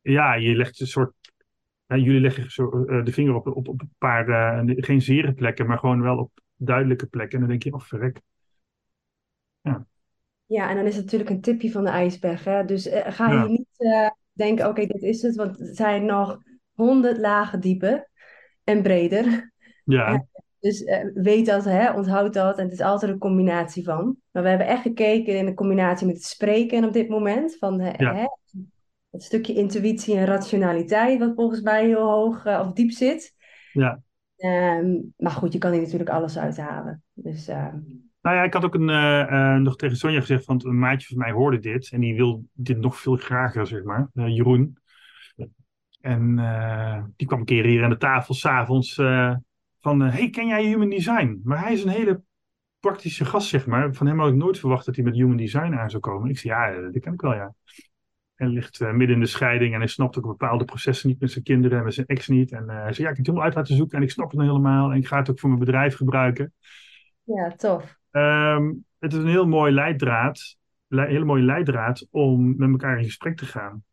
[0.00, 1.12] ja, je legt een soort.
[1.86, 5.32] ja, jullie leggen zo, eh, de vinger op, op, op een paar, eh, geen zere
[5.32, 7.34] plekken, maar gewoon wel op duidelijke plekken.
[7.34, 8.20] En dan denk je, oh verrek.
[10.46, 12.44] Ja, en dan is het natuurlijk een tipje van de ijsberg.
[12.44, 12.64] Hè?
[12.64, 13.42] Dus ga Ja.
[13.42, 13.66] je niet
[14.32, 15.36] denken, oké, dit is het.
[15.36, 16.38] Want er zijn nog
[16.72, 18.08] honderd lagen dieper
[18.64, 19.52] en breder.
[19.84, 20.26] Ja,
[20.60, 22.58] Dus eh, weet dat, hè, onthoud dat.
[22.58, 24.16] En het is altijd een combinatie van.
[24.30, 27.56] Maar we hebben echt gekeken in de combinatie met het spreken op dit moment.
[27.58, 28.14] Van eh, Ja.
[28.14, 28.24] hè,
[29.10, 33.34] het stukje intuïtie en rationaliteit, wat volgens mij heel hoog eh, of diep zit.
[33.72, 34.00] ja.
[34.36, 37.02] Ehm, maar goed, je kan hier natuurlijk alles uithalen.
[37.12, 37.76] Dus ehm,
[38.20, 39.20] Nou ja, ik had ook een, eh,
[39.54, 41.90] eh, nog tegen Sonja gezegd, want een maatje van mij hoorde dit.
[41.92, 44.08] En die wil dit nog veel grager, zeg maar.
[44.14, 44.78] eh, Jeroen.
[46.00, 49.34] En eh, die kwam een keer hier aan de tafel s'avonds eh
[49.80, 50.02] van...
[50.02, 51.40] eh, hey, ken jij Human Design?
[51.44, 52.22] Maar hij is een hele
[52.80, 53.94] praktische gast, zeg maar.
[53.94, 56.30] Van hem had ik nooit verwacht dat hij met Human Design aan zou komen.
[56.30, 57.54] Ik zei, ja, eh, dat ken ik wel, ja.
[58.34, 61.30] Hij ligt eh, midden in de scheiding en hij snapt ook bepaalde processen niet met
[61.30, 62.52] zijn kinderen en met zijn ex niet.
[62.52, 64.36] En hij zei, ja, ik heb het helemaal uit laten zoeken en ik snap het
[64.38, 64.90] nou helemaal.
[64.90, 66.52] En ik ga het ook voor mijn bedrijf gebruiken.
[67.22, 67.96] ja, tof.
[68.10, 70.56] Ehm, het is een heel mooi leidraad,
[70.86, 73.84] le- hele mooie leidraad om met elkaar in gesprek te gaan.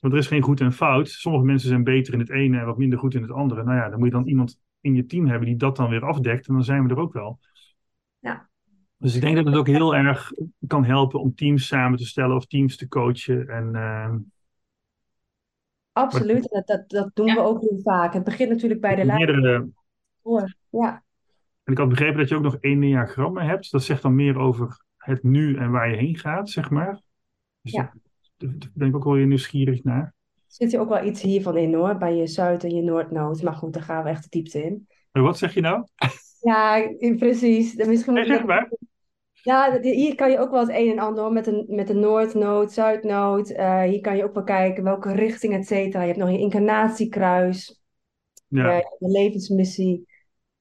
[0.00, 1.08] Want er is geen goed en fout.
[1.08, 3.64] Sommige mensen zijn beter in het ene en wat minder goed in het andere.
[3.64, 6.04] Nou ja, dan moet je dan iemand in je team hebben die dat dan weer
[6.04, 6.48] afdekt.
[6.48, 7.38] En dan zijn we er ook wel.
[8.18, 8.48] Ja.
[8.96, 10.32] Dus ik denk dat het ook heel erg
[10.66, 13.48] kan helpen om teams samen te stellen of teams te coachen.
[13.48, 14.18] En ehm,
[15.92, 16.48] Absoluut.
[16.48, 17.34] Dat, dat, dat doen Ja.
[17.34, 18.12] we ook heel vaak.
[18.12, 19.68] Het begint natuurlijk bij de
[20.22, 20.54] hoor.
[20.68, 21.02] Ja,
[21.64, 23.70] En ik had begrepen dat je ook nog enneagrammen hebt.
[23.70, 27.00] Dat zegt dan meer over het nu en waar je heen gaat, zeg maar.
[27.60, 27.82] Dus Ja.
[28.36, 30.13] daar- daar ben ik ook wel weer nieuwsgierig naar.
[30.56, 33.42] Zit er ook wel iets hiervan in hoor, bij je Zuid- en je Noordnood.
[33.42, 34.86] Maar goed, daar gaan we echt de diepte in.
[35.12, 35.84] Wat zeg je nou?
[36.40, 37.74] Ja, precies.
[37.74, 38.70] Misschien Nee, je zeg maar.
[39.32, 41.88] Ja, de- hier kan je ook wel het een en ander hoor, met een, met
[41.88, 43.50] een Noordnood, Zuidnood.
[43.50, 46.00] Eh, hier kan je ook wel kijken welke richting, et cetera.
[46.00, 47.82] Je hebt nog je incarnatiekruis,
[48.48, 50.06] Ja, eh, je levensmissie.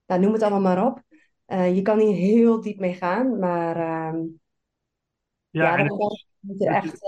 [0.06, 1.02] Nou, noem het allemaal maar op.
[1.46, 4.18] Eh, je kan hier heel diep mee gaan, maar ehm,
[5.50, 5.92] ja, ja, het-
[6.40, 7.00] moet je er echt,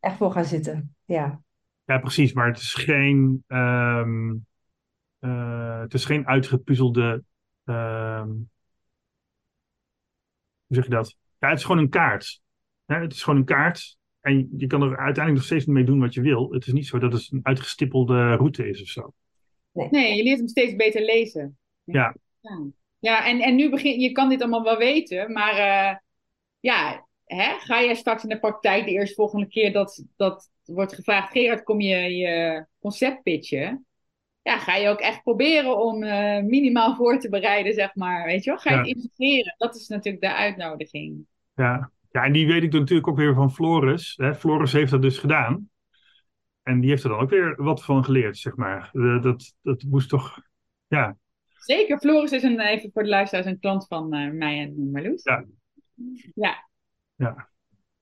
[0.00, 0.94] echt voor gaan zitten.
[1.04, 1.42] Ja.
[1.84, 2.32] Ja, precies.
[2.32, 4.34] Maar het is geen, ehm,
[5.18, 7.24] eh, het is geen uitgepuzzelde.
[7.64, 8.28] ehm,
[10.66, 11.16] hoe zeg je dat?
[11.38, 12.40] Ja, het is gewoon een kaart.
[12.86, 13.98] Hè, het is gewoon een kaart.
[14.20, 16.52] En je kan er uiteindelijk nog steeds mee doen wat je wil.
[16.52, 19.12] Het is niet zo dat het een uitgestippelde route is of zo.
[19.72, 21.58] Nee, je leert hem steeds beter lezen.
[21.84, 22.16] Ja.
[22.40, 22.66] Ja,
[22.98, 25.96] ja en, en nu begin je kan dit allemaal wel weten, maar eh,
[26.60, 30.94] ja, hè, ga jij straks in de praktijk de eerste volgende keer dat, dat wordt
[30.94, 33.86] gevraagd, Gerard, kom je je concept pitchen?
[34.42, 38.24] Ja, ga je ook echt proberen om eh, minimaal voor te bereiden, zeg maar.
[38.24, 38.58] Weet je wel?
[38.58, 38.82] Ga je Ja.
[38.82, 39.54] het integreren?
[39.58, 41.26] Dat is natuurlijk de uitnodiging.
[41.54, 41.90] Ja.
[42.10, 44.14] ja, en die weet ik natuurlijk ook weer van Floris.
[44.16, 44.34] Hè.
[44.34, 45.68] Floris heeft dat dus gedaan.
[46.62, 48.90] En die heeft er dan ook weer wat van geleerd, zeg maar.
[48.92, 50.40] Eh, dat, dat moest toch...
[50.86, 51.16] Ja,
[51.58, 55.22] Zeker, Floris is een, even voor de luisteraars een klant van eh, mij en Marloes.
[55.22, 55.44] Ja.
[56.34, 56.68] Ja.
[57.14, 57.48] Ja.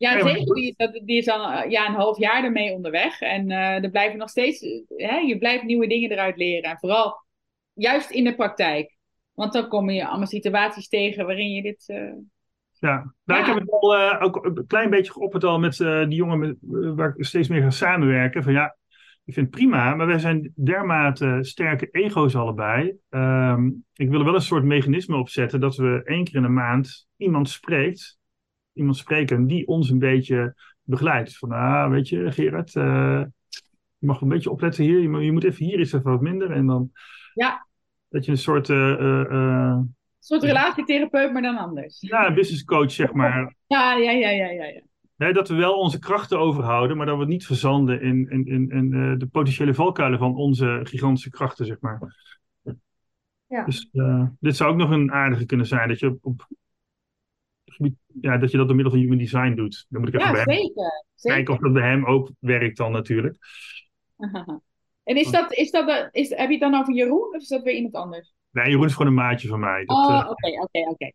[0.02, 0.54] Ja, zeker.
[0.54, 3.20] Die, die is al eh, ja, een half jaar ermee onderweg.
[3.20, 4.60] En eh er blijven nog steeds,
[4.96, 6.70] hè, je blijft nieuwe dingen eruit leren.
[6.70, 7.24] En vooral
[7.72, 8.96] juist in de praktijk.
[9.34, 11.84] Want dan kom je allemaal situaties tegen waarin je dit.
[11.88, 12.12] eh,
[12.78, 13.52] Ja, nou, ik Ja.
[13.52, 16.56] heb het al ook een klein beetje geopperd al met die jongen met,
[16.96, 18.42] waar ik steeds meer ga samenwerken.
[18.42, 18.76] Van ja,
[19.24, 22.92] ik vind het prima, maar wij zijn dermate sterke ego's allebei.
[23.08, 26.48] Ehm, ik wil er wel een soort mechanisme opzetten dat we één keer in de
[26.48, 28.18] maand iemand spreekt,
[28.72, 31.38] iemand spreken die ons een beetje begeleidt.
[31.38, 33.22] Van ah, weet je, Gerard, eh,
[33.98, 36.20] je mag een beetje opletten hier, je moet, je moet even hier is even wat
[36.20, 36.50] minder.
[36.50, 36.90] En dan
[37.34, 37.66] Ja.
[38.08, 42.00] dat je een soort eh, eh, een soort relatietherapeut, maar dan anders.
[42.00, 44.82] ja, business coach, zeg maar, Ja, ja, ja, ja,
[45.16, 45.32] ja.
[45.32, 49.18] dat we wel onze krachten overhouden, maar dat we niet verzanden in, in, in, in
[49.18, 52.00] de potentiële valkuilen van onze gigantische krachten, zeg maar.
[53.46, 53.64] Ja.
[53.64, 53.88] Dus
[54.40, 56.46] dit zou ook nog een aardige kunnen zijn, dat je op, op
[57.74, 59.86] gebied- ja, dat je dat door middel van human design doet.
[59.88, 61.04] Dan moet ik even Ja, bij zeker.
[61.14, 61.36] zeker.
[61.36, 63.36] kijken of dat bij hem ook werkt dan natuurlijk.
[65.04, 67.62] En is dat, is dat, is, heb je het dan over Jeroen of is dat
[67.62, 68.32] weer iemand anders?
[68.50, 69.84] Nee, Jeroen is gewoon een maatje van mij.
[69.84, 71.12] Dat, Oh, eh, oké, oké, oké.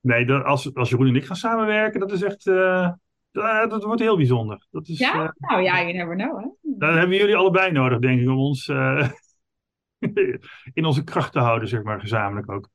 [0.00, 2.92] nee, dat, als, als Jeroen en ik gaan samenwerken, dat is echt, eh,
[3.30, 4.66] dat, dat wordt heel bijzonder.
[4.70, 5.34] Dat is, eh, Ja?
[5.38, 6.48] Nou ja, you never know, hè?
[6.62, 9.08] Dat hebben jullie allebei nodig, denk ik, om ons eh,
[10.72, 12.68] in onze kracht te houden, zeg maar, gezamenlijk ook.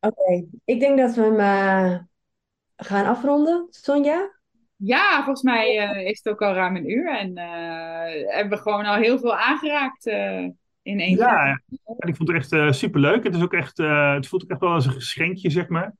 [0.00, 1.98] Oké, ik denk dat we hem eh,
[2.76, 3.66] gaan afronden.
[3.70, 4.32] Sonja?
[4.76, 8.62] Ja, volgens mij eh, is het ook al ruim een uur en eh, hebben we
[8.62, 10.42] gewoon al heel veel aangeraakt eh,
[10.82, 11.18] in één keer.
[11.18, 11.60] Ja,
[11.98, 13.24] en ik vond het echt super superleuk.
[13.24, 15.94] Het, is ook echt, eh, het voelt ook echt wel als een geschenkje, zeg maar.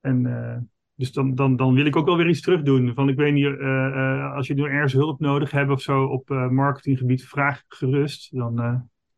[0.00, 0.56] En eh,
[0.94, 2.94] dus dan, dan, dan wil ik ook wel weer iets terug doen.
[2.94, 6.04] Van, ik weet niet, eh, eh, als je nu ergens hulp nodig hebt of zo
[6.04, 8.36] op eh, marketinggebied, vraag gerust.
[8.36, 8.74] Dan eh,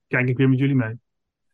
[0.07, 0.99] kijk ik weer met jullie mee.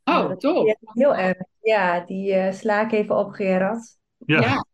[0.05, 0.35] Oh.
[0.39, 1.37] Ja, heel erg.
[1.69, 3.99] Ja, die eh, sla ik even op, Gerard.
[4.27, 4.65] Ja, Ja.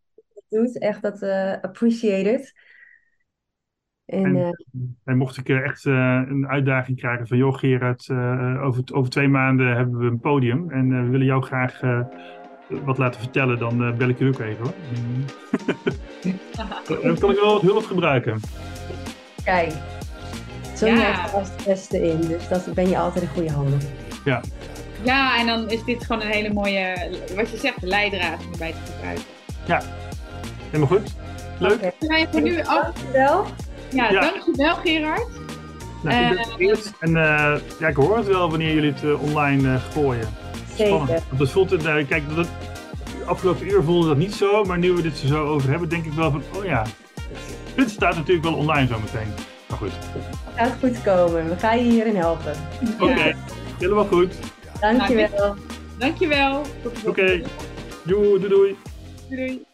[0.48, 2.52] Doet echt dat eh appreciated.
[4.04, 4.50] En, En- eh,
[5.04, 9.28] En mocht ik echt eh, een uitdaging krijgen van, joh Gerard, eh, over, over twee
[9.28, 12.00] maanden hebben we een podium en we willen jou graag eh,
[12.68, 14.74] wat laten vertellen, dan bel ik je ook even hoor.
[17.02, 18.40] dan kan ik wel wat hulp gebruiken.
[19.44, 19.72] kijk,
[20.74, 21.00] Sonja Ja.
[21.12, 23.78] heeft er als het beste in, dus dat ben je altijd in goede handen.
[24.24, 24.40] ja,
[25.12, 28.92] en dan is dit gewoon een hele mooie, wat je zegt, leidraad om erbij te
[28.92, 29.24] gebruiken.
[30.70, 31.14] Helemaal goed?
[31.58, 31.80] Leuk?
[31.80, 32.82] We zijn voor nu af.
[32.82, 33.44] Dankjewel.
[33.90, 34.20] Ja, Ja.
[34.20, 35.26] dankjewel Gerard.
[36.02, 36.76] Nou, ik ben Eh.
[37.00, 40.28] En eh, ja, ik hoor het wel wanneer jullie het eh, online eh, gooien.
[40.74, 41.08] Spannend.
[41.08, 41.22] Zeker.
[41.28, 42.46] Want dat voelt het, kijk, dat,
[43.18, 45.88] de afgelopen uur voelde dat niet zo, maar nu we dit er zo over hebben,
[45.88, 46.82] denk ik wel van, oh ja,
[47.76, 49.32] dit staat natuurlijk wel online zo meteen.
[49.68, 49.92] Maar goed,
[50.54, 51.48] Gaat goed komen.
[51.48, 52.52] We gaan je hierin helpen.
[53.00, 53.34] oké,
[53.78, 54.34] helemaal goed.
[54.92, 55.54] Dankjewel.
[55.98, 56.62] Dankjewel.
[56.82, 57.48] Tot de Oké, volgende.
[58.04, 58.76] doei, doei, doei.
[59.28, 59.46] Doei.
[59.46, 59.66] doei.